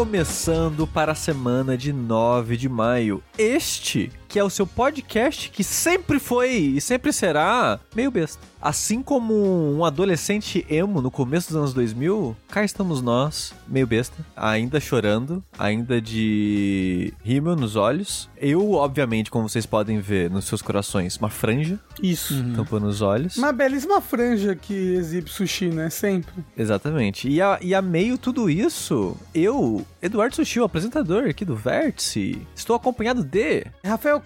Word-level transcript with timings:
Começando 0.00 0.86
para 0.86 1.12
a 1.12 1.14
semana 1.14 1.76
de 1.76 1.92
9 1.92 2.56
de 2.56 2.70
maio. 2.70 3.22
Este 3.36 4.10
que 4.30 4.38
é 4.38 4.44
o 4.44 4.48
seu 4.48 4.64
podcast 4.64 5.50
que 5.50 5.64
sempre 5.64 6.20
foi 6.20 6.52
e 6.52 6.80
sempre 6.80 7.12
será 7.12 7.80
meio 7.96 8.12
besta. 8.12 8.40
Assim 8.62 9.02
como 9.02 9.34
um 9.34 9.84
adolescente 9.84 10.64
emo 10.68 11.00
no 11.00 11.10
começo 11.10 11.48
dos 11.48 11.56
anos 11.56 11.74
2000, 11.74 12.36
cá 12.48 12.62
estamos 12.62 13.00
nós, 13.00 13.54
meio 13.66 13.86
besta, 13.86 14.14
ainda 14.36 14.78
chorando, 14.78 15.42
ainda 15.58 15.98
de 15.98 17.12
rímel 17.24 17.56
nos 17.56 17.74
olhos. 17.74 18.28
Eu, 18.36 18.72
obviamente, 18.72 19.30
como 19.30 19.48
vocês 19.48 19.64
podem 19.64 19.98
ver 19.98 20.30
nos 20.30 20.44
seus 20.44 20.60
corações, 20.60 21.16
uma 21.16 21.30
franja 21.30 21.80
Isso. 22.02 22.34
tampando 22.54 22.86
os 22.86 23.00
olhos. 23.00 23.38
Uma 23.38 23.50
belíssima 23.50 24.00
franja 24.00 24.54
que 24.54 24.74
exibe 24.74 25.30
sushi, 25.30 25.70
né? 25.70 25.88
Sempre. 25.88 26.44
Exatamente. 26.56 27.28
E 27.28 27.40
a, 27.40 27.58
e 27.62 27.74
a 27.74 27.80
meio 27.80 28.18
tudo 28.18 28.50
isso, 28.50 29.16
eu, 29.34 29.84
Eduardo 30.02 30.36
Sushi, 30.36 30.60
o 30.60 30.64
apresentador 30.64 31.24
aqui 31.30 31.46
do 31.46 31.56
Vértice, 31.56 32.46
estou 32.54 32.76
acompanhado 32.76 33.24
de... 33.24 33.64
Rafael 33.82 34.19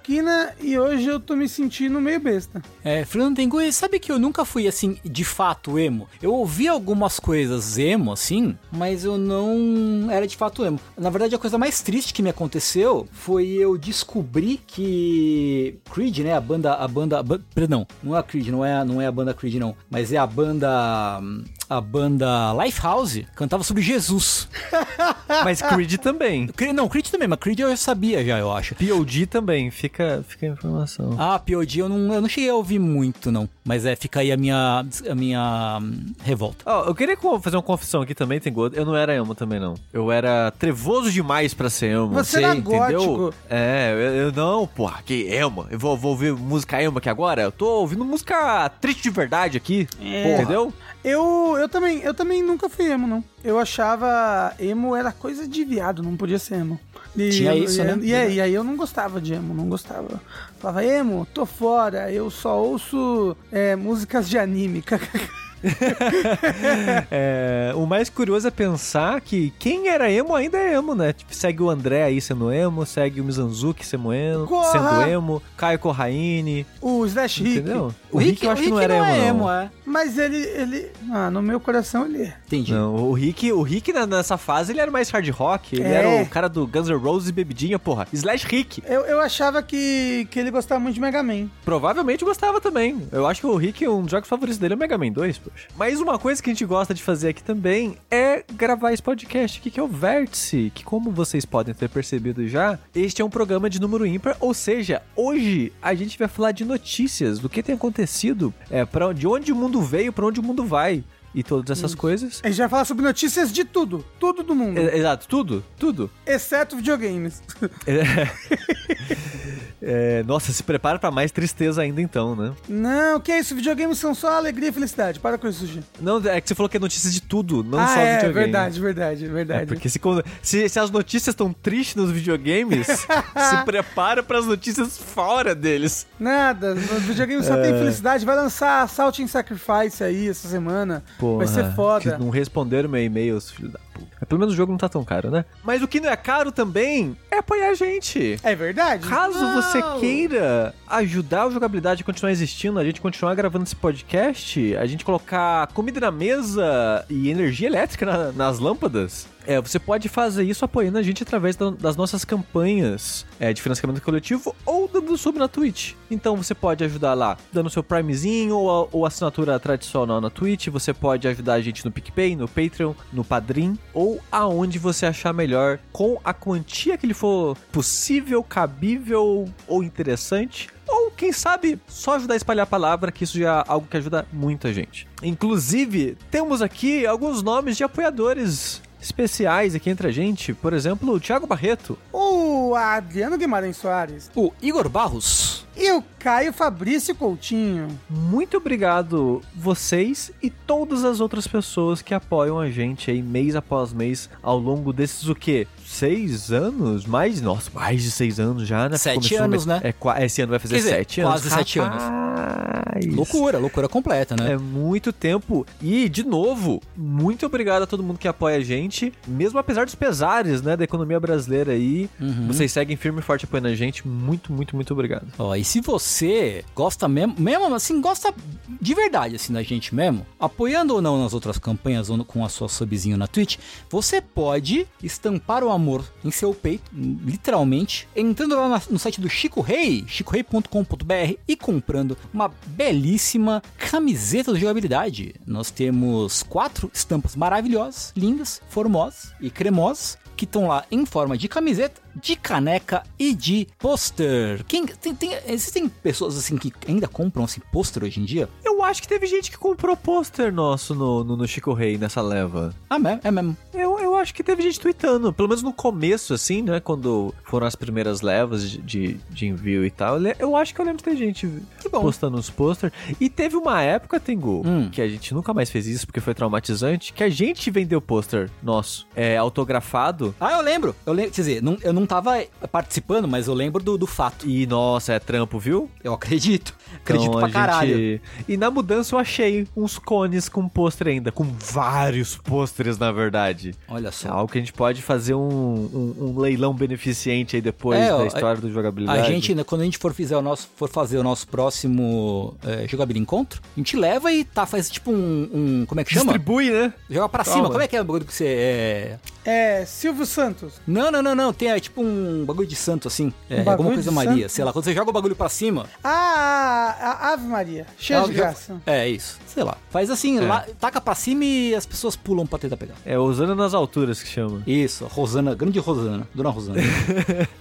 E 0.60 0.78
hoje 0.78 1.06
eu 1.06 1.20
tô 1.20 1.36
me 1.36 1.48
sentindo 1.48 2.00
meio 2.00 2.20
besta. 2.20 2.62
É, 2.82 3.04
Fernando 3.04 3.36
Tengu, 3.36 3.60
sabe 3.72 3.98
que 3.98 4.10
eu 4.10 4.18
nunca 4.18 4.44
fui 4.44 4.66
assim, 4.66 4.96
de 5.04 5.24
fato, 5.24 5.78
emo. 5.78 6.08
Eu 6.22 6.32
ouvi 6.32 6.68
algumas 6.68 7.18
coisas 7.20 7.78
emo, 7.78 8.12
assim, 8.12 8.56
mas 8.70 9.04
eu 9.04 9.16
não 9.18 10.10
era 10.10 10.26
de 10.26 10.36
fato 10.36 10.64
emo. 10.64 10.80
Na 10.96 11.10
verdade, 11.10 11.34
a 11.34 11.38
coisa 11.38 11.58
mais 11.58 11.82
triste 11.82 12.12
que 12.12 12.22
me 12.22 12.30
aconteceu 12.30 13.06
foi 13.12 13.48
eu 13.48 13.76
descobrir 13.76 14.60
que 14.66 15.78
Creed, 15.92 16.18
né, 16.18 16.34
a 16.34 16.40
banda, 16.40 16.74
a 16.74 16.88
banda, 16.88 17.20
a 17.20 17.24
perdão, 17.54 17.86
não 18.02 18.16
é 18.16 18.18
a 18.20 18.22
Creed, 18.22 18.48
não 18.48 18.64
é, 18.64 18.84
não 18.84 19.00
é 19.00 19.06
a 19.06 19.12
banda 19.12 19.34
Creed 19.34 19.54
não, 19.54 19.76
mas 19.90 20.12
é 20.12 20.16
a 20.16 20.26
banda 20.26 21.20
a 21.68 21.80
banda 21.80 22.52
Lifehouse 22.62 23.26
cantava 23.34 23.62
sobre 23.62 23.82
Jesus. 23.82 24.48
Mas 25.44 25.60
Creed 25.62 25.94
também. 25.96 26.46
Cre- 26.48 26.72
Não, 26.72 26.88
Creed 26.88 27.08
também, 27.08 27.26
mas 27.26 27.38
Creed 27.38 27.58
eu 27.60 27.70
já 27.70 27.76
sabia 27.76 28.24
já, 28.24 28.38
eu 28.38 28.52
acho. 28.52 28.74
POD 28.74 29.26
também, 29.26 29.70
fica, 29.70 30.24
fica 30.28 30.46
a 30.46 30.48
informação. 30.50 31.16
Ah, 31.18 31.38
POD 31.38 31.78
eu 31.80 31.88
não, 31.88 32.12
eu 32.14 32.20
não 32.20 32.28
cheguei 32.28 32.50
a 32.50 32.54
ouvir 32.54 32.78
muito, 32.78 33.32
não. 33.32 33.48
Mas 33.64 33.84
é, 33.86 33.96
fica 33.96 34.20
aí 34.20 34.30
a 34.30 34.36
minha, 34.36 34.84
a 35.08 35.14
minha 35.14 35.78
hum, 35.82 36.12
revolta. 36.22 36.64
Ó, 36.66 36.84
eu 36.84 36.94
queria 36.94 37.16
fazer 37.40 37.56
uma 37.56 37.62
confissão 37.62 38.02
aqui 38.02 38.14
também, 38.14 38.38
tem 38.38 38.52
gosto. 38.52 38.76
Eu 38.76 38.84
não 38.84 38.94
era 38.94 39.14
emo 39.14 39.34
também, 39.34 39.58
não. 39.58 39.74
Eu 39.92 40.12
era 40.12 40.50
trevoso 40.52 41.10
demais 41.10 41.54
pra 41.54 41.70
ser 41.70 41.92
emo. 41.92 42.08
Você 42.08 42.42
era 42.42 42.54
gótico. 42.54 43.34
É, 43.48 43.90
eu, 43.92 43.98
eu 44.26 44.32
não, 44.32 44.66
porra, 44.66 45.02
que 45.04 45.22
emo. 45.32 45.66
Eu 45.70 45.78
vou, 45.78 45.96
vou 45.96 46.10
ouvir 46.12 46.32
música 46.34 46.80
emo 46.82 46.98
aqui 46.98 47.08
agora. 47.08 47.42
Eu 47.42 47.52
tô 47.52 47.66
ouvindo 47.80 48.04
música 48.04 48.68
triste 48.80 49.02
de 49.04 49.10
verdade 49.10 49.56
aqui. 49.56 49.88
É. 50.00 50.34
Entendeu? 50.34 50.72
Eu, 51.04 51.56
eu, 51.58 51.68
também, 51.68 52.00
eu 52.00 52.14
também 52.14 52.42
nunca 52.42 52.68
fui 52.68 52.90
emo, 52.90 53.06
não. 53.06 53.22
Eu 53.44 53.58
achava 53.58 54.54
emo 54.58 54.96
era 54.96 55.12
coisa 55.12 55.46
de 55.46 55.62
viado, 55.62 56.02
não 56.02 56.16
podia 56.16 56.38
ser 56.38 56.54
emo. 56.54 56.80
E, 57.14 57.28
Tinha 57.28 57.54
isso, 57.54 57.80
e, 57.80 57.84
né? 57.84 57.98
E, 58.00 58.14
aí, 58.14 58.34
e 58.36 58.40
aí 58.40 58.54
eu 58.54 58.64
não 58.64 58.74
gostava 58.74 59.20
de 59.20 59.34
emo, 59.34 59.52
não 59.52 59.68
gostava. 59.68 60.20
Falava, 60.58 60.84
emo, 60.84 61.26
tô 61.32 61.44
fora, 61.44 62.10
eu 62.10 62.30
só 62.30 62.58
ouço 62.58 63.36
é, 63.52 63.76
músicas 63.76 64.28
de 64.28 64.38
anime. 64.38 64.82
É, 67.10 67.72
o 67.74 67.86
mais 67.86 68.08
curioso 68.08 68.46
é 68.48 68.50
pensar 68.50 69.20
que 69.20 69.52
quem 69.58 69.88
era 69.88 70.10
emo 70.10 70.34
ainda 70.34 70.58
é 70.58 70.74
emo, 70.74 70.94
né? 70.94 71.12
Tipo, 71.12 71.34
segue 71.34 71.62
o 71.62 71.70
André 71.70 72.02
aí 72.04 72.20
sendo 72.20 72.52
emo, 72.52 72.84
segue 72.86 73.20
o 73.20 73.24
Mizanzuki 73.24 73.84
sendo 73.86 74.12
emo, 74.12 74.46
Corra! 74.46 74.72
sendo 74.72 75.10
emo, 75.10 75.42
Caio 75.56 75.78
Corraine, 75.78 76.66
o 76.80 77.04
Slash 77.06 77.42
Rick. 77.42 77.58
entendeu? 77.58 77.94
O 78.10 78.18
Rick, 78.18 78.44
eu 78.44 78.50
acho 78.50 78.62
que 78.62 78.70
não 78.70 78.80
era 78.80 78.94
emo, 78.96 79.04
é 79.06 79.18
não. 79.18 79.26
emo, 79.26 79.50
é. 79.50 79.70
Mas 79.84 80.18
ele, 80.18 80.36
ele. 80.36 80.90
Ah, 81.12 81.30
no 81.30 81.42
meu 81.42 81.60
coração 81.60 82.06
ele 82.06 82.22
é. 82.22 82.34
Entendi. 82.46 82.72
Não, 82.72 82.94
o 82.94 83.12
Rick, 83.12 83.52
o 83.52 83.62
Rick 83.62 83.92
na- 83.92 84.06
nessa 84.06 84.36
fase 84.38 84.72
ele 84.72 84.80
era 84.80 84.90
mais 84.90 85.10
hard 85.10 85.28
rock, 85.30 85.76
ele 85.76 85.84
É. 85.84 85.92
era 85.92 86.22
o 86.22 86.26
cara 86.26 86.48
do 86.48 86.66
Guns 86.66 86.88
N' 86.88 86.96
Roses 86.96 87.28
e 87.28 87.32
bebidinha, 87.32 87.78
porra. 87.78 88.06
Slash 88.12 88.46
Rick. 88.46 88.82
Eu, 88.86 89.02
eu 89.02 89.20
achava 89.20 89.62
que, 89.62 90.26
que 90.30 90.38
ele 90.38 90.50
gostava 90.50 90.80
muito 90.80 90.94
de 90.94 91.00
Mega 91.00 91.22
Man. 91.22 91.48
Provavelmente 91.64 92.24
gostava 92.24 92.60
também. 92.60 93.02
Eu 93.12 93.26
acho 93.26 93.40
que 93.40 93.46
o 93.46 93.56
Rick, 93.56 93.86
um 93.86 94.02
dos 94.02 94.10
jogos 94.10 94.28
favoritos 94.28 94.58
dele 94.58 94.74
é 94.74 94.76
o 94.76 94.78
Mega 94.80 94.96
Man 94.96 95.12
2, 95.12 95.40
poxa. 95.54 95.68
Mas 95.76 96.00
uma 96.00 96.18
coisa 96.18 96.42
que 96.42 96.50
a 96.50 96.52
gente 96.52 96.64
gosta 96.64 96.92
de 96.92 97.02
fazer 97.02 97.28
aqui 97.28 97.42
também 97.42 97.96
é 98.10 98.44
gravar 98.52 98.92
esse 98.92 99.02
podcast 99.02 99.58
aqui, 99.58 99.70
que 99.70 99.80
é 99.80 99.82
o 99.82 99.88
Vértice, 99.88 100.72
que 100.74 100.84
como 100.84 101.10
vocês 101.10 101.44
podem 101.44 101.74
ter 101.74 101.88
percebido 101.88 102.46
já, 102.46 102.78
este 102.94 103.22
é 103.22 103.24
um 103.24 103.30
programa 103.30 103.70
de 103.70 103.80
número 103.80 104.06
ímpar, 104.06 104.36
ou 104.40 104.52
seja, 104.52 105.02
hoje 105.16 105.72
a 105.80 105.94
gente 105.94 106.18
vai 106.18 106.28
falar 106.28 106.52
de 106.52 106.64
notícias, 106.64 107.38
do 107.38 107.48
que 107.48 107.62
tem 107.62 107.74
acontecido, 107.74 108.52
é, 108.70 108.84
pra, 108.84 109.12
de 109.12 109.26
onde 109.26 109.52
o 109.52 109.56
mundo 109.56 109.80
veio, 109.80 110.12
pra 110.12 110.26
onde 110.26 110.40
o 110.40 110.42
mundo 110.42 110.64
vai. 110.64 111.04
E 111.34 111.42
todas 111.42 111.76
essas 111.76 111.94
coisas. 111.94 112.40
A 112.44 112.48
gente 112.48 112.58
vai 112.58 112.68
falar 112.68 112.84
sobre 112.84 113.04
notícias 113.04 113.52
de 113.52 113.64
tudo. 113.64 114.04
Tudo 114.20 114.42
do 114.42 114.54
mundo. 114.54 114.78
É, 114.78 114.96
Exato, 114.96 115.26
tudo, 115.26 115.64
tudo. 115.78 116.10
Exceto 116.26 116.76
videogames. 116.76 117.42
É, 119.86 120.22
nossa, 120.22 120.50
se 120.50 120.62
prepara 120.62 120.98
pra 120.98 121.10
mais 121.10 121.30
tristeza 121.30 121.82
ainda 121.82 122.00
então, 122.00 122.34
né? 122.34 122.54
Não, 122.66 123.20
que 123.20 123.30
é 123.30 123.38
isso? 123.38 123.54
Videogames 123.54 123.98
são 123.98 124.14
só 124.14 124.38
alegria 124.38 124.70
e 124.70 124.72
felicidade. 124.72 125.20
Para 125.20 125.36
com 125.36 125.46
isso, 125.46 125.66
gente. 125.66 125.86
Não, 126.00 126.16
é 126.26 126.40
que 126.40 126.48
você 126.48 126.54
falou 126.54 126.70
que 126.70 126.78
é 126.78 126.80
notícias 126.80 127.12
de 127.12 127.20
tudo, 127.20 127.62
não 127.62 127.78
ah, 127.78 127.88
só 127.88 128.00
é, 128.00 128.16
videogame. 128.16 128.44
verdade, 128.44 128.80
verdade, 128.80 129.26
verdade. 129.26 129.62
É, 129.64 129.66
porque 129.66 129.90
se, 129.90 130.00
se, 130.40 130.68
se 130.70 130.80
as 130.80 130.90
notícias 130.90 131.34
estão 131.34 131.52
tristes 131.52 131.96
nos 131.96 132.10
videogames, 132.10 132.86
se 132.96 133.64
prepara 133.66 134.22
para 134.22 134.38
as 134.38 134.46
notícias 134.46 134.96
fora 134.96 135.54
deles. 135.54 136.06
Nada, 136.18 136.74
no 136.74 137.00
videogame 137.00 137.44
só 137.44 137.54
É. 137.58 137.62
tem 137.62 137.78
felicidade. 137.78 138.24
Vai 138.24 138.36
lançar 138.36 138.82
Assault 138.82 139.22
and 139.22 139.26
Sacrifice 139.28 140.02
aí 140.02 140.28
essa 140.28 140.48
semana. 140.48 141.04
Vai 141.38 141.46
ser 141.46 141.64
que 141.68 141.74
foda. 141.74 142.18
não 142.18 142.30
responderam 142.30 142.88
meu 142.88 143.02
e-mail, 143.02 143.36
os 143.36 143.50
filhos 143.50 143.72
da 143.72 143.78
puta. 143.92 144.06
Mas 144.20 144.28
Pelo 144.28 144.38
menos 144.40 144.54
o 144.54 144.56
jogo 144.56 144.72
não 144.72 144.78
tá 144.78 144.88
tão 144.88 145.04
caro, 145.04 145.30
né? 145.30 145.44
Mas 145.62 145.82
o 145.82 145.88
que 145.88 146.00
não 146.00 146.08
é 146.10 146.16
caro 146.16 146.50
também 146.52 147.16
é 147.30 147.38
apoiar 147.38 147.70
a 147.70 147.74
gente. 147.74 148.38
É 148.42 148.54
verdade? 148.54 149.06
Caso 149.08 149.38
Não. 149.40 149.60
você 149.62 149.80
queira 150.00 150.74
ajudar 150.86 151.44
a 151.44 151.50
jogabilidade 151.50 152.02
a 152.02 152.04
continuar 152.04 152.32
existindo, 152.32 152.78
a 152.78 152.84
gente 152.84 153.00
continuar 153.00 153.34
gravando 153.34 153.64
esse 153.64 153.76
podcast, 153.76 154.76
a 154.76 154.86
gente 154.86 155.04
colocar 155.04 155.66
comida 155.68 156.00
na 156.00 156.10
mesa 156.10 157.04
e 157.08 157.28
energia 157.30 157.68
elétrica 157.68 158.06
na- 158.06 158.32
nas 158.32 158.58
lâmpadas, 158.58 159.26
é, 159.46 159.60
você 159.60 159.78
pode 159.78 160.08
fazer 160.08 160.44
isso 160.44 160.64
apoiando 160.64 160.98
a 160.98 161.02
gente 161.02 161.22
através 161.22 161.56
da- 161.56 161.70
das 161.70 161.96
nossas 161.96 162.24
campanhas 162.24 163.26
é, 163.38 163.52
de 163.52 163.60
financiamento 163.60 164.00
coletivo 164.02 164.54
ou 164.64 164.88
dando 164.88 165.16
sub 165.16 165.38
na 165.38 165.48
Twitch. 165.48 165.92
Então 166.10 166.36
você 166.36 166.54
pode 166.54 166.84
ajudar 166.84 167.14
lá 167.14 167.36
dando 167.52 167.68
seu 167.70 167.82
Primezinho 167.82 168.56
ou, 168.56 168.88
ou 168.92 169.06
assinatura 169.06 169.58
tradicional 169.58 170.20
na 170.20 170.30
Twitch. 170.30 170.68
Você 170.68 170.92
pode 170.94 171.26
ajudar 171.28 171.54
a 171.54 171.60
gente 171.60 171.84
no 171.84 171.90
PicPay, 171.90 172.36
no 172.36 172.48
Patreon, 172.48 172.94
no 173.12 173.24
Padrim 173.24 173.78
ou 173.92 174.20
aonde 174.30 174.78
você 174.78 175.06
achar 175.06 175.32
melhor 175.32 175.78
com 175.92 176.18
a 176.24 176.32
quantia 176.32 176.96
que 176.96 177.06
ele 177.06 177.14
for 177.14 177.56
possível, 177.72 178.42
cabível 178.42 179.48
ou 179.66 179.82
interessante. 179.82 180.68
Ou, 180.86 181.10
quem 181.10 181.32
sabe, 181.32 181.78
só 181.88 182.16
ajudar 182.16 182.34
a 182.34 182.36
espalhar 182.36 182.64
a 182.64 182.66
palavra, 182.66 183.10
que 183.10 183.24
isso 183.24 183.38
já 183.38 183.60
é 183.60 183.64
algo 183.66 183.86
que 183.90 183.96
ajuda 183.96 184.26
muita 184.30 184.70
gente. 184.72 185.08
Inclusive, 185.22 186.16
temos 186.30 186.60
aqui 186.60 187.06
alguns 187.06 187.42
nomes 187.42 187.76
de 187.76 187.82
apoiadores 187.84 188.82
especiais 189.04 189.74
aqui 189.74 189.90
entre 189.90 190.08
a 190.08 190.10
gente. 190.10 190.52
Por 190.54 190.72
exemplo, 190.72 191.12
o 191.12 191.20
Thiago 191.20 191.46
Barreto. 191.46 191.98
O 192.12 192.74
Adriano 192.74 193.36
Guimarães 193.38 193.76
Soares 193.76 194.30
O 194.34 194.52
Igor 194.62 194.88
Barros. 194.88 195.64
e 195.76 195.90
o 195.92 196.02
Caio 196.18 196.52
Fabrício 196.52 197.14
Coutinho. 197.14 197.88
Muito 198.08 198.56
obrigado 198.56 199.42
vocês 199.54 200.32
e 200.42 200.48
todas 200.50 201.04
as 201.04 201.20
outras 201.20 201.46
pessoas 201.46 202.00
que 202.00 202.14
apoiam 202.14 202.58
a 202.58 202.70
gente 202.70 203.10
aí 203.10 203.22
mês 203.22 203.54
após 203.54 203.92
mês 203.92 204.28
ao 204.42 204.58
longo 204.58 204.92
desses 204.92 205.28
o 205.28 205.34
quê? 205.34 205.66
Seis 205.84 206.50
anos? 206.50 207.04
Mais? 207.06 207.40
Nossa, 207.40 207.70
mais 207.74 208.02
de 208.02 208.10
seis 208.10 208.40
anos 208.40 208.66
já, 208.66 208.88
né? 208.88 208.96
Sete 208.96 209.34
anos, 209.36 209.66
né? 209.66 209.80
É, 209.82 209.92
qua- 209.92 210.22
esse 210.24 210.40
ano 210.42 210.50
vai 210.50 210.58
fazer 210.58 210.76
dizer, 210.76 210.90
sete 210.90 211.20
anos. 211.20 211.32
quase 211.32 211.50
sete 211.50 211.78
anos. 211.78 212.02
Rapaz. 212.02 213.06
Loucura, 213.06 213.58
loucura 213.58 213.88
completa, 213.88 214.36
né? 214.36 214.52
É 214.52 214.56
muito 214.56 215.12
tempo. 215.12 215.66
E, 215.82 216.08
de 216.08 216.24
novo, 216.24 216.80
muito 216.96 217.44
obrigado 217.46 217.82
a 217.82 217.86
todo 217.86 218.02
mundo 218.02 218.18
que 218.18 218.28
apoia 218.28 218.56
a 218.56 218.60
gente. 218.60 219.12
Mesmo 219.26 219.58
apesar 219.58 219.84
dos 219.84 219.94
pesares, 219.94 220.62
né, 220.62 220.76
da 220.76 220.84
economia 220.84 221.18
brasileira 221.18 221.72
aí. 221.72 222.08
Uhum. 222.20 222.46
Vocês 222.46 222.70
seguem 222.72 222.96
firme 222.96 223.18
e 223.20 223.22
forte 223.22 223.44
apoiando 223.44 223.68
a 223.68 223.74
gente. 223.74 224.06
Muito, 224.06 224.52
muito, 224.52 224.74
muito 224.76 224.92
obrigado. 224.92 225.26
Ó, 225.38 225.54
e 225.54 225.64
se 225.64 225.80
você 225.80 226.64
gosta 226.74 227.08
mesmo, 227.08 227.34
mesmo 227.38 227.74
assim, 227.74 228.00
gosta 228.00 228.32
de 228.80 228.94
verdade, 228.94 229.36
assim, 229.36 229.52
da 229.52 229.62
gente 229.62 229.94
mesmo, 229.94 230.26
apoiando 230.38 230.94
ou 230.94 231.02
não 231.02 231.22
nas 231.22 231.34
outras 231.34 231.58
campanhas 231.58 232.10
ou 232.10 232.24
com 232.24 232.44
a 232.44 232.48
sua 232.48 232.68
subzinho 232.68 233.16
na 233.16 233.26
Twitch, 233.26 233.56
você 233.90 234.20
pode 234.20 234.86
estampar 235.02 235.62
o 235.64 235.70
amor 235.74 236.04
em 236.24 236.30
seu 236.30 236.54
peito, 236.54 236.90
literalmente, 236.92 238.08
entrando 238.14 238.56
lá 238.56 238.80
no 238.90 238.98
site 238.98 239.20
do 239.20 239.28
Chico 239.28 239.60
Rei, 239.60 240.04
chicorei.com.br 240.06 241.34
e 241.46 241.56
comprando 241.56 242.16
uma 242.32 242.50
belíssima 242.66 243.62
camiseta 243.78 244.52
de 244.52 244.60
jogabilidade. 244.60 245.34
Nós 245.46 245.70
temos 245.70 246.42
quatro 246.42 246.90
estampas 246.92 247.36
maravilhosas, 247.36 248.12
lindas, 248.16 248.60
formosas 248.68 249.32
e 249.40 249.50
cremosas 249.50 250.18
que 250.36 250.44
estão 250.44 250.66
lá 250.66 250.84
em 250.90 251.06
forma 251.06 251.36
de 251.38 251.48
camiseta, 251.48 252.00
de 252.14 252.36
caneca 252.36 253.02
e 253.18 253.34
de 253.34 253.66
pôster. 253.78 254.64
Quem 254.66 254.86
tem, 254.86 255.14
tem- 255.14 255.36
existem 255.48 255.88
pessoas 255.88 256.36
assim 256.36 256.56
que 256.56 256.72
ainda 256.88 257.06
compram 257.08 257.44
assim 257.44 257.60
pôster 257.72 258.04
hoje 258.04 258.20
em 258.20 258.24
dia? 258.24 258.48
Eu 258.64 258.82
acho 258.82 259.00
que 259.02 259.08
teve 259.08 259.26
gente 259.26 259.50
que 259.50 259.56
comprou 259.58 259.96
pôster 259.96 260.52
nosso 260.52 260.94
no, 260.94 261.24
no, 261.24 261.36
no 261.36 261.46
Chico 261.48 261.72
Rei 261.72 261.96
nessa 261.96 262.20
leva. 262.20 262.74
Ah, 262.90 262.98
é, 263.22 263.28
é 263.28 263.30
mesmo. 263.30 263.56
Eu, 263.72 263.98
eu 263.98 264.16
acho 264.16 264.34
que 264.34 264.42
teve 264.42 264.62
gente 264.62 264.78
tweetando, 264.80 265.32
pelo 265.32 265.48
menos 265.48 265.62
no 265.62 265.72
começo, 265.72 266.34
assim, 266.34 266.62
né? 266.62 266.80
Quando 266.80 267.34
foram 267.44 267.66
as 267.66 267.74
primeiras 267.74 268.20
levas 268.20 268.70
de, 268.70 268.78
de, 268.78 269.14
de 269.30 269.46
envio 269.46 269.84
e 269.84 269.90
tal. 269.90 270.18
Eu 270.38 270.54
acho 270.56 270.74
que 270.74 270.80
eu 270.80 270.84
lembro 270.84 270.98
de 270.98 271.04
ter 271.04 271.16
gente 271.16 271.48
postando 271.90 272.36
os 272.36 272.50
posters. 272.50 272.92
E 273.20 273.28
teve 273.28 273.56
uma 273.56 273.80
época, 273.82 274.18
Tengu, 274.20 274.62
Hum. 274.66 274.88
que 274.90 275.00
a 275.02 275.08
gente 275.08 275.32
nunca 275.34 275.52
mais 275.54 275.70
fez 275.70 275.86
isso 275.86 276.06
porque 276.06 276.20
foi 276.20 276.34
traumatizante, 276.34 277.12
que 277.12 277.22
a 277.24 277.28
gente 277.28 277.70
vendeu 277.70 278.00
pôster 278.00 278.50
nosso, 278.62 279.06
é, 279.16 279.36
autografado. 279.36 280.34
Ah, 280.40 280.52
eu 280.52 280.62
lembro. 280.62 280.94
Eu 281.06 281.12
lembro, 281.12 281.30
quer 281.32 281.40
dizer, 281.40 281.62
não- 281.62 281.78
eu 281.82 281.92
não 281.92 282.03
tava 282.06 282.44
participando, 282.70 283.26
mas 283.28 283.46
eu 283.46 283.54
lembro 283.54 283.82
do, 283.82 283.98
do 283.98 284.06
fato. 284.06 284.48
E, 284.48 284.66
nossa, 284.66 285.12
é 285.12 285.18
trampo, 285.18 285.58
viu? 285.58 285.90
Eu 286.02 286.12
acredito. 286.14 286.74
Acredito 287.04 287.28
Então, 287.28 287.38
pra 287.40 287.48
a 287.48 287.52
caralho. 287.52 287.96
gente- 287.96 288.22
E 288.48 288.56
na 288.56 288.70
mudança 288.70 289.14
eu 289.14 289.18
achei 289.18 289.66
uns 289.76 289.98
cones 289.98 290.48
com 290.48 290.66
pôster 290.68 291.06
ainda, 291.08 291.30
com 291.30 291.44
vários 291.44 292.36
pôsteres, 292.36 292.96
na 292.98 293.12
verdade. 293.12 293.74
Olha 293.88 294.08
É 294.08 294.10
só. 294.10 294.30
algo 294.30 294.50
que 294.50 294.58
a 294.58 294.60
gente 294.60 294.72
pode 294.72 295.02
fazer 295.02 295.34
um, 295.34 295.40
um- 295.40 296.14
um 296.34 296.38
leilão 296.38 296.72
beneficente 296.74 297.56
aí 297.56 297.62
depois 297.62 298.00
É, 298.00 298.12
ó, 298.12 298.18
da 298.18 298.26
história 298.26 298.60
do 298.60 298.72
jogabilidade. 298.72 299.20
A 299.20 299.22
gente, 299.24 299.54
né, 299.54 299.62
quando 299.62 299.82
a 299.82 299.84
gente 299.84 299.98
for, 299.98 300.12
fizer 300.14 300.36
o 300.36 300.42
nosso, 300.42 300.68
for 300.76 300.88
fazer 300.88 301.18
o 301.18 301.22
nosso 301.22 301.46
próximo 301.46 302.54
é, 302.64 302.86
jogabilidade 302.88 303.14
encontro, 303.22 303.60
a 303.76 303.80
gente 303.80 303.96
leva 303.96 304.32
e 304.32 304.44
tá, 304.44 304.64
faz 304.66 304.88
tipo 304.90 305.10
um. 305.12 305.50
um- 305.52 305.84
como 305.86 306.00
é 306.00 306.04
que 306.04 306.12
chama? 306.12 306.32
distribui, 306.32 306.70
né? 306.70 306.92
Joga 307.10 307.28
pra 307.28 307.44
Toma. 307.44 307.56
cima. 307.56 307.68
Como 307.68 307.80
é 307.80 307.86
que 307.86 307.96
é 307.96 308.00
o 308.00 308.04
bagulho 308.04 308.24
que 308.24 308.32
você. 308.34 308.46
É... 308.46 309.18
É, 309.46 309.84
Silvio 309.84 310.24
Santos. 310.24 310.80
Não, 310.86 311.10
não, 311.10 311.22
não, 311.22 311.34
não. 311.34 311.52
Tem 311.52 311.70
é, 311.70 311.78
tipo 311.78 312.02
um 312.02 312.44
bagulho 312.46 312.66
de 312.66 312.74
santo 312.74 313.08
assim. 313.08 313.30
É, 313.50 313.60
Um 313.62 313.70
alguma 313.70 313.92
coisa 313.92 314.10
Maria. 314.10 314.44
santo? 314.48 314.52
Sei 314.52 314.64
lá, 314.64 314.72
quando 314.72 314.84
você 314.86 314.94
joga 314.94 315.10
o 315.10 315.12
bagulho 315.12 315.36
pra 315.36 315.50
cima. 315.50 315.86
Ah, 316.02 316.93
a 317.00 317.32
Ave 317.32 317.46
Maria. 317.46 317.86
Cheia 317.98 318.22
de 318.22 318.32
graça. 318.32 318.80
É 318.86 319.08
isso. 319.08 319.38
Sei 319.46 319.62
lá. 319.62 319.76
Faz 319.90 320.10
assim, 320.10 320.40
lá, 320.40 320.66
taca 320.80 321.00
pra 321.00 321.14
cima 321.14 321.44
e 321.44 321.74
as 321.74 321.86
pessoas 321.86 322.16
pulam 322.16 322.46
pra 322.46 322.58
tentar 322.58 322.76
pegar. 322.76 322.94
É 323.04 323.18
usando 323.18 323.54
nas 323.54 323.74
alturas 323.74 324.22
que 324.22 324.28
chama. 324.28 324.62
Isso, 324.66 325.04
Rosana, 325.06 325.54
grande 325.54 325.78
Rosana, 325.78 326.26
Dona 326.34 326.50
Rosana. 326.50 326.80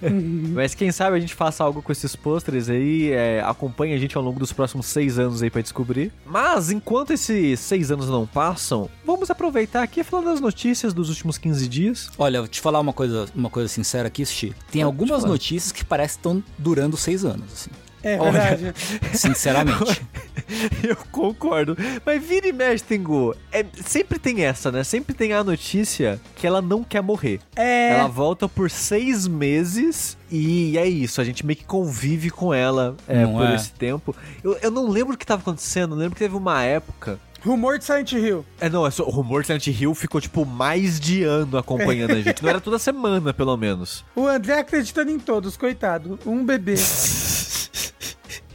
Mas 0.52 0.74
quem 0.74 0.90
sabe 0.90 1.16
a 1.16 1.20
gente 1.20 1.34
faça 1.34 1.62
algo 1.62 1.82
com 1.82 1.92
esses 1.92 2.16
pôsteres 2.16 2.68
aí, 2.68 3.12
é, 3.12 3.42
acompanha 3.42 3.94
a 3.94 3.98
gente 3.98 4.16
ao 4.16 4.22
longo 4.22 4.38
dos 4.38 4.52
próximos 4.52 4.86
seis 4.86 5.18
anos 5.18 5.42
aí 5.42 5.50
pra 5.50 5.62
descobrir. 5.62 6.12
Mas 6.24 6.70
enquanto 6.70 7.12
esses 7.12 7.60
seis 7.60 7.90
anos 7.90 8.08
não 8.08 8.26
passam, 8.26 8.88
vamos 9.04 9.30
aproveitar 9.30 9.82
aqui 9.82 10.00
e 10.00 10.04
falar 10.04 10.24
das 10.24 10.40
notícias 10.40 10.92
dos 10.94 11.08
últimos 11.08 11.38
15 11.38 11.68
dias. 11.68 12.10
Olha, 12.18 12.40
vou 12.40 12.48
te 12.48 12.60
falar 12.60 12.80
uma 12.80 12.92
coisa, 12.92 13.26
uma 13.34 13.50
coisa 13.50 13.68
sincera 13.68 14.08
aqui, 14.08 14.24
Sushi. 14.24 14.54
Tem 14.70 14.82
algumas 14.82 15.24
notícias 15.24 15.70
que 15.70 15.84
parecem 15.84 16.14
que 16.14 16.18
estão 16.18 16.44
durando 16.58 16.96
seis 16.96 17.24
anos, 17.24 17.52
assim. 17.52 17.70
É 18.04 18.18
Olha. 18.20 18.32
verdade. 18.32 18.74
Sinceramente. 19.16 20.02
Eu 20.86 20.96
concordo. 21.10 21.76
Mas 22.04 22.22
vira 22.22 22.46
e 22.46 22.52
mexe, 22.52 22.84
Tengu. 22.84 23.34
É, 23.50 23.64
sempre 23.84 24.18
tem 24.18 24.44
essa, 24.44 24.70
né? 24.70 24.84
Sempre 24.84 25.14
tem 25.14 25.32
a 25.32 25.42
notícia 25.42 26.20
que 26.36 26.46
ela 26.46 26.60
não 26.60 26.84
quer 26.84 27.00
morrer. 27.02 27.40
É. 27.56 27.98
Ela 27.98 28.08
volta 28.08 28.48
por 28.48 28.70
seis 28.70 29.26
meses 29.26 30.18
e 30.30 30.76
é 30.76 30.86
isso. 30.86 31.20
A 31.20 31.24
gente 31.24 31.44
meio 31.46 31.56
que 31.56 31.64
convive 31.64 32.30
com 32.30 32.52
ela 32.52 32.96
é, 33.08 33.24
por 33.26 33.46
é? 33.46 33.54
esse 33.54 33.72
tempo. 33.72 34.14
Eu, 34.42 34.58
eu 34.60 34.70
não 34.70 34.88
lembro 34.88 35.14
o 35.14 35.16
que 35.16 35.24
tava 35.24 35.40
acontecendo. 35.40 35.94
Eu 35.94 35.98
lembro 35.98 36.14
que 36.14 36.20
teve 36.20 36.36
uma 36.36 36.62
época. 36.62 37.18
Rumor 37.44 37.78
de 37.78 37.84
Silent 37.84 38.12
Hill. 38.12 38.44
É, 38.58 38.70
não, 38.70 38.86
é 38.86 38.90
só, 38.90 39.04
o 39.04 39.10
rumor 39.10 39.42
de 39.42 39.48
Silent 39.48 39.66
Hill 39.66 39.94
ficou, 39.94 40.18
tipo, 40.18 40.46
mais 40.46 40.98
de 40.98 41.24
ano 41.24 41.58
acompanhando 41.58 42.12
a 42.12 42.20
gente. 42.20 42.42
Não 42.42 42.48
era 42.48 42.58
toda 42.58 42.78
semana, 42.78 43.34
pelo 43.34 43.54
menos. 43.54 44.02
O 44.16 44.26
André 44.26 44.60
acreditando 44.60 45.10
em 45.10 45.18
todos, 45.18 45.54
coitado. 45.54 46.18
Um 46.24 46.42
bebê. 46.42 46.74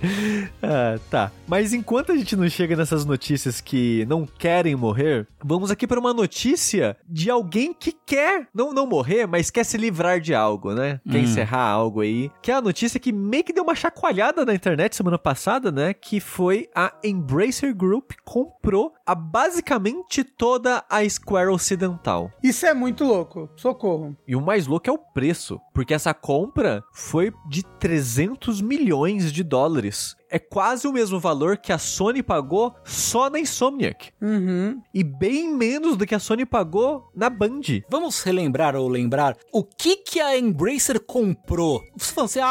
Ah, 0.61 0.99
tá. 1.09 1.31
Mas 1.47 1.73
enquanto 1.73 2.11
a 2.11 2.15
gente 2.17 2.35
não 2.35 2.47
chega 2.49 2.75
nessas 2.75 3.05
notícias 3.05 3.61
que 3.61 4.05
não 4.07 4.25
querem 4.25 4.75
morrer, 4.75 5.25
vamos 5.43 5.71
aqui 5.71 5.87
para 5.87 5.99
uma 5.99 6.13
notícia 6.13 6.97
de 7.07 7.29
alguém 7.29 7.73
que 7.73 7.91
quer 8.05 8.47
não, 8.53 8.73
não 8.73 8.85
morrer, 8.85 9.25
mas 9.25 9.49
quer 9.49 9.63
se 9.63 9.77
livrar 9.77 10.19
de 10.19 10.33
algo, 10.33 10.73
né? 10.73 10.99
Quer 11.09 11.17
Hum. 11.19 11.21
encerrar 11.23 11.61
algo 11.63 12.01
aí. 12.01 12.29
Que 12.41 12.51
é 12.51 12.55
a 12.55 12.61
notícia 12.61 12.99
que 12.99 13.11
meio 13.11 13.43
que 13.43 13.53
deu 13.53 13.63
uma 13.63 13.75
chacoalhada 13.75 14.45
na 14.45 14.53
internet 14.53 14.95
semana 14.95 15.17
passada, 15.17 15.71
né? 15.71 15.93
Que 15.93 16.19
foi 16.19 16.67
a 16.75 16.93
Embracer 17.03 17.73
Group 17.75 18.11
comprou 18.25 18.93
a 19.09 19.15
basicamente 19.15 20.23
toda 20.23 20.85
a 20.87 21.09
Square 21.09 21.49
Ocidental. 21.49 22.31
Isso 22.43 22.67
é 22.67 22.75
muito 22.75 23.03
louco. 23.03 23.49
Socorro. 23.55 24.15
E 24.27 24.35
o 24.35 24.41
mais 24.41 24.67
louco 24.67 24.87
é 24.87 24.93
o 24.93 24.99
preço, 24.99 25.59
porque 25.73 25.95
essa 25.95 26.13
compra 26.13 26.83
foi 26.93 27.33
de 27.49 27.63
300 27.79 28.61
milhões 28.61 29.31
de 29.33 29.43
dólares. 29.43 30.15
É 30.31 30.37
quase 30.37 30.87
o 30.87 30.93
mesmo 30.93 31.19
valor 31.19 31.57
que 31.57 31.71
a 31.73 31.77
Sony 31.77 32.21
pagou 32.21 32.75
só 32.85 33.29
na 33.29 33.39
Insomniac. 33.39 34.11
Uhum. 34.21 34.79
E 34.93 35.03
bem 35.03 35.51
menos 35.55 35.97
do 35.97 36.05
que 36.05 36.13
a 36.13 36.19
Sony 36.19 36.45
pagou 36.45 37.09
na 37.15 37.29
Band. 37.29 37.61
Vamos 37.89 38.21
relembrar 38.21 38.75
ou 38.75 38.87
lembrar 38.87 39.35
o 39.51 39.63
que 39.63 39.95
que 39.95 40.19
a 40.19 40.37
Embracer 40.37 40.99
comprou. 40.99 41.81
Você 41.97 42.13
falou 42.13 42.25
assim, 42.25 42.39
ah, 42.39 42.47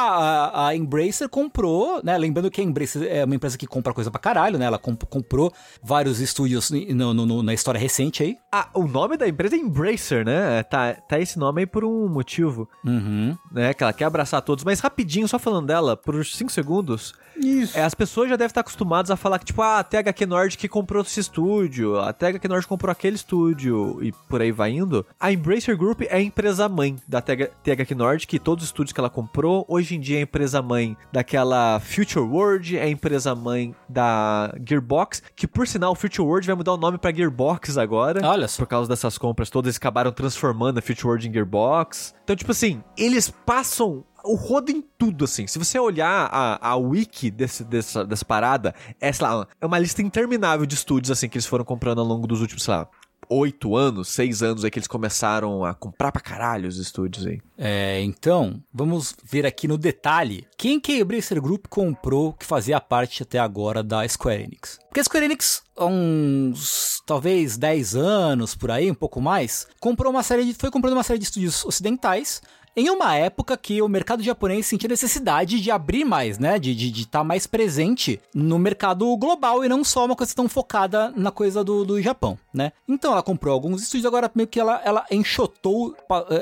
a, 0.53 0.67
a 0.69 0.77
Embracer 0.77 1.29
comprou, 1.29 2.01
né? 2.03 2.19
Lembrando 2.19 2.51
que 2.51 2.61
a 2.61 2.65
Embracer 2.65 3.03
é 3.05 3.25
uma 3.25 3.35
empresa 3.37 3.57
que 3.57 3.67
compra 3.67 3.95
coisa 3.95 4.11
pra 4.11 4.19
caralho, 4.21 4.59
né? 4.59 4.65
Ela 4.67 4.79
comp- 4.79 5.05
comprou 5.05 5.53
vários 5.83 6.21
estúdios 6.21 6.71
no- 6.71 7.15
no- 7.15 7.27
no- 7.27 7.43
na 7.43 7.55
história 7.55 7.79
recente 7.79 8.23
aí. 8.23 8.37
Ah, 8.53 8.69
o 8.75 8.89
nome 8.89 9.17
da 9.17 9.29
empresa 9.29 9.55
é 9.55 9.59
Embracer, 9.59 10.25
né? 10.25 10.63
Tá, 10.65 10.95
tá 10.95 11.19
esse 11.21 11.39
nome 11.39 11.61
aí 11.63 11.67
por 11.67 11.85
um 11.85 12.09
motivo, 12.09 12.69
Uhum. 12.85 13.37
né? 13.53 13.73
Que 13.73 13.83
ela 13.85 13.93
quer 13.93 14.05
abraçar 14.07 14.43
todos. 14.43 14.65
Mas 14.65 14.81
rapidinho, 14.81 15.29
só 15.29 15.39
falando 15.39 15.67
dela, 15.67 15.97
por 15.97 16.25
5 16.27 16.51
segundos. 16.51 17.15
Isso. 17.38 17.79
É, 17.79 17.82
as 17.82 17.94
pessoas 17.94 18.29
já 18.29 18.37
devem 18.37 18.49
estar 18.49 18.61
acostumadas 18.61 19.11
a 19.11 19.17
falar 19.17 19.38
que, 19.38 19.46
tipo, 19.46 19.62
ah, 19.62 19.79
a 19.79 19.85
THQ 19.85 20.26
Nordic 20.26 20.69
comprou 20.69 21.02
esse 21.02 21.20
estúdio, 21.20 21.99
a 21.99 22.12
THQ 22.12 22.49
Nordic 22.49 22.69
comprou 22.69 22.90
aquele 22.90 23.17
estúdio 23.17 24.02
e 24.02 24.12
por 24.29 24.40
aí 24.40 24.52
vai 24.52 24.73
indo. 24.73 25.06
A 25.19 25.32
Embracer 25.32 25.76
Group 25.76 26.02
é 26.02 26.17
a 26.17 26.20
empresa 26.20 26.69
mãe 26.69 26.96
da 27.06 27.20
TH 27.20 27.49
THQ 27.62 27.94
Nordic, 27.94 28.37
e 28.37 28.38
todos 28.38 28.64
os 28.64 28.69
estúdios 28.70 28.93
que 28.93 29.00
ela 29.00 29.11
comprou. 29.11 29.64
Hoje 29.69 29.94
em 29.94 30.00
dia 30.00 30.17
é 30.17 30.20
a 30.20 30.23
empresa 30.23 30.61
mãe 30.62 30.96
daquela 31.12 31.81
Future 31.81 32.25
World, 32.25 32.76
é 32.76 32.82
a 32.82 32.88
empresa 32.88 33.35
mãe 33.35 33.75
da 33.88 34.55
Gearbox, 34.67 35.23
que 35.34 35.46
por 35.46 35.67
sinal, 35.67 35.94
Future 35.94 36.26
World 36.26 36.46
vai 36.46 36.56
mudar 36.56 36.73
o 36.73 36.76
nome 36.76 36.99
pra 36.99 37.12
Gearbox 37.12 37.79
agora. 37.79 38.26
Olha 38.26 38.49
só. 38.49 38.58
Por 38.58 38.67
causa 38.69 38.88
dessas 38.88 39.17
compras 39.19 39.50
todas, 39.50 39.69
eles 39.69 39.76
acabaram 39.76 40.12
transformando 40.12 40.79
a 40.79 40.82
Future 40.82 41.06
World 41.06 41.29
em 41.29 41.32
Gearbox. 41.32 42.15
Então, 42.24 42.36
tipo 42.36 42.53
assim, 42.53 42.82
eles 42.96 43.31
passam 43.31 44.05
o 44.25 44.34
rodo 44.34 44.70
em 44.70 44.82
tudo, 44.96 45.25
assim. 45.25 45.46
Se 45.46 45.58
você 45.58 45.79
olhar 45.79 46.29
a, 46.32 46.70
a 46.70 46.77
wiki 46.77 47.31
desse, 47.31 47.65
dessa, 47.65 48.05
dessa 48.05 48.25
parada, 48.25 48.75
é, 49.01 49.13
sei 49.13 49.27
lá, 49.27 49.46
é 49.60 49.67
uma 49.67 49.79
lista 49.79 50.03
interminável 50.03 50.67
de 50.67 50.75
estúdios, 50.75 51.10
assim, 51.10 51.29
que 51.29 51.37
eles 51.37 51.46
foram 51.46 51.65
comprando 51.65 52.01
ao 52.01 52.06
longo 52.06 52.27
dos 52.27 52.41
últimos, 52.41 52.65
sei 52.65 52.75
lá, 52.75 52.89
oito 53.29 53.77
anos, 53.77 54.08
seis 54.08 54.43
anos 54.43 54.65
aí 54.65 54.70
que 54.70 54.79
eles 54.79 54.89
começaram 54.89 55.65
a 55.65 55.75
comprar 55.75 56.10
pra 56.10 56.20
caralho 56.20 56.69
os 56.69 56.79
estúdios 56.79 57.27
aí. 57.27 57.41
É, 57.56 58.01
então, 58.01 58.63
vamos 58.72 59.15
ver 59.22 59.44
aqui 59.44 59.69
no 59.69 59.77
detalhe 59.77 60.46
quem 60.56 60.81
que 60.81 60.93
a 60.93 60.98
Embracer 61.01 61.41
Group 61.41 61.67
comprou 61.69 62.32
que 62.32 62.46
fazia 62.46 62.81
parte 62.81 63.22
até 63.22 63.39
agora 63.39 63.82
da 63.82 64.06
Square 64.08 64.43
Enix. 64.43 64.79
Porque 64.89 65.01
a 65.01 65.05
Square 65.05 65.27
Enix, 65.27 65.63
há 65.77 65.84
uns 65.84 67.03
talvez 67.06 67.56
10 67.56 67.96
anos 67.96 68.55
por 68.55 68.70
aí, 68.70 68.91
um 68.91 68.94
pouco 68.94 69.20
mais, 69.20 69.67
comprou 69.81 70.13
uma 70.13 70.22
série 70.22 70.44
de, 70.44 70.55
foi 70.55 70.70
comprando 70.70 70.94
uma 70.94 71.03
série 71.03 71.19
de 71.19 71.25
estúdios 71.25 71.65
ocidentais 71.65 72.41
em 72.77 72.91
uma 72.91 73.15
época 73.15 73.56
que 73.56 73.81
o 73.82 73.89
mercado 73.89 74.22
japonês 74.22 74.67
sentia 74.67 74.89
necessidade 74.89 75.60
de 75.60 75.70
abrir 75.70 76.05
mais, 76.05 76.39
né? 76.39 76.58
De 76.58 76.70
estar 76.70 76.79
de, 76.84 76.91
de 76.91 77.06
tá 77.06 77.25
mais 77.25 77.46
presente 77.46 78.20
no 78.34 78.58
mercado 78.58 79.17
global 79.17 79.65
e 79.65 79.69
não 79.69 79.82
só 79.84 80.05
uma 80.05 80.17
coisa 80.17 80.34
tão 80.34 80.48
focada 80.48 81.13
na 81.17 81.31
coisa 81.31 81.63
do, 81.65 81.84
do 81.84 82.01
Japão, 82.01 82.39
né? 82.53 82.72
Então 82.89 83.13
ela 83.13 83.22
comprou 83.22 83.53
alguns 83.53 83.82
estúdios, 83.82 84.06
agora 84.06 84.31
meio 84.34 84.46
que 84.48 84.60
ela, 84.60 84.81
ela 84.84 85.05
enxotou, 85.10 85.96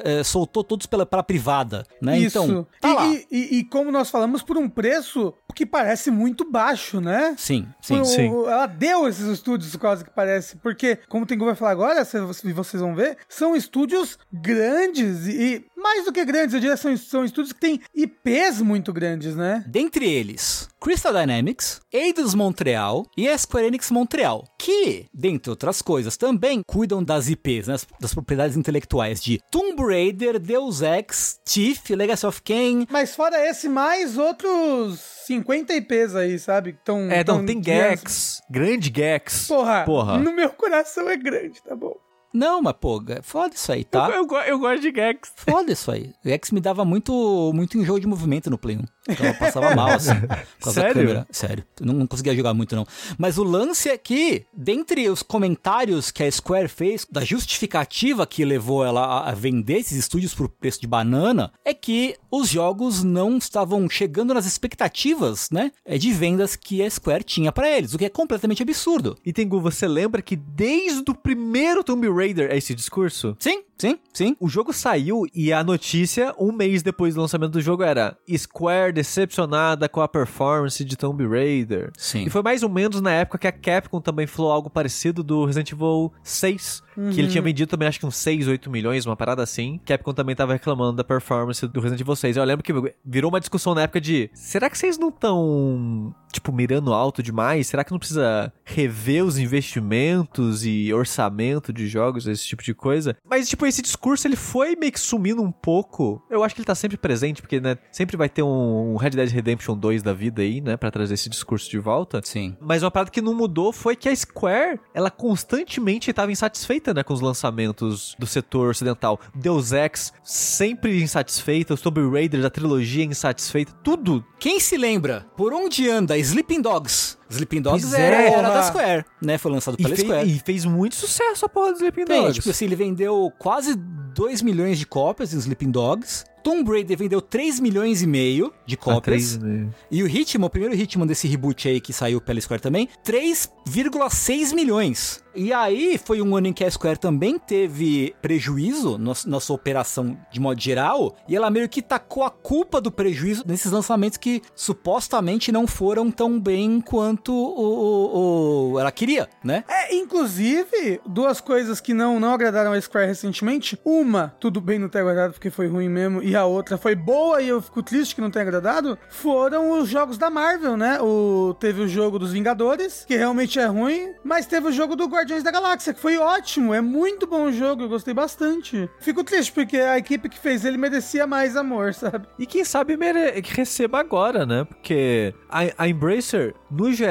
eh, 0.04 0.22
soltou 0.24 0.62
todos 0.64 0.86
pela, 0.86 1.04
pela 1.06 1.22
privada, 1.22 1.84
né? 2.00 2.18
Isso. 2.18 2.38
Então, 2.38 2.66
tá 2.80 3.06
e, 3.06 3.26
e- 3.30 3.58
e 3.58 3.64
como 3.64 3.90
nós 3.90 4.10
falamos, 4.10 4.42
por 4.42 4.56
um 4.56 4.68
preço 4.68 5.32
que 5.54 5.64
parece 5.64 6.10
muito 6.10 6.50
baixo, 6.50 7.00
né? 7.00 7.34
Sim, 7.38 7.66
sim. 7.80 8.00
O- 8.00 8.04
sim. 8.04 8.28
Ela 8.28 8.66
deu 8.66 9.08
esses 9.08 9.26
estúdios, 9.26 9.74
quase 9.76 10.04
que 10.04 10.10
parece. 10.10 10.56
Porque, 10.56 10.98
como 11.08 11.24
o 11.24 11.26
Tengu 11.26 11.44
vai 11.46 11.54
falar 11.54 11.70
agora, 11.70 12.00
e 12.44 12.52
vocês 12.52 12.80
vão 12.82 12.94
ver, 12.94 13.16
são 13.28 13.56
estúdios 13.56 14.18
grandes 14.32 15.26
e 15.26 15.64
mais 15.76 16.04
do 16.04 16.12
que 16.12 16.15
grandes, 16.24 16.54
eu 16.54 16.60
diria, 16.60 16.76
são, 16.76 16.96
são 16.96 17.24
estúdios 17.24 17.52
que 17.52 17.60
têm 17.60 17.80
IPs 17.94 18.60
muito 18.62 18.92
grandes, 18.92 19.34
né? 19.36 19.64
Dentre 19.66 20.08
eles, 20.08 20.68
Crystal 20.80 21.12
Dynamics, 21.12 21.80
Eidos 21.92 22.34
Montreal 22.34 23.04
e 23.16 23.28
a 23.28 23.36
Square 23.36 23.66
Enix 23.66 23.90
Montreal, 23.90 24.44
que, 24.58 25.06
dentre 25.12 25.50
outras 25.50 25.82
coisas, 25.82 26.16
também 26.16 26.62
cuidam 26.66 27.02
das 27.02 27.28
IPs, 27.28 27.66
né, 27.68 27.76
das- 28.00 28.14
propriedades 28.14 28.56
intelectuais 28.56 29.20
de 29.22 29.38
Tomb 29.50 29.82
Raider, 29.82 30.38
Deus 30.38 30.80
Ex, 30.82 31.38
Thief, 31.44 31.90
Legacy 31.90 32.26
of 32.26 32.40
Kain. 32.42 32.86
Mas 32.90 33.14
fora 33.14 33.44
esse, 33.48 33.68
mais 33.68 34.16
outros 34.16 35.00
50 35.26 35.74
IPs 35.74 36.14
aí, 36.14 36.38
sabe? 36.38 36.76
Tão, 36.84 37.10
É, 37.10 37.22
tão 37.24 37.38
não, 37.38 37.46
tem 37.46 37.60
grandes. 37.60 38.00
Gex, 38.00 38.40
grande 38.50 38.92
Gex. 38.94 39.46
Porra, 39.48 39.84
Porra. 39.84 40.18
no 40.18 40.32
meu 40.32 40.50
coração 40.50 41.08
é 41.10 41.16
grande, 41.16 41.62
tá 41.62 41.74
bom? 41.74 41.96
Não, 42.36 42.60
mas 42.60 42.74
pô, 42.78 43.02
foda 43.22 43.54
isso 43.54 43.72
aí, 43.72 43.82
tá? 43.82 44.10
Eu, 44.10 44.26
eu, 44.26 44.40
eu 44.42 44.58
gosto 44.58 44.82
de 44.82 44.94
Gex. 44.94 45.32
Foda 45.36 45.72
isso 45.72 45.90
aí. 45.90 46.12
O 46.22 46.28
X 46.28 46.50
me 46.50 46.60
dava 46.60 46.84
muito, 46.84 47.50
muito 47.54 47.78
enjoo 47.78 47.98
de 47.98 48.06
movimento 48.06 48.50
no 48.50 48.58
Play 48.58 48.76
1. 48.76 48.84
Então 49.08 49.26
eu 49.26 49.34
passava 49.34 49.74
mal, 49.74 49.90
assim. 49.90 50.10
Sério? 50.60 51.26
Sério. 51.30 51.64
Eu 51.80 51.86
não, 51.86 51.94
não 51.94 52.06
conseguia 52.06 52.34
jogar 52.34 52.52
muito, 52.54 52.74
não. 52.74 52.86
Mas 53.18 53.38
o 53.38 53.44
lance 53.44 53.88
é 53.88 53.96
que, 53.96 54.44
dentre 54.52 55.08
os 55.08 55.22
comentários 55.22 56.10
que 56.10 56.22
a 56.22 56.30
Square 56.30 56.68
fez, 56.68 57.06
da 57.10 57.24
justificativa 57.24 58.26
que 58.26 58.44
levou 58.44 58.84
ela 58.84 59.28
a- 59.28 59.32
vender 59.32 59.78
esses 59.78 59.96
estúdios 59.98 60.34
por 60.34 60.48
preço 60.48 60.80
de 60.80 60.86
banana, 60.86 61.52
é 61.64 61.72
que 61.72 62.16
os 62.30 62.48
jogos 62.48 63.02
não 63.02 63.38
estavam 63.38 63.88
chegando 63.88 64.34
nas 64.34 64.46
expectativas, 64.46 65.50
né? 65.50 65.72
é, 65.84 65.96
De 65.98 66.12
vendas 66.12 66.56
que 66.56 66.82
a 66.82 66.90
Square 66.90 67.24
tinha 67.24 67.50
pra 67.52 67.70
eles, 67.70 67.94
o 67.94 67.98
que 67.98 68.04
é 68.04 68.08
completamente 68.10 68.62
absurdo. 68.62 69.16
E 69.24 69.32
Tengu, 69.32 69.60
você 69.60 69.86
lembra 69.86 70.20
que 70.22 70.36
desde 70.36 71.10
o 71.10 71.14
primeiro 71.14 71.82
Tomb 71.84 72.08
Raider 72.08 72.50
é 72.50 72.56
esse 72.56 72.74
discurso? 72.74 73.36
Sim, 73.38 73.62
sim, 73.78 73.98
sim. 74.12 74.36
O 74.40 74.48
jogo 74.48 74.72
saiu 74.72 75.24
e 75.34 75.52
a 75.52 75.62
notícia, 75.64 76.34
um 76.38 76.52
mês 76.52 76.82
depois 76.82 77.14
do 77.14 77.20
lançamento 77.20 77.52
do 77.52 77.60
jogo, 77.60 77.82
era 77.82 78.16
Square 78.36 78.92
decepcionada 78.96 79.88
com 79.88 80.00
a 80.00 80.08
performance 80.08 80.82
de 80.82 80.96
Tomb 80.96 81.26
Raider. 81.26 81.92
Sim. 81.96 82.24
E 82.24 82.30
foi 82.30 82.42
mais 82.42 82.62
ou 82.62 82.68
menos 82.68 83.00
na 83.00 83.12
época 83.12 83.38
que 83.38 83.46
a 83.46 83.52
Capcom 83.52 84.00
também 84.00 84.26
falou 84.26 84.50
algo 84.50 84.70
parecido 84.70 85.22
do 85.22 85.44
Resident 85.44 85.72
Evil 85.72 86.12
6. 86.22 86.82
Que 87.12 87.20
ele 87.20 87.28
tinha 87.28 87.42
vendido 87.42 87.70
também, 87.70 87.86
acho 87.86 88.00
que 88.00 88.06
uns 88.06 88.16
6, 88.16 88.48
8 88.48 88.70
milhões, 88.70 89.06
uma 89.06 89.16
parada 89.16 89.42
assim. 89.42 89.78
Capcom 89.84 90.12
também 90.12 90.34
tava 90.34 90.54
reclamando 90.54 90.96
da 90.96 91.04
performance 91.04 91.66
do 91.66 91.80
Resident 91.80 92.00
Evil 92.00 92.16
6. 92.16 92.36
Eu 92.36 92.44
lembro 92.44 92.64
que 92.64 92.72
virou 93.04 93.30
uma 93.30 93.40
discussão 93.40 93.74
na 93.74 93.82
época 93.82 94.00
de: 94.00 94.30
será 94.34 94.70
que 94.70 94.78
vocês 94.78 94.98
não 94.98 95.08
estão, 95.08 96.14
tipo, 96.32 96.52
mirando 96.52 96.92
alto 96.92 97.22
demais? 97.22 97.66
Será 97.66 97.84
que 97.84 97.92
não 97.92 97.98
precisa 97.98 98.52
rever 98.64 99.24
os 99.24 99.38
investimentos 99.38 100.64
e 100.64 100.92
orçamento 100.92 101.72
de 101.72 101.86
jogos, 101.86 102.26
esse 102.26 102.44
tipo 102.46 102.62
de 102.62 102.74
coisa? 102.74 103.16
Mas, 103.28 103.48
tipo, 103.48 103.66
esse 103.66 103.82
discurso 103.82 104.26
ele 104.26 104.36
foi 104.36 104.74
meio 104.76 104.92
que 104.92 105.00
sumindo 105.00 105.42
um 105.42 105.52
pouco. 105.52 106.22
Eu 106.30 106.42
acho 106.42 106.54
que 106.54 106.60
ele 106.60 106.66
tá 106.66 106.74
sempre 106.74 106.96
presente, 106.96 107.42
porque, 107.42 107.60
né, 107.60 107.76
sempre 107.92 108.16
vai 108.16 108.28
ter 108.28 108.42
um, 108.42 108.94
um 108.94 108.96
Red 108.96 109.10
Dead 109.10 109.30
Redemption 109.30 109.76
2 109.76 110.02
da 110.02 110.12
vida 110.12 110.42
aí, 110.42 110.60
né, 110.60 110.76
pra 110.76 110.90
trazer 110.90 111.14
esse 111.14 111.28
discurso 111.28 111.70
de 111.70 111.78
volta. 111.78 112.20
Sim. 112.24 112.56
Mas 112.60 112.82
uma 112.82 112.90
parada 112.90 113.10
que 113.10 113.20
não 113.20 113.34
mudou 113.34 113.72
foi 113.72 113.96
que 113.96 114.08
a 114.08 114.16
Square, 114.16 114.80
ela 114.94 115.10
constantemente 115.10 116.10
estava 116.10 116.32
insatisfeita, 116.32 116.85
né, 116.94 117.02
com 117.02 117.14
os 117.14 117.20
lançamentos 117.20 118.14
do 118.18 118.26
setor 118.26 118.70
ocidental. 118.70 119.20
Deus 119.34 119.72
Ex 119.72 120.12
sempre 120.22 121.02
insatisfeita, 121.02 121.74
os 121.74 121.80
Tomb 121.80 122.00
Raider 122.10 122.42
da 122.42 122.50
trilogia 122.50 123.04
insatisfeita, 123.04 123.72
tudo. 123.82 124.24
Quem 124.38 124.60
se 124.60 124.76
lembra 124.76 125.26
por 125.36 125.52
onde 125.52 125.88
anda 125.88 126.16
Sleeping 126.18 126.60
Dogs? 126.60 127.16
Sleeping 127.30 127.60
Dogs 127.62 127.94
é. 127.94 128.32
era 128.32 128.50
da 128.50 128.62
Square, 128.62 129.04
né? 129.22 129.38
Foi 129.38 129.50
lançado 129.50 129.76
E, 129.78 129.82
pela 129.82 129.96
fe- 129.96 130.02
Square. 130.02 130.28
e 130.30 130.38
fez 130.44 130.64
muito 130.64 130.94
sucesso 130.96 131.44
a 131.46 131.48
porra 131.48 131.72
do 131.72 131.76
Sleeping 131.76 132.04
Tem, 132.04 132.20
Dogs. 132.22 132.34
tipo 132.34 132.50
assim, 132.50 132.64
ele 132.66 132.76
vendeu 132.76 133.32
quase 133.38 133.74
2 133.76 134.42
milhões 134.42 134.78
de 134.78 134.86
cópias 134.86 135.30
de 135.30 135.36
Sleeping 135.36 135.70
Dogs. 135.70 136.24
Tomb 136.44 136.70
Raider 136.70 136.96
vendeu 136.96 137.20
3 137.20 137.58
milhões 137.58 138.02
e 138.02 138.06
meio 138.06 138.52
de 138.64 138.76
Ah, 138.76 138.78
cópias. 138.78 139.36
né? 139.36 139.66
E 139.90 140.00
o 140.00 140.06
Hitman, 140.06 140.46
o 140.46 140.50
primeiro 140.50 140.76
Hitman 140.76 141.04
desse 141.04 141.26
reboot 141.26 141.66
aí 141.68 141.80
que 141.80 141.92
saiu 141.92 142.20
pela 142.20 142.40
Square 142.40 142.62
também, 142.62 142.88
3,6 143.04 144.52
milhões. 144.54 145.24
E 145.34 145.52
aí 145.52 145.98
foi 146.02 146.22
um 146.22 146.34
ano 146.36 146.46
em 146.46 146.52
que 146.52 146.64
a 146.64 146.70
Square 146.70 146.98
também 146.98 147.38
teve 147.38 148.14
prejuízo 148.22 148.96
na, 148.96 149.12
na 149.26 149.40
sua 149.40 149.56
operação 149.56 150.16
de 150.32 150.40
modo 150.40 150.58
geral, 150.60 151.14
e 151.28 151.36
ela 151.36 151.50
meio 151.50 151.68
que 151.68 151.82
tacou 151.82 152.22
a 152.22 152.30
culpa 152.30 152.80
do 152.80 152.90
prejuízo 152.90 153.42
nesses 153.46 153.70
lançamentos 153.72 154.16
que 154.16 154.40
supostamente 154.54 155.50
não 155.52 155.66
foram 155.66 156.10
tão 156.10 156.40
bem 156.40 156.80
quanto 156.80 157.15
o, 157.32 157.34
o- 157.34 158.72
o- 158.74 158.80
ela 158.80 158.90
queria, 158.92 159.28
né? 159.42 159.64
É, 159.68 159.94
inclusive, 159.94 161.00
duas 161.06 161.40
coisas 161.40 161.80
que 161.80 161.94
não, 161.94 162.18
não 162.18 162.32
agradaram 162.32 162.72
a 162.72 162.80
Square 162.80 163.06
recentemente. 163.06 163.78
Uma, 163.84 164.34
tudo 164.40 164.60
bem 164.60 164.78
não 164.78 164.88
ter 164.88 164.98
agradado 165.00 165.34
porque 165.34 165.50
foi 165.50 165.66
ruim 165.68 165.88
mesmo, 165.88 166.22
e 166.22 166.34
a 166.34 166.44
outra 166.44 166.76
foi 166.76 166.94
boa 166.94 167.40
e 167.40 167.48
eu 167.48 167.60
fico 167.62 167.82
triste 167.82 168.14
que 168.14 168.20
não 168.20 168.30
tenha 168.30 168.42
agradado, 168.42 168.98
foram 169.08 169.78
os 169.80 169.88
jogos 169.88 170.18
da 170.18 170.28
Marvel, 170.30 170.76
né? 170.76 170.98
O, 171.00 171.54
teve 171.58 171.80
o 171.82 171.88
jogo 171.88 172.18
dos 172.18 172.32
Vingadores, 172.32 173.04
que 173.06 173.16
realmente 173.16 173.58
é 173.58 173.66
ruim, 173.66 174.12
mas 174.24 174.46
teve 174.46 174.68
o 174.68 174.72
jogo 174.72 174.96
do 174.96 175.06
Guardiões 175.06 175.42
da 175.42 175.50
Galáxia, 175.50 175.94
que 175.94 176.00
foi 176.00 176.16
ótimo, 176.18 176.74
é 176.74 176.80
muito 176.80 177.26
bom 177.26 177.44
o 177.44 177.52
jogo, 177.52 177.82
eu 177.82 177.88
gostei 177.88 178.12
bastante. 178.14 178.88
Fico 179.00 179.22
triste 179.24 179.52
porque 179.52 179.76
a 179.78 179.98
equipe 179.98 180.28
que 180.28 180.38
fez 180.38 180.64
ele 180.64 180.76
merecia 180.76 181.26
mais 181.26 181.56
amor, 181.56 181.92
sabe? 181.94 182.26
E 182.38 182.46
quem 182.46 182.64
sabe 182.64 182.96
mere- 182.96 183.40
que 183.42 183.54
receba 183.54 184.00
agora, 184.00 184.44
né? 184.44 184.64
Porque 184.64 185.34
a, 185.48 185.60
a 185.84 185.88
Embracer, 185.88 186.54
no 186.70 186.92
geral, 186.92 187.05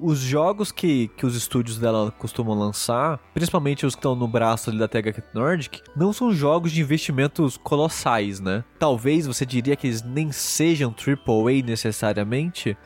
os 0.00 0.18
jogos 0.18 0.72
que, 0.72 1.08
que 1.16 1.26
os 1.26 1.36
estúdios 1.36 1.78
dela 1.78 2.10
costumam 2.18 2.58
lançar, 2.58 3.18
principalmente 3.32 3.84
os 3.84 3.94
que 3.94 3.98
estão 3.98 4.14
no 4.14 4.26
braço 4.26 4.70
ali 4.70 4.78
da 4.78 4.88
THQ 4.88 5.22
Nordic, 5.34 5.82
não 5.96 6.12
são 6.12 6.32
jogos 6.32 6.72
de 6.72 6.80
investimentos 6.80 7.56
colossais, 7.56 8.40
né? 8.40 8.64
Talvez 8.78 9.26
você 9.26 9.44
diria 9.44 9.76
que 9.76 9.86
eles 9.86 10.02
nem 10.02 10.32
sejam 10.32 10.94
AAA 10.94 11.64
necessariamente, 11.64 12.76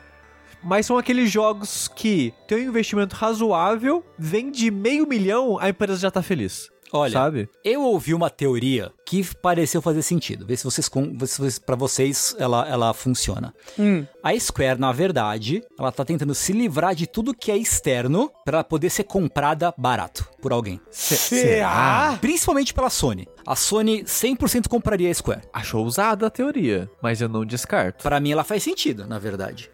mas 0.63 0.85
são 0.85 0.97
aqueles 0.97 1.31
jogos 1.31 1.87
que 1.87 2.33
tem 2.47 2.65
um 2.65 2.69
investimento 2.69 3.15
razoável, 3.15 4.03
vende 4.17 4.69
meio 4.69 5.07
milhão, 5.07 5.57
a 5.59 5.69
empresa 5.69 5.99
já 5.99 6.11
tá 6.11 6.21
feliz. 6.21 6.69
Olha, 6.91 7.11
sabe? 7.11 7.49
Eu 7.63 7.81
ouvi 7.81 8.13
uma 8.13 8.29
teoria 8.29 8.91
que 9.05 9.23
pareceu 9.35 9.81
fazer 9.81 10.01
sentido. 10.01 10.45
Vê 10.45 10.55
se 10.55 10.63
vocês, 10.63 10.89
vocês 11.15 11.59
para 11.59 11.75
vocês 11.75 12.35
ela, 12.37 12.67
ela 12.67 12.93
funciona. 12.93 13.53
Hum. 13.77 14.05
A 14.23 14.37
Square, 14.39 14.79
na 14.79 14.91
verdade, 14.91 15.63
ela 15.77 15.91
tá 15.91 16.05
tentando 16.05 16.35
se 16.35 16.53
livrar 16.53 16.93
de 16.93 17.07
tudo 17.07 17.33
que 17.33 17.51
é 17.51 17.57
externo 17.57 18.31
para 18.45 18.63
poder 18.63 18.89
ser 18.89 19.03
comprada 19.03 19.73
barato 19.77 20.27
por 20.41 20.51
alguém. 20.51 20.79
Será? 20.91 22.17
Principalmente 22.21 22.73
pela 22.73 22.89
Sony. 22.89 23.27
A 23.45 23.55
Sony 23.55 24.03
100% 24.03 24.67
compraria 24.67 25.09
a 25.09 25.13
Square. 25.13 25.41
Achou 25.53 25.83
ousada 25.83 26.27
a 26.27 26.29
teoria, 26.29 26.89
mas 27.01 27.21
eu 27.21 27.29
não 27.29 27.45
descarto. 27.45 28.03
Para 28.03 28.19
mim 28.19 28.31
ela 28.31 28.43
faz 28.43 28.63
sentido, 28.63 29.07
na 29.07 29.17
verdade. 29.17 29.71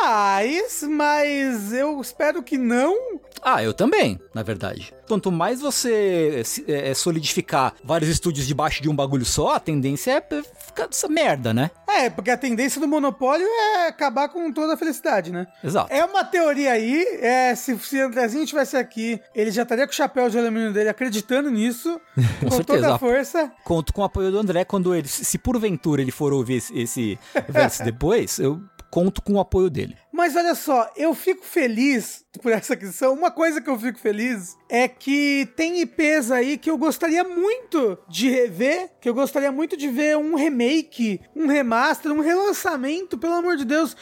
Faz, 0.00 0.82
mas 0.82 1.72
eu 1.72 2.00
espero 2.00 2.42
que 2.42 2.58
não. 2.58 3.20
Ah, 3.42 3.62
eu 3.62 3.72
também, 3.72 4.18
na 4.34 4.42
verdade. 4.42 4.92
Quanto 5.06 5.30
mais 5.30 5.60
você 5.60 6.42
se- 6.44 6.64
é, 6.66 6.92
solidificar 6.94 7.74
vários 7.84 8.10
estúdios 8.10 8.46
debaixo 8.46 8.82
de 8.82 8.88
um 8.88 8.96
bagulho 8.96 9.24
só, 9.24 9.54
a 9.54 9.60
tendência 9.60 10.12
é 10.12 10.42
ficar 10.66 10.88
essa 10.90 11.08
merda, 11.08 11.52
né? 11.54 11.70
É, 11.88 12.10
porque 12.10 12.30
a 12.30 12.36
tendência 12.36 12.80
do 12.80 12.88
monopólio 12.88 13.46
é 13.46 13.86
acabar 13.88 14.28
com 14.30 14.50
toda 14.52 14.74
a 14.74 14.76
felicidade, 14.76 15.30
né? 15.30 15.46
Exato. 15.62 15.92
É 15.92 16.04
uma 16.04 16.24
teoria 16.24 16.72
aí, 16.72 17.02
é, 17.20 17.54
se, 17.54 17.78
se 17.78 17.98
o 18.02 18.06
Andrezinho 18.06 18.44
estivesse 18.44 18.76
aqui, 18.76 19.20
ele 19.34 19.50
já 19.50 19.62
estaria 19.62 19.86
com 19.86 19.92
o 19.92 19.96
chapéu 19.96 20.28
de 20.28 20.38
alumínio 20.38 20.72
dele 20.72 20.88
acreditando 20.88 21.50
nisso, 21.50 22.00
com, 22.40 22.50
certeza. 22.50 22.64
toda 22.64 22.94
a 22.94 22.98
força. 22.98 23.52
Conto 23.62 23.92
com 23.92 24.00
o 24.02 24.04
apoio 24.04 24.30
do 24.30 24.38
André 24.38 24.64
quando 24.64 24.94
ele, 24.94 25.06
se 25.06 25.38
porventura 25.38 26.00
ele 26.02 26.10
for 26.10 26.32
ouvir 26.32 26.56
esse, 26.56 26.78
esse 26.78 27.18
verso 27.48 27.84
depois, 27.84 28.38
eu 28.38 28.60
conto 28.94 29.20
com 29.20 29.32
o 29.32 29.40
apoio 29.40 29.68
dele. 29.68 29.96
Mas 30.12 30.36
olha 30.36 30.54
só, 30.54 30.88
eu 30.96 31.12
fico 31.16 31.44
feliz 31.44 32.24
por 32.40 32.52
essa 32.52 32.74
aquisição. 32.74 33.12
Uma 33.12 33.28
coisa 33.28 33.60
que 33.60 33.68
eu 33.68 33.76
fico 33.76 33.98
feliz 33.98 34.56
é 34.68 34.86
que 34.86 35.48
tem 35.56 35.80
IPs 35.80 36.30
aí 36.30 36.56
que 36.56 36.70
eu 36.70 36.78
gostaria 36.78 37.24
muito 37.24 37.98
de 38.08 38.30
rever, 38.30 38.92
que 39.00 39.08
eu 39.08 39.14
gostaria 39.14 39.50
muito 39.50 39.76
de 39.76 39.88
ver 39.88 40.16
um 40.16 40.36
remake, 40.36 41.20
um 41.34 41.48
remaster, 41.48 42.12
um 42.12 42.20
relançamento, 42.20 43.18
pelo 43.18 43.34
amor 43.34 43.56
de 43.56 43.64
Deus, 43.64 43.96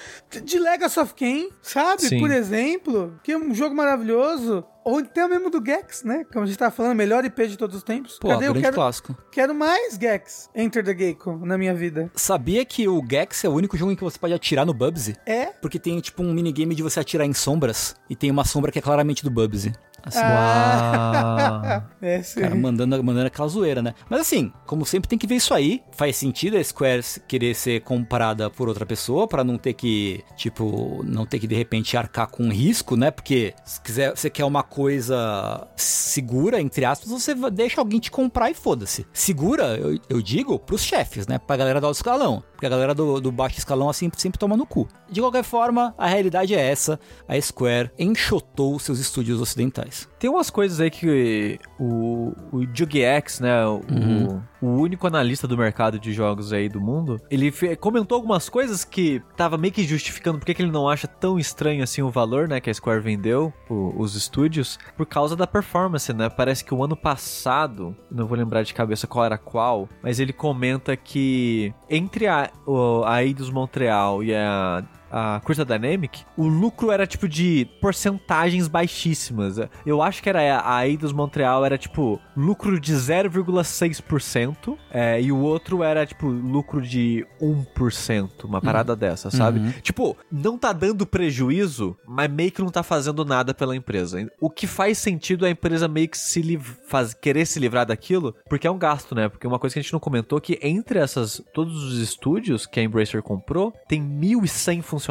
de 0.44 0.58
Legacy 0.58 1.00
of 1.00 1.14
Kain, 1.14 1.48
sabe? 1.62 2.02
Sim. 2.02 2.18
Por 2.18 2.30
exemplo, 2.30 3.18
que 3.24 3.32
é 3.32 3.38
um 3.38 3.54
jogo 3.54 3.74
maravilhoso. 3.74 4.62
Ou 4.84 4.98
até 4.98 5.26
mesmo 5.28 5.50
do 5.50 5.64
Gex, 5.64 6.02
né? 6.02 6.24
Como 6.32 6.44
a 6.44 6.46
gente 6.46 6.58
tava 6.58 6.70
falando, 6.70 6.96
melhor 6.96 7.24
IP 7.24 7.46
de 7.48 7.56
todos 7.56 7.76
os 7.76 7.82
tempos. 7.82 8.18
Pô, 8.18 8.28
Cadê? 8.28 8.48
Eu 8.48 8.54
quero, 8.54 8.74
clássico. 8.74 9.16
quero 9.30 9.54
mais 9.54 9.94
Gex, 9.94 10.50
Enter 10.54 10.84
the 10.84 10.96
Gecko, 10.96 11.36
na 11.44 11.56
minha 11.56 11.74
vida. 11.74 12.10
Sabia 12.14 12.64
que 12.64 12.88
o 12.88 13.02
Gex 13.08 13.44
é 13.44 13.48
o 13.48 13.52
único 13.52 13.76
jogo 13.76 13.92
em 13.92 13.96
que 13.96 14.04
você 14.04 14.18
pode 14.18 14.34
atirar 14.34 14.66
no 14.66 14.74
Bubsy? 14.74 15.16
É? 15.24 15.46
Porque 15.46 15.78
tem 15.78 16.00
tipo 16.00 16.22
um 16.22 16.32
minigame 16.32 16.74
de 16.74 16.82
você 16.82 17.00
atirar 17.00 17.26
em 17.26 17.32
sombras 17.32 17.94
e 18.10 18.16
tem 18.16 18.30
uma 18.30 18.44
sombra 18.44 18.72
que 18.72 18.78
é 18.78 18.82
claramente 18.82 19.22
do 19.22 19.30
Bubsy. 19.30 19.72
Assim, 20.04 20.20
Uau. 20.20 21.82
É, 22.02 22.20
sim. 22.20 22.40
Cara, 22.40 22.54
mandando, 22.56 23.04
mandando 23.04 23.28
aquela 23.28 23.46
zoeira, 23.46 23.80
né? 23.80 23.94
Mas 24.10 24.22
assim, 24.22 24.52
como 24.66 24.84
sempre, 24.84 25.08
tem 25.08 25.16
que 25.16 25.26
ver 25.26 25.36
isso 25.36 25.54
aí. 25.54 25.80
Faz 25.92 26.16
sentido 26.16 26.56
a 26.56 26.64
Square 26.64 27.00
querer 27.28 27.54
ser 27.54 27.80
comprada 27.82 28.50
por 28.50 28.66
outra 28.66 28.84
pessoa 28.84 29.28
pra 29.28 29.44
não 29.44 29.56
ter 29.56 29.74
que, 29.74 30.24
tipo, 30.36 31.04
não 31.04 31.24
ter 31.24 31.38
que 31.38 31.46
de 31.46 31.54
repente 31.54 31.96
arcar 31.96 32.26
com 32.26 32.48
risco, 32.48 32.96
né? 32.96 33.12
Porque 33.12 33.54
se 33.64 33.80
quiser, 33.80 34.16
você 34.16 34.28
quer 34.28 34.44
uma 34.44 34.64
coisa 34.64 35.68
segura, 35.76 36.60
entre 36.60 36.84
aspas, 36.84 37.08
você 37.08 37.34
deixa 37.52 37.80
alguém 37.80 38.00
te 38.00 38.10
comprar 38.10 38.50
e 38.50 38.54
foda-se. 38.54 39.06
Segura, 39.12 39.76
eu, 39.76 40.00
eu 40.08 40.20
digo, 40.20 40.58
pros 40.58 40.82
chefes, 40.82 41.28
né? 41.28 41.38
Pra 41.38 41.56
galera 41.56 41.80
do 41.80 41.86
alto 41.86 41.96
escalão. 41.96 42.42
Porque 42.62 42.66
a 42.72 42.76
galera 42.76 42.94
do, 42.94 43.20
do 43.20 43.32
baixo 43.32 43.58
escalão, 43.58 43.90
assim, 43.90 44.08
sempre 44.16 44.38
toma 44.38 44.56
no 44.56 44.64
cu. 44.64 44.86
De 45.10 45.20
qualquer 45.20 45.42
forma, 45.42 45.92
a 45.98 46.06
realidade 46.06 46.54
é 46.54 46.60
essa. 46.60 46.96
A 47.26 47.40
Square 47.40 47.90
enxotou 47.98 48.78
seus 48.78 49.00
estúdios 49.00 49.40
ocidentais. 49.40 50.08
Tem 50.16 50.30
umas 50.30 50.48
coisas 50.48 50.78
aí 50.78 50.88
que 50.88 51.58
o 51.80 52.32
o, 52.52 52.64
Jugex, 52.72 53.40
né? 53.40 53.66
O, 53.66 53.80
Uhum. 53.90 54.26
o 54.36 54.42
único 54.68 55.06
analista 55.06 55.46
do 55.48 55.56
mercado 55.56 55.98
de 55.98 56.12
jogos 56.12 56.52
aí 56.52 56.68
do 56.68 56.80
mundo, 56.80 57.20
ele 57.30 57.52
comentou 57.80 58.16
algumas 58.16 58.48
coisas 58.48 58.84
que 58.84 59.20
tava 59.36 59.56
meio 59.58 59.72
que 59.72 59.84
justificando 59.84 60.38
porque 60.38 60.54
que 60.54 60.62
ele 60.62 60.70
não 60.70 60.88
acha 60.88 61.06
tão 61.08 61.38
estranho 61.38 61.82
assim 61.82 62.02
o 62.02 62.10
valor, 62.10 62.48
né? 62.48 62.60
Que 62.60 62.70
a 62.70 62.74
Square 62.74 63.00
vendeu 63.00 63.52
o- 63.68 63.92
os 64.00 64.14
estúdios, 64.14 64.78
por 64.96 65.06
causa 65.06 65.34
da 65.36 65.46
performance, 65.46 66.12
né? 66.12 66.28
Parece 66.28 66.64
que 66.64 66.74
o 66.74 66.82
ano 66.84 66.96
passado, 66.96 67.96
não 68.10 68.26
vou 68.26 68.36
lembrar 68.36 68.62
de 68.62 68.74
cabeça 68.74 69.06
qual 69.06 69.24
era 69.24 69.38
qual, 69.38 69.88
mas 70.02 70.20
ele 70.20 70.32
comenta 70.32 70.96
que 70.96 71.72
entre 71.88 72.26
a, 72.26 72.50
o, 72.66 73.02
a 73.04 73.22
Eidos 73.24 73.50
Montreal 73.50 74.22
e 74.22 74.34
a 74.34 74.84
a 75.12 75.40
Crystal 75.44 75.66
Dynamic, 75.66 76.24
o 76.36 76.46
lucro 76.48 76.90
era 76.90 77.06
tipo 77.06 77.28
de 77.28 77.68
porcentagens 77.80 78.66
baixíssimas. 78.66 79.56
Eu 79.84 80.00
acho 80.02 80.22
que 80.22 80.28
era 80.28 80.62
a 80.64 80.88
Eidos 80.88 81.12
Montreal 81.12 81.64
era 81.64 81.76
tipo 81.76 82.18
lucro 82.36 82.80
de 82.80 82.92
0,6% 82.94 84.76
é, 84.90 85.20
e 85.20 85.30
o 85.30 85.38
outro 85.38 85.82
era 85.82 86.06
tipo 86.06 86.26
lucro 86.28 86.80
de 86.80 87.26
1%, 87.40 88.44
uma 88.44 88.60
parada 88.60 88.96
dessa, 88.96 89.30
sabe? 89.30 89.60
Uhum. 89.60 89.72
Tipo, 89.82 90.16
não 90.30 90.56
tá 90.56 90.72
dando 90.72 91.06
prejuízo, 91.06 91.96
mas 92.06 92.30
meio 92.30 92.50
que 92.50 92.62
não 92.62 92.70
tá 92.70 92.82
fazendo 92.82 93.24
nada 93.24 93.52
pela 93.52 93.76
empresa. 93.76 94.26
O 94.40 94.48
que 94.50 94.66
faz 94.66 94.98
sentido 94.98 95.44
é 95.44 95.48
a 95.48 95.52
empresa 95.52 95.86
meio 95.88 96.08
que 96.08 96.18
se 96.18 96.40
liv- 96.40 96.76
faz, 96.88 97.12
querer 97.14 97.46
se 97.46 97.58
livrar 97.60 97.86
daquilo, 97.86 98.34
porque 98.48 98.66
é 98.66 98.70
um 98.70 98.78
gasto, 98.78 99.14
né? 99.14 99.28
Porque 99.28 99.46
uma 99.46 99.58
coisa 99.58 99.74
que 99.74 99.80
a 99.80 99.82
gente 99.82 99.92
não 99.92 100.00
comentou 100.00 100.38
é 100.38 100.40
que 100.40 100.58
entre 100.62 100.98
essas 100.98 101.42
todos 101.52 101.82
os 101.84 101.98
estúdios 101.98 102.66
que 102.66 102.80
a 102.80 102.82
Embracer 102.82 103.22
comprou, 103.22 103.72
tem 103.88 104.02
1.100 104.02 104.80
funcionários. 104.82 105.01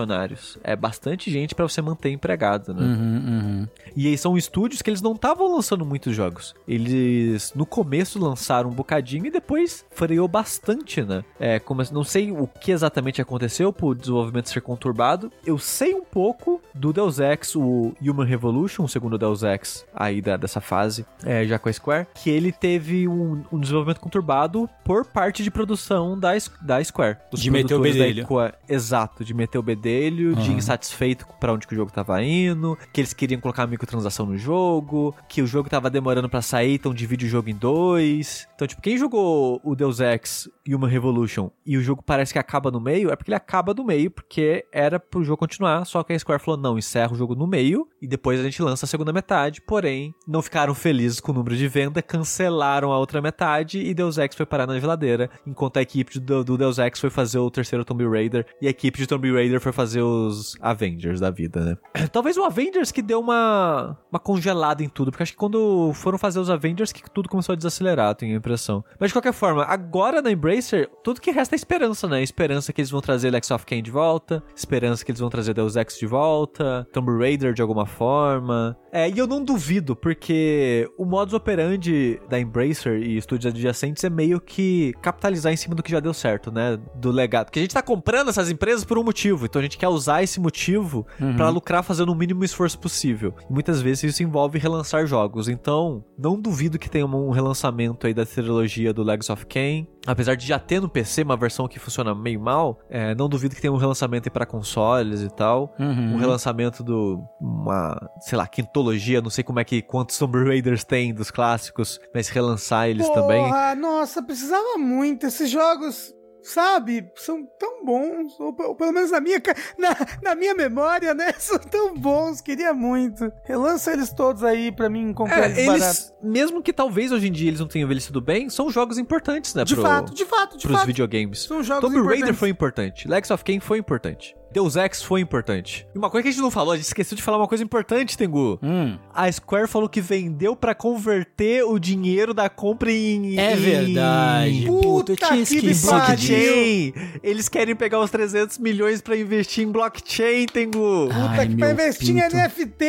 É 0.64 0.76
bastante 0.76 1.32
gente 1.32 1.56
pra 1.56 1.68
você 1.68 1.82
manter 1.82 2.12
empregado, 2.12 2.74
né? 2.74 2.82
Uhum, 2.82 3.16
uhum. 3.28 3.68
E 3.96 4.08
aí 4.08 4.18
são 4.18 4.38
estúdios 4.38 4.82
que 4.82 4.90
eles 4.90 5.02
não 5.02 5.14
estavam 5.14 5.54
lançando 5.54 5.86
muitos 5.86 6.16
jogos. 6.16 6.56
Eles 6.68 7.54
no 7.56 7.66
começo 7.66 8.20
lançaram 8.20 8.70
um 8.70 8.74
bocadinho 8.74 9.26
e 9.26 9.32
depois 9.32 9.86
freou 9.92 10.28
bastante, 10.28 11.02
né? 11.02 11.24
É, 11.40 11.60
como, 11.60 11.82
não 11.92 12.04
sei 12.04 12.32
o 12.32 12.48
que 12.48 12.72
exatamente 12.72 13.22
aconteceu 13.22 13.72
pro 13.74 13.96
desenvolvimento 13.96 14.50
ser 14.50 14.62
conturbado. 14.62 15.32
Eu 15.46 15.58
sei 15.58 15.94
um 15.94 16.04
pouco 16.04 16.62
do 16.74 16.94
Deus 16.94 17.20
Ex, 17.20 17.56
o 17.56 17.94
Human 18.02 18.26
Revolution, 18.26 18.84
o 18.84 18.90
segundo 18.90 19.18
Deus 19.18 19.44
Ex 19.44 19.86
aí 19.94 20.22
da, 20.22 20.38
dessa 20.38 20.62
fase, 20.62 21.06
é, 21.24 21.46
já 21.46 21.60
com 21.60 21.70
a 21.70 21.74
Square, 21.74 22.08
que 22.16 22.30
ele 22.30 22.52
teve 22.52 23.08
um, 23.08 23.44
um 23.52 23.60
desenvolvimento 23.60 24.00
conturbado 24.00 24.70
por 24.84 25.06
parte 25.06 25.44
de 25.44 25.52
produção 25.52 26.18
da, 26.18 26.32
da 26.62 26.84
Square. 26.84 27.18
De 27.34 27.52
meter 27.52 27.76
o 27.76 27.80
bedelho. 27.80 28.26
Exato, 28.68 29.24
de 29.24 29.34
meter 29.34 29.58
o 29.58 29.64
bedelho, 29.64 29.81
de 29.82 30.50
Aham. 30.50 30.58
insatisfeito 30.58 31.26
pra 31.40 31.54
onde 31.54 31.68
que 31.68 31.74
o 31.74 31.78
jogo 31.78 31.92
tava 31.92 32.22
indo, 32.24 32.78
que 32.94 33.02
eles 33.02 33.14
queriam 33.14 33.42
colocar 33.42 33.66
microtransação 33.68 34.26
no 34.26 34.38
jogo, 34.38 35.16
que 35.28 35.42
o 35.42 35.48
jogo 35.48 35.70
tava 35.70 35.90
demorando 35.90 36.30
pra 36.30 36.42
sair, 36.42 36.76
então 36.76 36.94
divide 36.94 37.26
o 37.26 37.30
jogo 37.30 37.50
em 37.50 37.56
dois. 37.56 38.48
Então, 38.56 38.68
tipo, 38.68 38.82
quem 38.82 38.98
jogou 38.98 39.60
o 39.64 39.76
Deus 39.76 40.00
Ex 40.00 40.50
Human 40.68 40.88
Revolution 40.88 41.50
e 41.66 41.78
o 41.78 41.82
jogo 41.82 42.04
parece 42.04 42.34
que 42.34 42.40
acaba 42.40 42.70
no 42.72 42.80
meio, 42.80 43.12
é 43.12 43.16
porque 43.16 43.30
ele 43.32 43.36
acaba 43.36 43.74
no 43.74 43.84
meio, 43.84 44.12
porque 44.12 44.66
era 44.72 45.00
pro 45.00 45.24
jogo 45.24 45.38
continuar, 45.38 45.86
só 45.86 46.04
que 46.04 46.14
a 46.14 46.20
Square 46.20 46.42
falou, 46.44 46.60
não, 46.60 46.78
encerra 46.78 47.14
o 47.14 47.16
jogo 47.16 47.36
no 47.36 47.48
meio 47.48 47.88
e 48.02 48.08
depois 48.08 48.40
a 48.40 48.44
gente 48.44 48.62
lança 48.62 48.86
a 48.86 48.88
segunda 48.88 49.12
metade, 49.12 49.62
porém, 49.62 50.14
não 50.28 50.42
ficaram 50.42 50.74
felizes 50.76 51.20
com 51.20 51.32
o 51.32 51.36
número 51.36 51.56
de 51.56 51.68
venda, 51.68 52.02
cancelaram 52.02 52.92
a 52.92 53.00
outra 53.00 53.22
metade 53.22 53.80
e 53.80 53.94
Deus 53.94 54.18
Ex 54.18 54.36
foi 54.36 54.46
parar 54.46 54.68
na 54.68 54.80
geladeira, 54.80 55.30
enquanto 55.46 55.78
a 55.78 55.82
equipe 55.82 56.20
do, 56.20 56.44
do 56.44 56.58
Deus 56.58 56.78
Ex 56.78 57.00
foi 57.00 57.10
fazer 57.10 57.40
o 57.40 57.50
terceiro 57.50 57.84
Tomb 57.86 58.08
Raider 58.08 58.46
e 58.62 58.68
a 58.68 58.70
equipe 58.70 58.98
de 58.98 59.08
Tomb 59.08 59.32
Raider 59.32 59.60
foi 59.60 59.71
fazer 59.72 60.02
os 60.02 60.56
Avengers 60.62 61.20
da 61.20 61.30
vida, 61.30 61.62
né? 61.62 61.78
Talvez 62.12 62.38
o 62.38 62.44
Avengers 62.44 62.92
que 62.92 63.02
deu 63.02 63.20
uma, 63.20 63.98
uma 64.12 64.20
congelada 64.20 64.84
em 64.84 64.90
tudo, 64.90 65.12
porque 65.12 65.24
acho 65.24 65.32
que 65.34 65.38
quando 65.38 65.92
foram 65.94 66.18
fazer 66.18 66.40
os 66.40 66.50
Avengers 66.50 66.92
que 66.92 67.10
tudo 67.10 67.30
começou 67.30 67.54
a 67.54 67.56
desacelerar, 67.56 68.16
tenho 68.16 68.34
a 68.34 68.38
impressão. 68.38 68.84
Mas 69.00 69.10
de 69.10 69.14
qualquer 69.14 69.34
forma, 69.34 69.64
agora 69.64 70.22
na 70.22 70.32
Embracer, 70.32 70.90
tudo 71.04 71.22
que 71.22 71.32
resta 71.32 71.56
é 71.56 71.58
esperança, 71.58 72.08
né? 72.08 72.22
Esperança 72.22 72.74
que 72.74 72.82
eles 72.82 72.92
vão 72.92 73.02
trazer 73.02 73.30
Lex 73.30 73.52
of 73.52 73.66
Kain 73.66 73.82
de 73.82 73.92
volta, 73.92 74.44
esperança 74.56 75.04
que 75.04 75.12
eles 75.12 75.20
vão 75.20 75.30
trazer 75.30 75.54
Deus 75.54 75.76
Ex 75.76 75.98
de 75.98 76.06
volta, 76.06 76.88
Tomb 76.92 77.18
Raider 77.18 77.54
de 77.54 77.62
alguma 77.62 77.86
forma. 77.86 78.78
É, 78.92 79.10
e 79.10 79.18
eu 79.18 79.26
não 79.26 79.44
duvido, 79.44 79.96
porque 79.96 80.90
o 80.98 81.06
modus 81.06 81.34
operandi 81.34 82.20
da 82.30 82.40
Embracer 82.40 83.02
e 83.02 83.18
estúdios 83.18 83.54
adjacentes 83.54 84.04
é 84.04 84.10
meio 84.10 84.40
que 84.40 84.94
capitalizar 85.02 85.54
em 85.54 85.58
cima 85.58 85.76
do 85.76 85.84
que 85.84 85.92
já 85.92 86.00
deu 86.00 86.14
certo, 86.14 86.52
né? 86.52 86.78
Do 86.96 87.12
legado. 87.12 87.46
Porque 87.46 87.60
a 87.60 87.62
gente 87.62 87.74
tá 87.74 87.82
comprando 87.82 88.30
essas 88.30 88.50
empresas 88.50 88.84
por 88.84 88.98
um 88.98 89.04
motivo, 89.04 89.46
então 89.46 89.61
a 89.62 89.68
gente 89.68 89.78
quer 89.78 89.88
usar 89.88 90.24
esse 90.24 90.40
motivo 90.40 91.06
pra 91.36 91.50
lucrar 91.50 91.84
fazendo 91.84 92.12
o 92.12 92.16
mínimo 92.16 92.44
esforço 92.44 92.80
possível. 92.80 93.34
E 93.50 93.54
muitas 93.54 93.82
vezes 93.82 94.04
isso 94.04 94.24
envolve 94.24 94.60
relançar 94.60 95.06
jogos. 95.06 95.48
Então, 95.48 96.04
não 96.18 96.40
duvido 96.40 96.80
que 96.80 96.90
tenha 96.90 97.06
um 97.06 97.30
relançamento 97.30 98.08
aí 98.08 98.14
da 98.14 98.26
trilogia 98.26 98.94
do 98.94 99.04
Legacy 99.04 99.32
of 99.32 99.46
Kain. 99.46 99.88
Apesar 100.06 100.36
de 100.36 100.48
já 100.48 100.58
ter 100.58 100.82
no 100.82 100.90
PC 100.90 101.22
uma 101.22 101.38
versão 101.38 101.68
que 101.68 101.78
funciona 101.78 102.16
meio 102.16 102.40
mal, 102.40 102.80
é, 102.90 103.14
não 103.14 103.30
duvido 103.30 103.54
que 103.56 103.62
tenha 103.62 103.72
um 103.72 103.78
relançamento 103.78 104.28
aí 104.28 104.32
pra 104.32 104.46
consoles 104.46 105.22
e 105.22 105.30
tal. 105.30 105.76
Uhum. 105.80 106.16
Um 106.16 106.18
relançamento 106.18 106.84
do. 106.84 107.24
Uma, 107.40 108.10
sei 108.20 108.38
lá, 108.38 108.48
quintologia, 108.48 109.22
não 109.22 109.30
sei 109.30 109.44
como 109.44 109.60
é 109.60 109.64
que. 109.64 109.82
quantos 109.82 110.18
Tomb 110.18 110.44
Raiders 110.44 110.84
tem 110.84 111.14
dos 111.14 111.30
clássicos, 111.30 112.00
mas 112.14 112.30
relançar 112.30 112.90
eles 112.90 113.08
também. 113.10 113.44
Porra, 113.44 113.76
nossa, 113.76 114.24
precisava 114.24 114.78
muito. 114.78 115.26
Esses 115.28 115.50
jogos, 115.50 116.14
sabe, 116.44 117.10
são 117.16 117.46
tão 117.60 117.86
bons. 117.86 118.40
Ou, 118.40 118.56
ou 118.60 118.76
pelo 118.76 118.92
menos 118.92 119.12
na 119.12 119.20
minha, 119.20 119.42
na, 119.78 119.90
na 120.22 120.36
minha 120.36 120.54
memória, 120.54 121.14
né? 121.14 121.34
São 121.40 121.58
tão 121.60 121.94
bons. 121.96 122.42
Queria 122.42 122.74
muito. 122.74 123.32
Relança 123.44 123.92
eles 123.94 124.12
todos 124.14 124.44
aí 124.44 124.72
pra 124.72 124.90
mim 124.90 125.14
comprar 125.14 125.46
eles, 125.50 125.58
É, 125.58 125.66
barato. 125.66 125.84
eles, 125.84 126.14
mesmo 126.22 126.62
que 126.62 126.72
talvez 126.74 127.12
hoje 127.12 127.28
em 127.28 127.32
dia 127.32 127.50
eles 127.50 127.60
não 127.60 127.68
tenham 127.68 127.86
envelhecido 127.86 128.22
bem, 128.22 128.50
são 128.50 128.70
jogos 128.70 128.98
importantes, 128.98 129.54
né? 129.54 129.64
De 129.64 129.74
pro- 129.76 129.84
fato, 129.84 130.14
de 130.14 130.26
fato, 130.26 130.58
de 130.58 130.64
pros 130.68 130.78
fato. 130.78 130.88
videogames. 130.88 131.44
São 131.44 131.64
jogos 131.64 131.82
Tomb 131.92 132.08
Raider 132.08 132.34
foi 132.34 132.50
importante. 132.50 133.08
Legacy 133.08 133.34
of 133.34 133.44
Kain 133.44 133.60
foi 133.60 133.78
importante. 133.78 134.36
Deus 134.54 134.76
Ex 134.76 135.02
foi 135.02 135.22
importante. 135.22 135.88
E 135.94 135.98
uma 135.98 136.10
coisa 136.10 136.24
que 136.24 136.30
a 136.30 136.32
gente 136.32 136.42
não 136.42 136.52
falou, 136.52 136.74
a 136.74 136.76
gente 136.76 136.86
esqueceu 136.86 137.16
de 137.16 137.24
falar 137.24 137.38
uma 137.38 137.48
coisa 137.48 137.64
importante, 137.64 138.18
Tengu. 138.18 138.60
Hum, 138.62 138.98
A 139.14 139.32
Square 139.32 139.68
falou 139.68 139.88
que 139.88 140.02
vendeu 140.02 140.56
pra 140.56 140.76
converter 140.76 141.64
o 141.64 141.80
dinheiro 141.80 142.34
da 142.34 142.50
compra 142.50 142.92
em. 142.92 143.40
é 143.40 143.54
em- 143.54 143.56
verdade. 143.56 144.66
Puta, 144.66 145.14
Puta 145.14 145.28
que 145.46 145.62
disso. 145.62 145.88
Blockchain! 145.88 146.94
Eles 147.24 147.48
querem 147.50 147.76
pegar 147.76 148.00
os 148.00 148.10
300 148.12 148.58
milhões 148.58 149.02
pra 149.02 149.16
investir 149.16 149.64
em 149.66 149.72
blockchain, 149.72 150.46
Tengu. 150.48 151.08
Puta 151.08 151.16
Ai, 151.42 151.48
que 151.48 151.56
pra 151.56 151.72
investir 151.72 152.10
em 152.18 152.22
pinto. 152.22 152.36
NFT. 152.36 152.86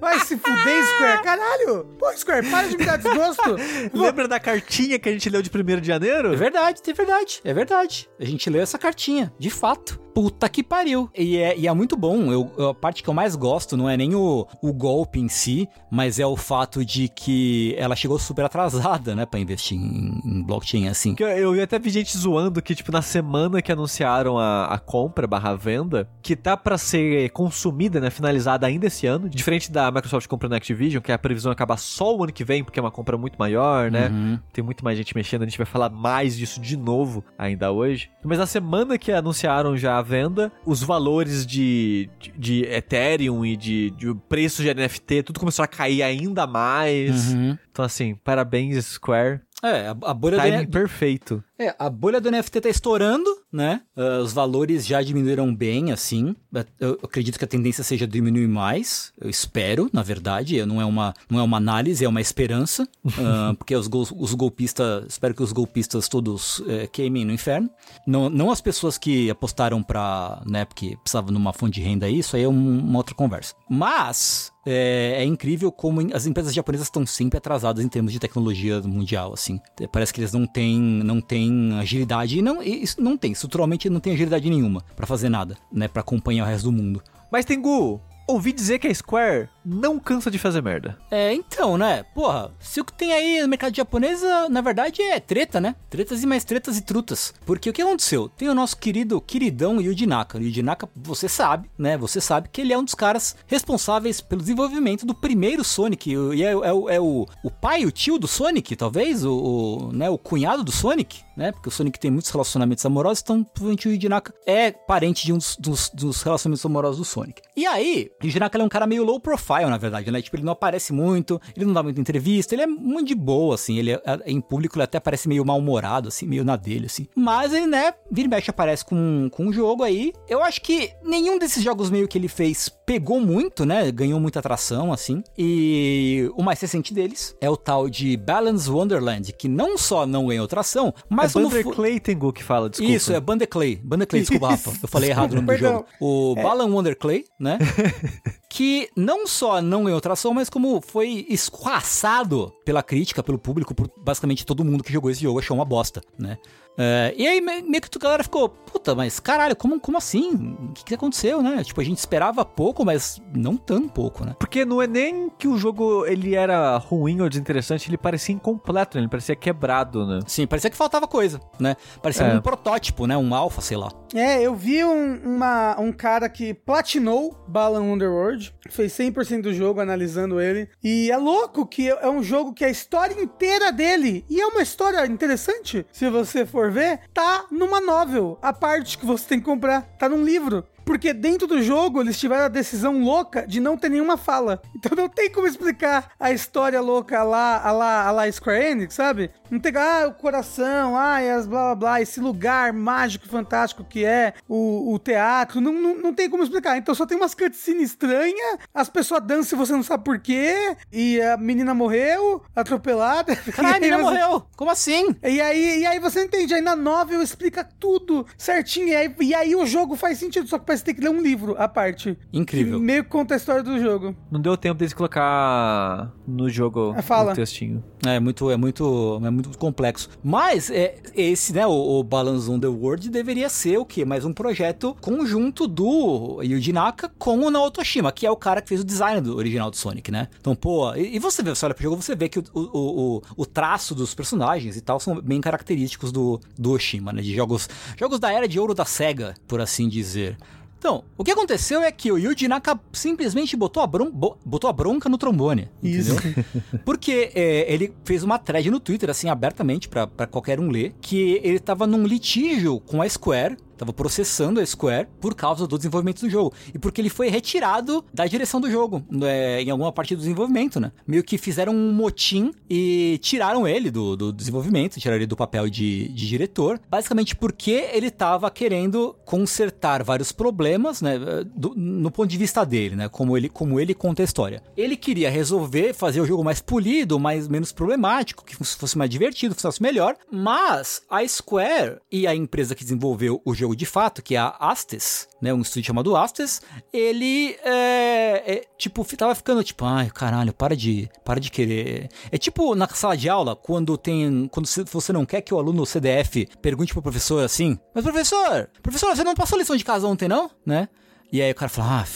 Vai 0.00 0.18
se 0.20 0.36
fuder, 0.36 0.84
Square. 0.94 1.22
Caralho. 1.22 1.84
Pô, 1.98 2.12
Square, 2.16 2.48
para 2.50 2.68
de 2.68 2.76
me 2.76 2.84
dar 2.84 2.96
desgosto. 2.96 3.56
Lembra 3.92 4.28
da 4.28 4.38
cartinha 4.40 4.98
que 4.98 5.08
a 5.08 5.12
gente 5.12 5.28
leu 5.28 5.42
de 5.42 5.50
1 5.50 5.80
de 5.80 5.86
janeiro? 5.86 6.32
É 6.32 6.36
verdade, 6.36 6.80
é 6.86 6.92
verdade, 6.92 7.40
é 7.44 7.52
verdade. 7.54 8.08
A 8.18 8.24
gente 8.24 8.48
leu 8.48 8.62
essa 8.62 8.78
cartinha, 8.78 9.32
de 9.38 9.50
fato. 9.50 10.00
Puta 10.14 10.48
que 10.48 10.62
pariu. 10.62 11.10
E 11.16 11.36
é, 11.36 11.58
e 11.58 11.66
é 11.66 11.72
muito 11.72 11.96
bom. 11.96 12.32
Eu, 12.32 12.70
a 12.70 12.74
parte 12.74 13.02
que 13.02 13.08
eu 13.08 13.14
mais 13.14 13.36
gosto 13.36 13.76
não 13.76 13.88
é 13.88 13.96
nem 13.96 14.14
o, 14.14 14.46
o 14.62 14.72
golpe 14.72 15.20
em 15.20 15.28
si, 15.28 15.68
mas 15.90 16.18
é 16.18 16.26
o 16.26 16.36
fato 16.36 16.84
de 16.84 17.08
que 17.08 17.74
ela 17.78 17.96
chegou 17.96 18.18
super 18.18 18.44
atrasada, 18.44 19.14
né, 19.14 19.26
pra 19.26 19.40
investir 19.40 19.78
em, 19.78 20.20
em 20.24 20.42
blockchain 20.42 20.88
assim. 20.88 21.14
Eu, 21.18 21.54
eu 21.54 21.62
até 21.62 21.78
vi 21.78 21.90
gente 21.90 22.16
zoando 22.16 22.60
que, 22.62 22.74
tipo, 22.74 22.92
na 22.92 23.02
semana 23.02 23.62
que 23.62 23.72
anunciaram 23.72 24.38
a, 24.38 24.66
a 24.66 24.78
compra 24.78 25.26
barra 25.26 25.54
venda, 25.54 26.08
que 26.22 26.34
tá 26.34 26.56
pra 26.56 26.76
ser 26.78 27.30
consumida, 27.30 28.00
né, 28.00 28.10
finalizada 28.10 28.66
ainda 28.66 28.86
esse 28.86 29.06
ano, 29.06 29.28
diferente 29.28 29.70
da 29.70 29.90
Microsoft 29.90 30.26
comprando 30.26 30.54
a 30.54 30.56
Activision, 30.56 31.02
que 31.02 31.12
a 31.12 31.18
previsão 31.18 31.50
é 31.50 31.52
acabar 31.52 31.78
só 31.78 32.16
o 32.16 32.22
ano 32.22 32.32
que 32.32 32.44
vem, 32.44 32.64
porque 32.64 32.78
é 32.78 32.82
uma 32.82 32.90
compra 32.90 33.16
muito 33.16 33.36
maior, 33.38 33.90
né? 33.90 34.08
Uhum. 34.08 34.38
Tem 34.52 34.64
muito 34.64 34.84
mais 34.84 34.96
gente 34.96 35.14
mexendo, 35.14 35.42
a 35.42 35.44
gente 35.44 35.58
vai 35.58 35.66
falar 35.66 35.90
mais 35.90 36.36
disso 36.36 36.60
de 36.60 36.76
novo 36.76 37.24
ainda 37.38 37.70
hoje. 37.70 38.10
Mas 38.24 38.38
na 38.38 38.46
semana 38.46 38.98
que 38.98 39.12
anunciaram 39.12 39.76
já 39.76 39.99
venda, 40.02 40.52
os 40.64 40.82
valores 40.82 41.46
de, 41.46 42.08
de, 42.18 42.32
de 42.36 42.62
Ethereum 42.64 43.44
e 43.44 43.56
de, 43.56 43.90
de 43.90 44.14
preço 44.28 44.62
de 44.62 44.72
NFT, 44.72 45.24
tudo 45.24 45.40
começou 45.40 45.64
a 45.64 45.68
cair 45.68 46.02
ainda 46.02 46.46
mais. 46.46 47.32
Uhum. 47.32 47.56
Então, 47.70 47.84
assim, 47.84 48.14
parabéns, 48.14 48.84
Square. 48.86 49.40
É, 49.62 49.88
a, 49.88 49.90
a 49.90 50.14
bolha 50.14 50.38
do, 50.38 50.42
Timing 50.42 50.66
perfeito. 50.66 51.44
É, 51.60 51.74
a 51.78 51.90
bolha 51.90 52.18
do 52.20 52.30
NFT 52.30 52.60
tá 52.62 52.68
estourando, 52.70 53.28
né? 53.52 53.82
Ah, 53.94 54.20
os 54.22 54.32
valores 54.32 54.86
já 54.86 55.02
diminuíram 55.02 55.54
bem, 55.54 55.92
assim. 55.92 56.34
Eu 56.80 56.98
acredito 57.02 57.38
que 57.38 57.44
a 57.44 57.48
tendência 57.48 57.84
seja 57.84 58.06
diminuir 58.06 58.48
mais. 58.48 59.12
Eu 59.20 59.28
espero, 59.28 59.90
na 59.92 60.02
verdade. 60.02 60.64
Não 60.64 60.80
é 60.80 60.84
uma, 60.86 61.12
não 61.28 61.38
é 61.38 61.42
uma 61.42 61.58
análise, 61.58 62.02
é 62.04 62.08
uma 62.08 62.20
esperança. 62.20 62.88
Ah, 63.18 63.54
porque 63.58 63.76
os, 63.76 63.86
gol- 63.88 64.08
os 64.16 64.32
golpistas. 64.32 65.04
Espero 65.06 65.34
que 65.34 65.42
os 65.42 65.52
golpistas 65.52 66.08
todos 66.08 66.62
eh, 66.66 66.86
queimem 66.90 67.26
no 67.26 67.32
inferno. 67.32 67.68
Não, 68.06 68.30
não 68.30 68.50
as 68.50 68.62
pessoas 68.62 68.96
que 68.96 69.28
apostaram 69.30 69.82
pra. 69.82 70.40
né? 70.46 70.64
Porque 70.64 70.96
precisavam 71.02 71.30
numa 71.30 71.52
fonte 71.52 71.74
de 71.74 71.82
renda, 71.86 72.08
isso 72.08 72.36
aí 72.36 72.42
é 72.44 72.48
um- 72.48 72.78
uma 72.80 72.96
outra 72.98 73.14
conversa. 73.14 73.54
Mas. 73.68 74.50
É, 74.66 75.14
é 75.20 75.24
incrível 75.24 75.72
como 75.72 76.06
as 76.14 76.26
empresas 76.26 76.52
japonesas 76.52 76.86
estão 76.86 77.06
sempre 77.06 77.38
atrasadas 77.38 77.82
em 77.82 77.88
termos 77.88 78.12
de 78.12 78.18
tecnologia 78.18 78.78
mundial, 78.82 79.32
assim. 79.32 79.58
Parece 79.90 80.12
que 80.12 80.20
eles 80.20 80.34
não 80.34 80.46
têm, 80.46 80.78
não 80.78 81.18
têm 81.18 81.49
agilidade. 81.78 82.38
E 82.38 82.42
não, 82.42 82.62
isso 82.62 83.00
não 83.00 83.16
tem, 83.16 83.32
estruturalmente 83.32 83.88
não 83.90 84.00
tem 84.00 84.12
agilidade 84.12 84.48
nenhuma 84.48 84.84
pra 84.96 85.06
fazer 85.06 85.28
nada, 85.28 85.56
né? 85.72 85.88
Pra 85.88 86.00
acompanhar 86.00 86.44
o 86.44 86.48
resto 86.48 86.64
do 86.64 86.72
mundo. 86.72 87.02
Mas, 87.30 87.44
Tengu, 87.44 88.00
ouvi 88.26 88.52
dizer 88.52 88.78
que 88.78 88.88
a 88.88 88.94
Square 88.94 89.48
não 89.64 89.98
cansa 89.98 90.30
de 90.30 90.38
fazer 90.38 90.62
merda. 90.62 90.98
É, 91.10 91.32
então, 91.32 91.76
né? 91.76 92.04
Porra, 92.14 92.52
se 92.58 92.80
o 92.80 92.84
que 92.84 92.92
tem 92.92 93.12
aí 93.12 93.42
no 93.42 93.48
mercado 93.48 93.74
japonês, 93.74 94.22
na 94.48 94.60
verdade, 94.60 95.02
é 95.02 95.20
treta, 95.20 95.60
né? 95.60 95.74
Tretas 95.88 96.22
e 96.22 96.26
mais 96.26 96.44
tretas 96.44 96.78
e 96.78 96.82
trutas. 96.82 97.34
Porque 97.44 97.70
o 97.70 97.72
que 97.72 97.82
aconteceu? 97.82 98.28
Tem 98.28 98.48
o 98.48 98.54
nosso 98.54 98.76
querido, 98.76 99.20
queridão 99.20 99.80
Yuji 99.80 100.06
Naka. 100.06 100.38
Yuji 100.38 100.62
Naka, 100.62 100.88
você 100.94 101.28
sabe, 101.28 101.70
né? 101.78 101.96
Você 101.96 102.20
sabe 102.20 102.48
que 102.50 102.60
ele 102.60 102.72
é 102.72 102.78
um 102.78 102.84
dos 102.84 102.94
caras 102.94 103.36
responsáveis 103.46 104.20
pelo 104.20 104.40
desenvolvimento 104.40 105.06
do 105.06 105.14
primeiro 105.14 105.64
Sonic. 105.64 106.10
E 106.10 106.42
é, 106.42 106.52
é, 106.52 106.94
é 106.94 107.00
o, 107.00 107.26
o 107.42 107.50
pai, 107.50 107.84
o 107.84 107.92
tio 107.92 108.18
do 108.18 108.28
Sonic, 108.28 108.76
talvez? 108.76 109.24
O, 109.24 109.32
o, 109.32 109.92
né, 109.92 110.08
o 110.08 110.18
cunhado 110.18 110.64
do 110.64 110.72
Sonic, 110.72 111.22
né? 111.36 111.52
Porque 111.52 111.68
o 111.68 111.72
Sonic 111.72 111.98
tem 111.98 112.10
muitos 112.10 112.30
relacionamentos 112.30 112.84
amorosos, 112.84 113.22
então 113.22 113.42
provavelmente 113.42 113.88
o 113.88 113.92
Yuji 113.92 114.08
é 114.46 114.70
parente 114.70 115.26
de 115.26 115.32
um 115.32 115.38
dos, 115.38 115.56
dos, 115.56 115.90
dos 115.90 116.22
relacionamentos 116.22 116.64
amorosos 116.64 116.98
do 116.98 117.04
Sonic. 117.04 117.42
E 117.56 117.66
aí, 117.66 118.10
o 118.22 118.26
Yuji 118.26 118.38
é 118.40 118.64
um 118.64 118.68
cara 118.68 118.86
meio 118.86 119.04
low 119.04 119.20
profile, 119.20 119.59
na 119.68 119.76
verdade, 119.76 120.10
né? 120.10 120.22
Tipo, 120.22 120.36
ele 120.36 120.44
não 120.44 120.52
aparece 120.52 120.92
muito, 120.92 121.40
ele 121.56 121.66
não 121.66 121.72
dá 121.72 121.82
muita 121.82 122.00
entrevista, 122.00 122.54
ele 122.54 122.62
é 122.62 122.66
muito 122.66 123.08
de 123.08 123.14
boa, 123.14 123.54
assim. 123.54 123.78
Ele 123.78 123.92
é, 123.92 124.02
é 124.04 124.30
em 124.30 124.40
público 124.40 124.76
ele 124.76 124.84
até 124.84 125.00
parece 125.00 125.28
meio 125.28 125.44
mal-humorado, 125.44 126.08
assim, 126.08 126.26
meio 126.26 126.44
na 126.44 126.56
dele, 126.56 126.86
assim. 126.86 127.06
Mas 127.14 127.52
ele, 127.52 127.66
né, 127.66 127.92
vira 128.10 128.26
e 128.26 128.30
mexe 128.30 128.50
aparece 128.50 128.84
com, 128.84 129.28
com 129.30 129.46
um 129.46 129.52
jogo 129.52 129.82
aí. 129.82 130.12
Eu 130.28 130.42
acho 130.42 130.60
que 130.62 130.92
nenhum 131.02 131.38
desses 131.38 131.62
jogos 131.62 131.90
meio 131.90 132.08
que 132.08 132.16
ele 132.16 132.28
fez 132.28 132.68
pegou 132.68 133.20
muito, 133.20 133.64
né? 133.64 133.90
Ganhou 133.92 134.18
muita 134.18 134.40
atração, 134.40 134.92
assim. 134.92 135.22
E 135.38 136.30
o 136.36 136.42
mais 136.42 136.60
recente 136.60 136.92
deles 136.92 137.36
é 137.40 137.48
o 137.48 137.56
tal 137.56 137.88
de 137.88 138.16
Balance 138.16 138.68
Wonderland, 138.68 139.32
que 139.32 139.48
não 139.48 139.78
só 139.78 140.06
não 140.06 140.26
ganhou 140.26 140.44
atração, 140.44 140.92
mas 141.08 141.34
é 141.34 141.40
Bander 141.40 141.64
Clay 141.64 142.00
Tengu 142.00 142.32
que 142.32 142.42
fala, 142.42 142.68
desculpa. 142.68 142.92
Isso, 142.92 143.12
é 143.12 143.20
Bander 143.20 143.48
Clay. 143.48 143.76
Bander 143.76 144.06
Clay, 144.06 144.22
desculpa, 144.22 144.48
Rafa. 144.48 144.72
Eu 144.82 144.88
falei 144.88 145.10
errado 145.10 145.32
o 145.32 145.36
nome 145.36 145.46
do 145.46 145.56
jogo. 145.56 145.86
O 146.00 146.34
é. 146.36 146.42
Balan 146.42 146.66
Wonder 146.66 146.96
Clay, 146.96 147.24
né? 147.38 147.58
que 148.50 148.90
não 148.96 149.28
só 149.28 149.62
não 149.62 149.84
ganhou 149.84 150.00
tração, 150.00 150.34
mas 150.34 150.50
como 150.50 150.80
foi 150.80 151.24
escorraçado 151.28 152.52
pela 152.64 152.82
crítica, 152.82 153.22
pelo 153.22 153.38
público, 153.38 153.72
por 153.72 153.88
basicamente 153.96 154.44
todo 154.44 154.64
mundo 154.64 154.82
que 154.82 154.92
jogou 154.92 155.08
esse 155.08 155.22
jogo 155.22 155.38
achou 155.38 155.56
uma 155.56 155.64
bosta, 155.64 156.02
né? 156.18 156.36
É, 156.82 157.14
e 157.14 157.26
aí 157.26 157.42
meio 157.42 157.82
que 157.82 157.98
a 157.98 158.00
galera 158.00 158.22
ficou, 158.22 158.48
puta, 158.48 158.94
mas 158.94 159.20
caralho, 159.20 159.54
como, 159.54 159.78
como 159.78 159.98
assim? 159.98 160.56
O 160.70 160.72
que, 160.72 160.84
que 160.84 160.94
aconteceu, 160.94 161.42
né? 161.42 161.62
Tipo, 161.62 161.82
a 161.82 161.84
gente 161.84 161.98
esperava 161.98 162.42
pouco, 162.42 162.86
mas 162.86 163.20
não 163.34 163.54
tão 163.54 163.86
pouco, 163.86 164.24
né? 164.24 164.34
Porque 164.38 164.64
não 164.64 164.80
é 164.80 164.86
nem 164.86 165.28
que 165.28 165.46
o 165.46 165.58
jogo 165.58 166.06
ele 166.06 166.34
era 166.34 166.78
ruim 166.78 167.20
ou 167.20 167.28
desinteressante, 167.28 167.90
ele 167.90 167.98
parecia 167.98 168.34
incompleto, 168.34 168.96
né? 168.96 169.02
ele 169.02 169.10
parecia 169.10 169.36
quebrado, 169.36 170.06
né? 170.06 170.20
Sim, 170.26 170.46
parecia 170.46 170.70
que 170.70 170.76
faltava 170.76 171.06
coisa, 171.06 171.38
né? 171.58 171.76
Parecia 172.00 172.24
é. 172.24 172.34
um 172.34 172.40
protótipo, 172.40 173.06
né? 173.06 173.14
Um 173.14 173.34
alfa, 173.34 173.60
sei 173.60 173.76
lá. 173.76 173.90
É, 174.14 174.40
eu 174.40 174.54
vi 174.54 174.82
um, 174.82 175.20
uma, 175.22 175.78
um 175.78 175.92
cara 175.92 176.28
que 176.30 176.54
platinou 176.54 177.36
Balan 177.46 177.82
Underworld, 177.82 178.54
fez 178.70 178.92
100% 178.92 179.42
do 179.42 179.52
jogo 179.52 179.80
analisando 179.80 180.40
ele, 180.40 180.68
e 180.82 181.10
é 181.10 181.16
louco 181.16 181.66
que 181.66 181.88
é 181.88 182.08
um 182.08 182.22
jogo 182.22 182.54
que 182.54 182.64
a 182.64 182.70
história 182.70 183.20
inteira 183.20 183.70
dele, 183.70 184.24
e 184.30 184.40
é 184.40 184.46
uma 184.46 184.62
história 184.62 185.04
interessante, 185.06 185.86
se 185.92 186.08
você 186.08 186.46
for 186.46 186.69
ver, 186.70 187.00
tá 187.12 187.44
numa 187.50 187.80
novel. 187.80 188.38
A 188.40 188.52
parte 188.52 188.96
que 188.96 189.04
você 189.04 189.28
tem 189.28 189.38
que 189.38 189.44
comprar 189.44 189.82
tá 189.98 190.08
num 190.08 190.24
livro. 190.24 190.64
Porque 190.90 191.14
dentro 191.14 191.46
do 191.46 191.62
jogo 191.62 192.00
eles 192.00 192.18
tiveram 192.18 192.46
a 192.46 192.48
decisão 192.48 193.00
louca 193.04 193.46
de 193.46 193.60
não 193.60 193.76
ter 193.76 193.88
nenhuma 193.88 194.16
fala. 194.16 194.60
Então 194.80 194.96
não 194.96 195.10
tem 195.10 195.30
como 195.30 195.46
explicar 195.46 196.12
a 196.18 196.32
história 196.32 196.80
louca 196.80 197.22
lá, 197.22 197.70
lá, 197.70 198.10
lá 198.10 198.32
Square 198.32 198.64
Enix, 198.64 198.94
sabe? 198.94 199.30
Não 199.50 199.60
tem, 199.60 199.76
ah, 199.76 200.06
o 200.08 200.14
coração, 200.14 200.96
ah, 200.96 201.18
as 201.18 201.46
blá 201.46 201.66
blá 201.66 201.74
blá, 201.74 202.00
esse 202.00 202.18
lugar 202.18 202.72
mágico 202.72 203.26
e 203.26 203.28
fantástico 203.28 203.84
que 203.84 204.06
é 204.06 204.32
o, 204.48 204.94
o 204.94 204.98
teatro. 204.98 205.60
Não, 205.60 205.70
não, 205.70 205.94
não 205.96 206.14
tem 206.14 206.30
como 206.30 206.42
explicar. 206.42 206.78
Então 206.78 206.94
só 206.94 207.04
tem 207.04 207.18
umas 207.18 207.34
cutscenes 207.34 207.90
estranhas, 207.90 208.58
as 208.72 208.88
pessoas 208.88 209.22
dançam 209.22 209.58
e 209.58 209.60
você 209.60 209.72
não 209.74 209.82
sabe 209.82 210.02
porquê, 210.02 210.74
e 210.90 211.20
a 211.20 211.36
menina 211.36 211.74
morreu, 211.74 212.42
atropelada. 212.56 213.36
Caralho, 213.52 213.76
a 213.76 213.80
menina 213.80 213.98
você... 213.98 214.02
morreu! 214.02 214.46
Como 214.56 214.70
assim? 214.70 215.14
E 215.22 215.42
aí, 215.42 215.80
e 215.80 215.86
aí 215.86 215.98
você 215.98 216.24
entende, 216.24 216.54
aí 216.54 216.62
na 216.62 216.74
novel 216.74 217.20
explica 217.20 217.62
tudo 217.62 218.26
certinho, 218.38 218.88
e 218.88 218.96
aí, 218.96 219.14
e 219.20 219.34
aí 219.34 219.54
o 219.54 219.66
jogo 219.66 219.94
faz 219.94 220.18
sentido, 220.18 220.48
só 220.48 220.58
que 220.58 220.64
parece 220.64 220.79
que 220.80 220.86
tem 220.86 220.94
que 220.94 221.00
ler 221.00 221.10
um 221.10 221.20
livro 221.20 221.54
à 221.58 221.68
parte. 221.68 222.16
Incrível. 222.32 222.78
Que 222.78 222.84
meio 222.84 223.04
que 223.04 223.10
conta 223.10 223.34
a 223.34 223.36
história 223.36 223.62
do 223.62 223.78
jogo. 223.78 224.14
Não 224.30 224.40
deu 224.40 224.56
tempo 224.56 224.78
deles 224.78 224.92
colocar 224.92 226.12
no 226.26 226.48
jogo 226.48 226.94
é, 226.96 227.02
fala. 227.02 227.32
o 227.32 227.34
textinho. 227.34 227.82
É 228.06 228.18
muito, 228.18 228.50
é 228.50 228.56
muito, 228.56 229.20
é 229.24 229.30
muito 229.30 229.56
complexo. 229.58 230.08
Mas 230.22 230.70
é, 230.70 230.96
esse, 231.14 231.52
né, 231.52 231.66
o, 231.66 231.70
o 231.70 232.02
Balance 232.02 232.50
on 232.50 232.58
the 232.58 232.66
World 232.66 233.10
deveria 233.10 233.48
ser 233.48 233.78
o 233.78 233.84
quê? 233.84 234.04
Mais 234.04 234.24
um 234.24 234.32
projeto 234.32 234.96
conjunto 235.00 235.66
do 235.66 236.40
Yuji 236.42 236.72
Naka 236.72 237.10
com 237.18 237.38
o 237.38 237.50
Naoto 237.50 237.80
Oshima, 237.80 238.12
que 238.12 238.26
é 238.26 238.30
o 238.30 238.36
cara 238.36 238.62
que 238.62 238.68
fez 238.68 238.80
o 238.80 238.84
design 238.84 239.20
do 239.20 239.36
original 239.36 239.70
do 239.70 239.76
Sonic, 239.76 240.10
né? 240.10 240.28
Então, 240.40 240.54
pô, 240.54 240.94
e, 240.94 241.16
e 241.16 241.18
você 241.18 241.42
vê, 241.42 241.50
você 241.50 241.64
olha 241.64 241.74
pro 241.74 241.84
jogo, 241.84 242.00
você 242.00 242.14
vê 242.14 242.28
que 242.28 242.38
o, 242.38 242.44
o, 242.54 243.16
o, 243.16 243.22
o, 243.36 243.46
traço 243.46 243.94
dos 243.94 244.14
personagens 244.14 244.76
e 244.76 244.80
tal 244.80 244.98
são 244.98 245.20
bem 245.20 245.40
característicos 245.40 246.12
do, 246.12 246.40
do 246.58 246.72
Oshima, 246.72 247.12
né? 247.12 247.22
De 247.22 247.34
jogos, 247.34 247.68
jogos 247.98 248.18
da 248.18 248.32
era 248.32 248.48
de 248.48 248.58
ouro 248.58 248.74
da 248.74 248.84
SEGA, 248.84 249.34
por 249.46 249.60
assim 249.60 249.88
dizer. 249.88 250.36
Então, 250.80 251.04
o 251.18 251.22
que 251.22 251.30
aconteceu 251.30 251.82
é 251.82 251.92
que 251.92 252.10
o 252.10 252.16
Yuji 252.16 252.48
Naka 252.48 252.80
simplesmente 252.90 253.54
botou 253.54 253.82
a, 253.82 253.86
bron 253.86 254.10
botou 254.10 254.70
a 254.70 254.72
bronca 254.72 255.10
no 255.10 255.18
trombone. 255.18 255.68
Isso. 255.82 256.16
Porque 256.86 257.30
é, 257.34 257.70
ele 257.70 257.92
fez 258.02 258.22
uma 258.22 258.38
thread 258.38 258.70
no 258.70 258.80
Twitter, 258.80 259.10
assim, 259.10 259.28
abertamente 259.28 259.90
para 259.90 260.26
qualquer 260.26 260.58
um 260.58 260.70
ler, 260.70 260.94
que 260.98 261.38
ele 261.44 261.58
tava 261.58 261.86
num 261.86 262.06
litígio 262.06 262.80
com 262.80 263.02
a 263.02 263.08
Square 263.08 263.58
estava 263.80 263.92
processando 263.92 264.60
a 264.60 264.66
Square 264.66 265.08
por 265.20 265.34
causa 265.34 265.66
do 265.66 265.76
desenvolvimento 265.76 266.20
do 266.20 266.30
jogo. 266.30 266.52
E 266.74 266.78
porque 266.78 267.00
ele 267.00 267.08
foi 267.08 267.28
retirado 267.28 268.04
da 268.12 268.26
direção 268.26 268.60
do 268.60 268.70
jogo, 268.70 269.02
é, 269.22 269.62
em 269.62 269.70
alguma 269.70 269.90
parte 269.90 270.14
do 270.14 270.18
desenvolvimento, 270.18 270.78
né? 270.78 270.92
Meio 271.06 271.24
que 271.24 271.38
fizeram 271.38 271.74
um 271.74 271.92
motim 271.92 272.52
e 272.68 273.18
tiraram 273.22 273.66
ele 273.66 273.90
do, 273.90 274.16
do 274.16 274.32
desenvolvimento, 274.32 275.00
tiraram 275.00 275.16
ele 275.16 275.26
do 275.26 275.36
papel 275.36 275.68
de, 275.70 276.08
de 276.08 276.28
diretor, 276.28 276.80
basicamente 276.90 277.34
porque 277.34 277.88
ele 277.92 278.08
estava 278.08 278.50
querendo 278.50 279.16
consertar 279.24 280.04
vários 280.04 280.30
problemas, 280.30 281.00
né? 281.00 281.18
Do, 281.54 281.74
no 281.74 282.10
ponto 282.10 282.28
de 282.28 282.36
vista 282.36 282.64
dele, 282.64 282.96
né? 282.96 283.08
Como 283.08 283.36
ele, 283.36 283.48
como 283.48 283.80
ele 283.80 283.94
conta 283.94 284.22
a 284.22 284.24
história. 284.24 284.62
Ele 284.76 284.96
queria 284.96 285.30
resolver, 285.30 285.94
fazer 285.94 286.20
o 286.20 286.26
jogo 286.26 286.44
mais 286.44 286.60
polido, 286.60 287.18
mais 287.18 287.48
menos 287.48 287.72
problemático, 287.72 288.44
que 288.44 288.54
fosse 288.56 288.98
mais 288.98 289.08
divertido, 289.08 289.54
funcionasse 289.54 289.82
melhor, 289.82 290.16
mas 290.30 291.02
a 291.08 291.26
Square 291.26 291.98
e 292.12 292.26
a 292.26 292.34
empresa 292.34 292.74
que 292.74 292.84
desenvolveu 292.84 293.40
o 293.44 293.54
jogo 293.54 293.69
jogo 293.70 293.76
de 293.76 293.86
fato, 293.86 294.22
que 294.22 294.34
é 294.34 294.38
a 294.38 294.56
Astes, 294.58 295.28
né, 295.40 295.52
um 295.54 295.60
estúdio 295.60 295.86
chamado 295.86 296.16
Astes, 296.16 296.60
ele 296.92 297.56
é, 297.64 298.42
é, 298.46 298.64
tipo, 298.76 299.04
tava 299.16 299.34
ficando 299.34 299.62
tipo, 299.62 299.84
ai, 299.84 300.10
caralho, 300.10 300.52
para 300.52 300.76
de, 300.76 301.08
para 301.24 301.40
de 301.40 301.50
querer. 301.50 302.08
É 302.30 302.38
tipo 302.38 302.74
na 302.74 302.88
sala 302.88 303.16
de 303.16 303.28
aula, 303.28 303.56
quando 303.56 303.96
tem, 303.96 304.48
quando 304.50 304.66
você 304.66 305.12
não 305.12 305.24
quer 305.24 305.40
que 305.40 305.54
o 305.54 305.58
aluno 305.58 305.86
CDF 305.86 306.46
pergunte 306.60 306.92
pro 306.92 307.02
professor 307.02 307.44
assim, 307.44 307.78
mas 307.94 308.04
professor, 308.04 308.68
professor, 308.82 309.14
você 309.14 309.24
não 309.24 309.34
passou 309.34 309.58
lição 309.58 309.76
de 309.76 309.84
casa 309.84 310.06
ontem 310.06 310.28
não, 310.28 310.50
né? 310.64 310.88
E 311.32 311.40
aí 311.40 311.52
o 311.52 311.54
cara 311.54 311.68
fala, 311.68 312.00
ah, 312.00 312.06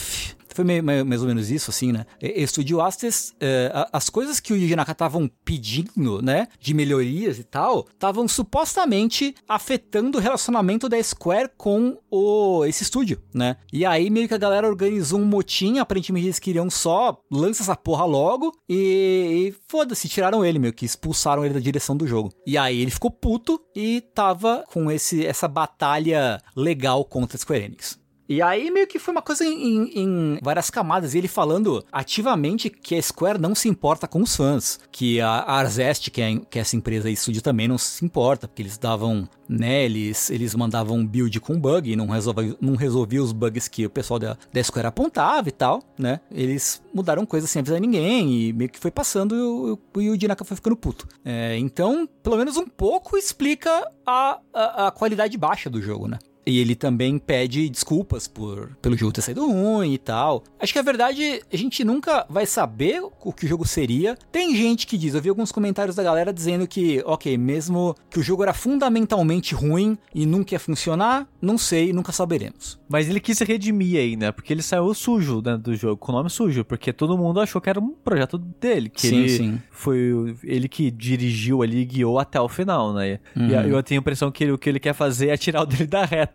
foi 0.54 0.64
meio, 0.64 0.82
meio, 0.82 1.04
mais 1.04 1.20
ou 1.20 1.26
menos 1.26 1.50
isso, 1.50 1.70
assim, 1.70 1.92
né? 1.92 2.06
Estúdio 2.20 2.80
Astes, 2.80 3.34
é, 3.40 3.72
as 3.92 4.08
coisas 4.08 4.38
que 4.38 4.52
o 4.52 4.56
Yuji 4.56 4.76
Naka 4.76 4.92
estavam 4.92 5.28
pedindo, 5.44 6.22
né? 6.22 6.46
De 6.60 6.72
melhorias 6.72 7.38
e 7.38 7.44
tal, 7.44 7.86
estavam 7.92 8.28
supostamente 8.28 9.34
afetando 9.48 10.18
o 10.18 10.20
relacionamento 10.20 10.88
da 10.88 11.02
Square 11.02 11.50
com 11.56 11.98
o, 12.10 12.64
esse 12.64 12.84
estúdio, 12.84 13.20
né? 13.34 13.56
E 13.72 13.84
aí 13.84 14.08
meio 14.10 14.28
que 14.28 14.34
a 14.34 14.38
galera 14.38 14.68
organizou 14.68 15.18
um 15.18 15.24
motim, 15.24 15.78
aparentemente 15.78 16.26
eles 16.26 16.38
queriam 16.38 16.70
só 16.70 17.18
lança 17.30 17.62
essa 17.62 17.76
porra 17.76 18.04
logo 18.04 18.52
e, 18.68 19.48
e 19.48 19.54
foda-se, 19.68 20.08
tiraram 20.08 20.44
ele, 20.44 20.60
meio 20.60 20.72
que 20.72 20.86
expulsaram 20.86 21.44
ele 21.44 21.54
da 21.54 21.60
direção 21.60 21.96
do 21.96 22.06
jogo. 22.06 22.32
E 22.46 22.56
aí 22.56 22.80
ele 22.80 22.90
ficou 22.92 23.10
puto 23.10 23.60
e 23.74 24.00
tava 24.14 24.64
com 24.72 24.90
esse, 24.90 25.26
essa 25.26 25.48
batalha 25.48 26.40
legal 26.54 27.04
contra 27.04 27.36
a 27.36 27.40
Square 27.40 27.64
Enix. 27.64 28.03
E 28.28 28.40
aí 28.40 28.70
meio 28.70 28.86
que 28.86 28.98
foi 28.98 29.12
uma 29.12 29.22
coisa 29.22 29.44
em, 29.44 29.90
em, 29.94 30.38
várias 30.42 30.70
camadas. 30.70 31.14
E 31.14 31.18
ele 31.18 31.28
falando 31.28 31.84
ativamente 31.92 32.70
que 32.70 32.94
a 32.94 33.02
Square 33.02 33.40
não 33.40 33.54
se 33.54 33.68
importa 33.68 34.08
com 34.08 34.22
os 34.22 34.34
fãs. 34.34 34.78
Que 34.90 35.20
a 35.20 35.42
Arzest, 35.42 36.10
que 36.10 36.22
é, 36.22 36.36
que 36.38 36.58
é 36.58 36.62
essa 36.62 36.76
empresa 36.76 37.10
e 37.10 37.12
estúdio 37.12 37.42
também 37.42 37.68
não 37.68 37.78
se 37.78 38.04
importa. 38.04 38.48
Porque 38.48 38.62
eles 38.62 38.78
davam, 38.78 39.28
né, 39.48 39.84
eles, 39.84 40.30
eles 40.30 40.54
mandavam 40.54 41.04
build 41.04 41.38
com 41.40 41.58
bug 41.58 41.90
e 41.90 41.96
não 41.96 42.06
resolvia, 42.06 42.56
não 42.60 42.76
resolvia 42.76 43.22
os 43.22 43.32
bugs 43.32 43.68
que 43.68 43.86
o 43.86 43.90
pessoal 43.90 44.18
da, 44.18 44.36
da 44.52 44.62
Square 44.62 44.86
apontava 44.86 45.48
e 45.48 45.52
tal, 45.52 45.82
né. 45.98 46.20
Eles 46.30 46.82
mudaram 46.94 47.26
coisas 47.26 47.50
sem 47.50 47.60
avisar 47.60 47.80
ninguém 47.80 48.48
e 48.48 48.52
meio 48.52 48.70
que 48.70 48.78
foi 48.78 48.90
passando 48.90 49.34
e 49.34 49.40
o, 49.40 49.78
e 50.00 50.10
o 50.10 50.44
foi 50.44 50.56
ficando 50.56 50.76
puto. 50.76 51.06
É, 51.24 51.56
então, 51.58 52.08
pelo 52.22 52.36
menos 52.36 52.56
um 52.56 52.66
pouco 52.66 53.16
explica 53.16 53.90
a, 54.06 54.38
a, 54.52 54.88
a 54.88 54.90
qualidade 54.90 55.36
baixa 55.36 55.68
do 55.68 55.80
jogo, 55.80 56.08
né. 56.08 56.18
E 56.46 56.58
ele 56.60 56.74
também 56.74 57.18
pede 57.18 57.68
desculpas 57.70 58.28
por 58.28 58.76
pelo 58.82 58.96
jogo 58.96 59.12
ter 59.12 59.22
saído 59.22 59.46
ruim 59.50 59.94
e 59.94 59.98
tal. 59.98 60.44
Acho 60.60 60.72
que 60.72 60.78
a 60.78 60.82
verdade, 60.82 61.42
a 61.52 61.56
gente 61.56 61.82
nunca 61.84 62.26
vai 62.28 62.44
saber 62.44 63.00
o 63.22 63.32
que 63.32 63.46
o 63.46 63.48
jogo 63.48 63.66
seria. 63.66 64.16
Tem 64.30 64.54
gente 64.54 64.86
que 64.86 64.98
diz, 64.98 65.14
eu 65.14 65.22
vi 65.22 65.28
alguns 65.30 65.50
comentários 65.50 65.96
da 65.96 66.02
galera 66.02 66.32
dizendo 66.32 66.66
que, 66.68 67.02
ok, 67.06 67.36
mesmo 67.38 67.94
que 68.10 68.18
o 68.18 68.22
jogo 68.22 68.42
era 68.42 68.52
fundamentalmente 68.52 69.54
ruim 69.54 69.96
e 70.14 70.26
nunca 70.26 70.54
ia 70.54 70.58
funcionar, 70.58 71.26
não 71.40 71.56
sei, 71.56 71.92
nunca 71.92 72.12
saberemos. 72.12 72.78
Mas 72.88 73.08
ele 73.08 73.20
quis 73.20 73.38
se 73.38 73.44
redimir 73.44 73.98
aí, 73.98 74.14
né? 74.16 74.30
Porque 74.30 74.52
ele 74.52 74.62
saiu 74.62 74.92
sujo 74.94 75.40
né, 75.44 75.56
do 75.56 75.74
jogo, 75.74 75.96
com 75.96 76.12
o 76.12 76.14
nome 76.14 76.28
sujo, 76.28 76.64
porque 76.64 76.92
todo 76.92 77.16
mundo 77.16 77.40
achou 77.40 77.60
que 77.60 77.70
era 77.70 77.80
um 77.80 77.90
projeto 77.90 78.36
dele, 78.38 78.88
que 78.90 79.00
Sim, 79.08 79.16
ele 79.20 79.28
sim. 79.30 79.62
foi 79.70 80.36
ele 80.44 80.68
que 80.68 80.90
dirigiu 80.90 81.62
ali 81.62 81.78
e 81.78 81.84
guiou 81.84 82.18
até 82.18 82.40
o 82.40 82.48
final, 82.48 82.92
né? 82.92 83.18
Uhum. 83.34 83.48
E 83.48 83.70
eu 83.70 83.82
tenho 83.82 84.00
a 84.00 84.02
impressão 84.02 84.30
que 84.30 84.44
ele- 84.44 84.52
o 84.52 84.58
que 84.58 84.68
ele 84.68 84.78
quer 84.78 84.92
fazer 84.94 85.28
é 85.28 85.36
tirar 85.36 85.62
o 85.62 85.66
dele 85.66 85.86
da 85.86 86.04
reta. 86.04 86.33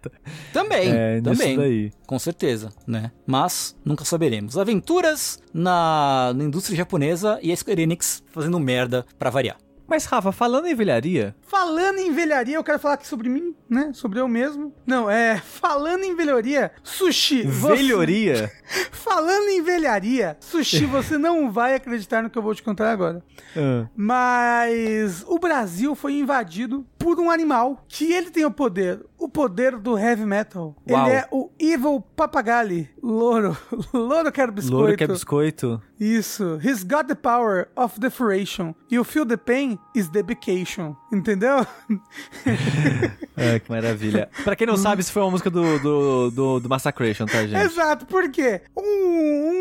Também, 0.53 0.89
É, 0.91 1.21
nisso 1.21 1.23
também. 1.41 1.57
daí. 1.57 1.91
Com 2.07 2.17
certeza, 2.19 2.69
né? 2.87 3.11
Mas 3.25 3.75
nunca 3.83 4.03
saberemos. 4.05 4.57
Aventuras 4.57 5.39
na, 5.53 6.33
na 6.35 6.43
indústria 6.43 6.77
japonesa 6.77 7.39
e 7.41 7.51
a 7.51 7.55
Square 7.55 7.81
Enix 7.81 8.23
fazendo 8.31 8.59
merda 8.59 9.05
pra 9.17 9.29
variar. 9.29 9.57
Mas, 9.87 10.05
Rafa, 10.05 10.31
falando 10.31 10.67
em 10.67 10.75
velharia, 10.75 11.35
Falando 11.41 11.97
em 11.97 12.11
velharia, 12.13 12.57
eu 12.57 12.63
quero 12.63 12.77
falar 12.77 12.93
aqui 12.93 13.07
sobre 13.07 13.27
mim, 13.27 13.55
né? 13.67 13.89
Sobre 13.91 14.19
eu 14.19 14.27
mesmo. 14.27 14.71
Não, 14.85 15.09
é. 15.09 15.37
Falando 15.43 16.03
em 16.03 16.15
velharia, 16.15 16.71
sushi. 16.83 17.41
você- 17.41 17.75
velhoria. 17.75 18.51
Falando 18.91 19.49
em 19.49 19.63
velharia, 19.63 20.37
sushi, 20.39 20.85
você 20.85 21.17
não 21.17 21.51
vai 21.51 21.73
acreditar 21.73 22.21
no 22.21 22.29
que 22.29 22.37
eu 22.37 22.41
vou 22.43 22.53
te 22.53 22.61
contar 22.61 22.91
agora. 22.91 23.23
Ah, 23.57 23.87
Mas 23.95 25.23
o 25.27 25.39
Brasil 25.39 25.95
foi 25.95 26.13
invadido 26.13 26.85
por 26.99 27.19
um 27.19 27.31
animal 27.31 27.83
que 27.87 28.11
ele 28.11 28.29
tem 28.29 28.45
o 28.45 28.51
poder, 28.51 29.03
o 29.17 29.27
poder 29.29 29.77
do 29.77 29.97
heavy 29.97 30.25
metal. 30.25 30.75
Uau. 30.87 31.07
Ele 31.07 31.15
é 31.15 31.27
o 31.31 31.49
Evil 31.57 32.03
Papagali, 32.15 32.89
louro. 33.01 33.57
Louro 33.93 34.31
quer 34.31 34.51
biscoito. 34.51 34.77
louro 34.77 34.97
que 34.97 35.03
é 35.03 35.07
biscoito. 35.07 35.81
Isso. 35.99 36.59
He's 36.63 36.83
got 36.83 37.07
the 37.07 37.15
power 37.15 37.69
of 37.75 37.99
deferation. 37.99 38.73
You 38.91 39.03
feel 39.03 39.25
the 39.25 39.37
pain 39.37 39.79
is 39.95 40.07
dedication. 40.09 40.95
Entendeu? 41.11 41.65
É, 43.41 43.57
que 43.57 43.71
maravilha. 43.71 44.29
pra 44.43 44.53
quem 44.53 44.67
não 44.67 44.75
sabe, 44.75 45.01
isso 45.01 45.13
foi 45.13 45.21
uma 45.21 45.31
música 45.31 45.49
do, 45.49 45.79
do, 45.79 46.29
do, 46.31 46.59
do 46.59 46.67
Massacration, 46.69 47.25
tá, 47.25 47.47
gente? 47.47 47.55
Exato, 47.63 48.05
porque 48.05 48.61
um, 48.75 48.83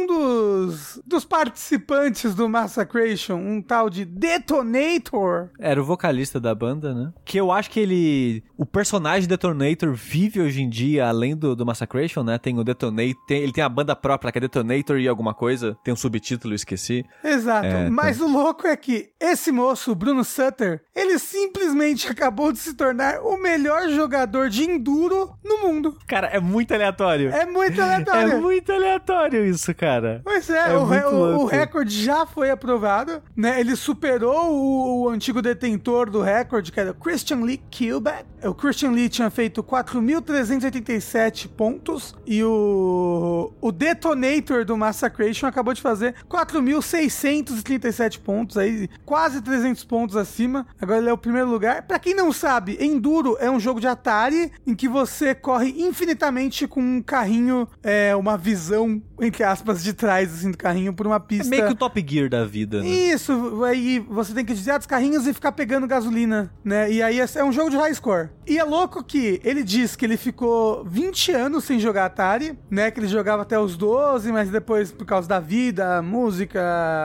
um 0.03 0.07
dos, 0.07 1.01
dos 1.07 1.24
participantes 1.24 2.35
do 2.35 2.48
Massacration, 2.48 3.37
um 3.37 3.62
tal 3.62 3.88
de 3.88 4.05
Detonator, 4.05 5.51
Era 5.61 5.81
o 5.81 5.85
vocalista 5.85 6.40
da 6.40 6.53
banda, 6.57 6.92
né? 6.92 7.12
Que 7.29 7.38
eu 7.38 7.53
acho 7.53 7.71
que 7.71 7.79
ele. 7.79 8.43
O 8.57 8.64
personagem 8.64 9.29
Detonator 9.29 9.93
vive 9.93 10.41
hoje 10.41 10.62
em 10.62 10.69
dia, 10.69 11.07
além 11.07 11.37
do, 11.37 11.55
do 11.55 11.67
Massacration, 11.67 12.23
né? 12.23 12.38
Tem 12.38 12.59
o 12.59 12.64
Detonator. 12.64 13.14
tem- 13.27 13.43
ele 13.43 13.53
tem 13.53 13.62
a 13.62 13.69
banda 13.69 13.95
própria, 13.95 14.33
que 14.33 14.38
é 14.38 14.41
Detonator 14.41 14.99
e 14.99 15.07
alguma 15.07 15.35
coisa. 15.35 15.77
Tem 15.85 15.93
um 15.93 15.97
subtítulo, 15.97 16.55
esqueci. 16.55 17.05
Exato. 17.23 17.67
É, 17.67 17.85
tá. 17.85 17.91
Mas 17.91 18.19
o 18.21 18.27
louco 18.27 18.67
é 18.67 18.75
que 18.77 19.11
esse 19.21 19.53
moço, 19.53 19.95
Bruno 19.95 20.25
Sutter, 20.25 20.83
ele 20.97 21.19
simplesmente 21.19 22.09
acabou 22.11 22.51
de 22.51 22.59
se 22.59 22.75
tornar 22.75 23.21
o 23.21 23.37
melhor 23.41 23.88
jogador 23.91 24.49
de 24.49 24.64
enduro 24.64 25.31
no 25.45 25.59
mundo. 25.69 25.99
Cara, 26.07 26.29
é 26.29 26.41
muito 26.41 26.73
aleatório. 26.73 27.31
É 27.31 27.45
muito 27.45 27.79
É 27.81 27.85
aleatório. 27.85 28.41
muito 28.41 28.73
aleatório 28.73 29.45
isso, 29.45 29.75
cara. 29.75 30.23
Pois 30.25 30.49
é, 30.49 30.73
É 30.73 30.77
o, 30.77 30.85
re- 30.87 31.05
o- 31.05 31.41
o 31.41 31.45
recorde 31.45 32.03
já 32.05 32.25
foi 32.25 32.51
aprovado, 32.51 33.23
né? 33.37 33.61
Ele 33.61 33.77
superou 33.77 34.51
o, 34.51 35.03
o 35.05 35.09
antigo 35.11 35.43
detentor 35.43 36.11
do 36.11 36.23
recorde, 36.23 36.73
que 36.73 36.81
era 36.81 36.91
o 36.93 36.95
Christian 37.19 37.41
Lee 37.41 37.61
Kilbeck. 37.71 38.25
O 38.45 38.55
Christian 38.55 38.93
Lee 38.93 39.09
tinha 39.09 39.29
feito 39.31 39.65
4.387 39.65 41.49
pontos 41.49 42.15
e 42.25 42.45
o, 42.45 43.53
o 43.61 43.73
Detonator 43.73 44.65
do 44.65 44.77
Massacration 44.77 45.49
acabou 45.49 45.75
de 45.75 45.83
fazer 45.83 46.15
4.637 46.31 48.21
pontos, 48.21 48.57
aí 48.57 48.89
quase 49.05 49.43
300 49.43 49.83
pontos 49.85 50.17
acima. 50.17 50.65
Agora 50.81 50.99
ele 50.99 51.09
é 51.09 51.13
o 51.13 51.19
primeiro 51.19 51.51
lugar. 51.51 51.83
Pra 51.83 51.99
quem 51.99 52.15
não 52.15 52.33
sabe, 52.33 52.79
Enduro 52.81 53.37
é 53.41 53.51
um 53.51 53.59
jogo 53.59 53.81
de 53.81 53.89
Atari 53.89 54.53
em 54.65 54.75
que 54.77 54.87
você 54.89 55.35
corre 55.35 55.75
infinitamente 55.77 56.69
com 56.69 56.81
um 56.81 57.03
carrinho, 57.03 57.67
é, 57.83 58.15
uma 58.15 58.37
visão, 58.39 59.03
entre 59.21 59.43
aspas, 59.43 59.83
de 59.83 59.93
trás 59.93 60.33
assim, 60.33 60.53
do 60.53 60.57
carrinho 60.59 60.93
por 60.93 61.09
uma 61.09 61.17
É 61.17 61.21
pista. 61.21 61.51
meio 61.51 61.67
que 61.67 61.73
o 61.73 61.77
Top 61.77 62.05
Gear 62.09 62.29
da 62.31 62.45
vida, 62.45 62.81
né? 62.81 62.89
Isso, 62.89 63.65
aí 63.65 63.99
você 63.99 64.33
tem 64.33 64.45
que 64.45 64.55
desviar 64.55 64.79
dos 64.79 64.87
carrinhos 64.87 65.27
e 65.27 65.35
ficar 65.35 65.51
pegando 65.51 65.89
gasolina, 65.89 66.53
né? 66.65 66.89
E 66.93 67.03
aí 67.03 67.08
é 67.16 67.29
é 67.35 67.44
um 67.44 67.53
jogo 67.53 67.71
de 67.71 67.77
high 67.77 67.94
score. 67.94 68.31
E 68.47 68.59
é 68.59 68.64
louco 68.64 69.05
que 69.05 69.40
ele 69.44 69.62
diz 69.62 69.94
que 69.94 70.07
ele 70.07 70.16
ficou 70.16 70.83
20 70.85 71.33
anos 71.33 71.64
sem 71.64 71.79
jogar 71.79 72.07
Atari, 72.07 72.59
né? 72.71 72.90
Que 72.90 72.99
ele 72.99 73.07
jogava 73.07 73.42
até 73.42 73.59
os 73.59 73.77
12, 73.77 74.33
mas 74.33 74.49
depois, 74.49 74.90
por 74.90 75.05
causa 75.05 75.29
da 75.29 75.38
vida, 75.38 76.01
música, 76.01 76.61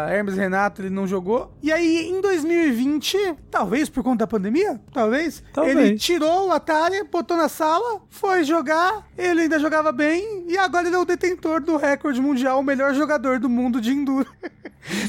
Hermes 0.09 0.35
e 0.35 0.39
Renato, 0.39 0.81
ele 0.81 0.89
não 0.89 1.05
jogou. 1.05 1.53
E 1.61 1.71
aí, 1.71 2.09
em 2.09 2.21
2020, 2.21 3.35
talvez 3.51 3.89
por 3.89 4.03
conta 4.03 4.19
da 4.19 4.27
pandemia, 4.27 4.79
talvez, 4.93 5.43
Talvez. 5.53 5.77
ele 5.77 5.97
tirou 5.97 6.47
o 6.47 6.51
Atari, 6.51 7.03
botou 7.03 7.35
na 7.35 7.49
sala, 7.49 8.01
foi 8.09 8.43
jogar, 8.43 9.05
ele 9.17 9.41
ainda 9.41 9.59
jogava 9.59 9.91
bem, 9.91 10.45
e 10.47 10.57
agora 10.57 10.87
ele 10.87 10.95
é 10.95 10.99
o 10.99 11.05
detentor 11.05 11.61
do 11.61 11.75
recorde 11.75 12.21
mundial, 12.21 12.59
o 12.59 12.63
melhor 12.63 12.93
jogador 12.93 13.37
do 13.39 13.49
mundo 13.49 13.81
de 13.81 13.91
enduro. 13.91 14.31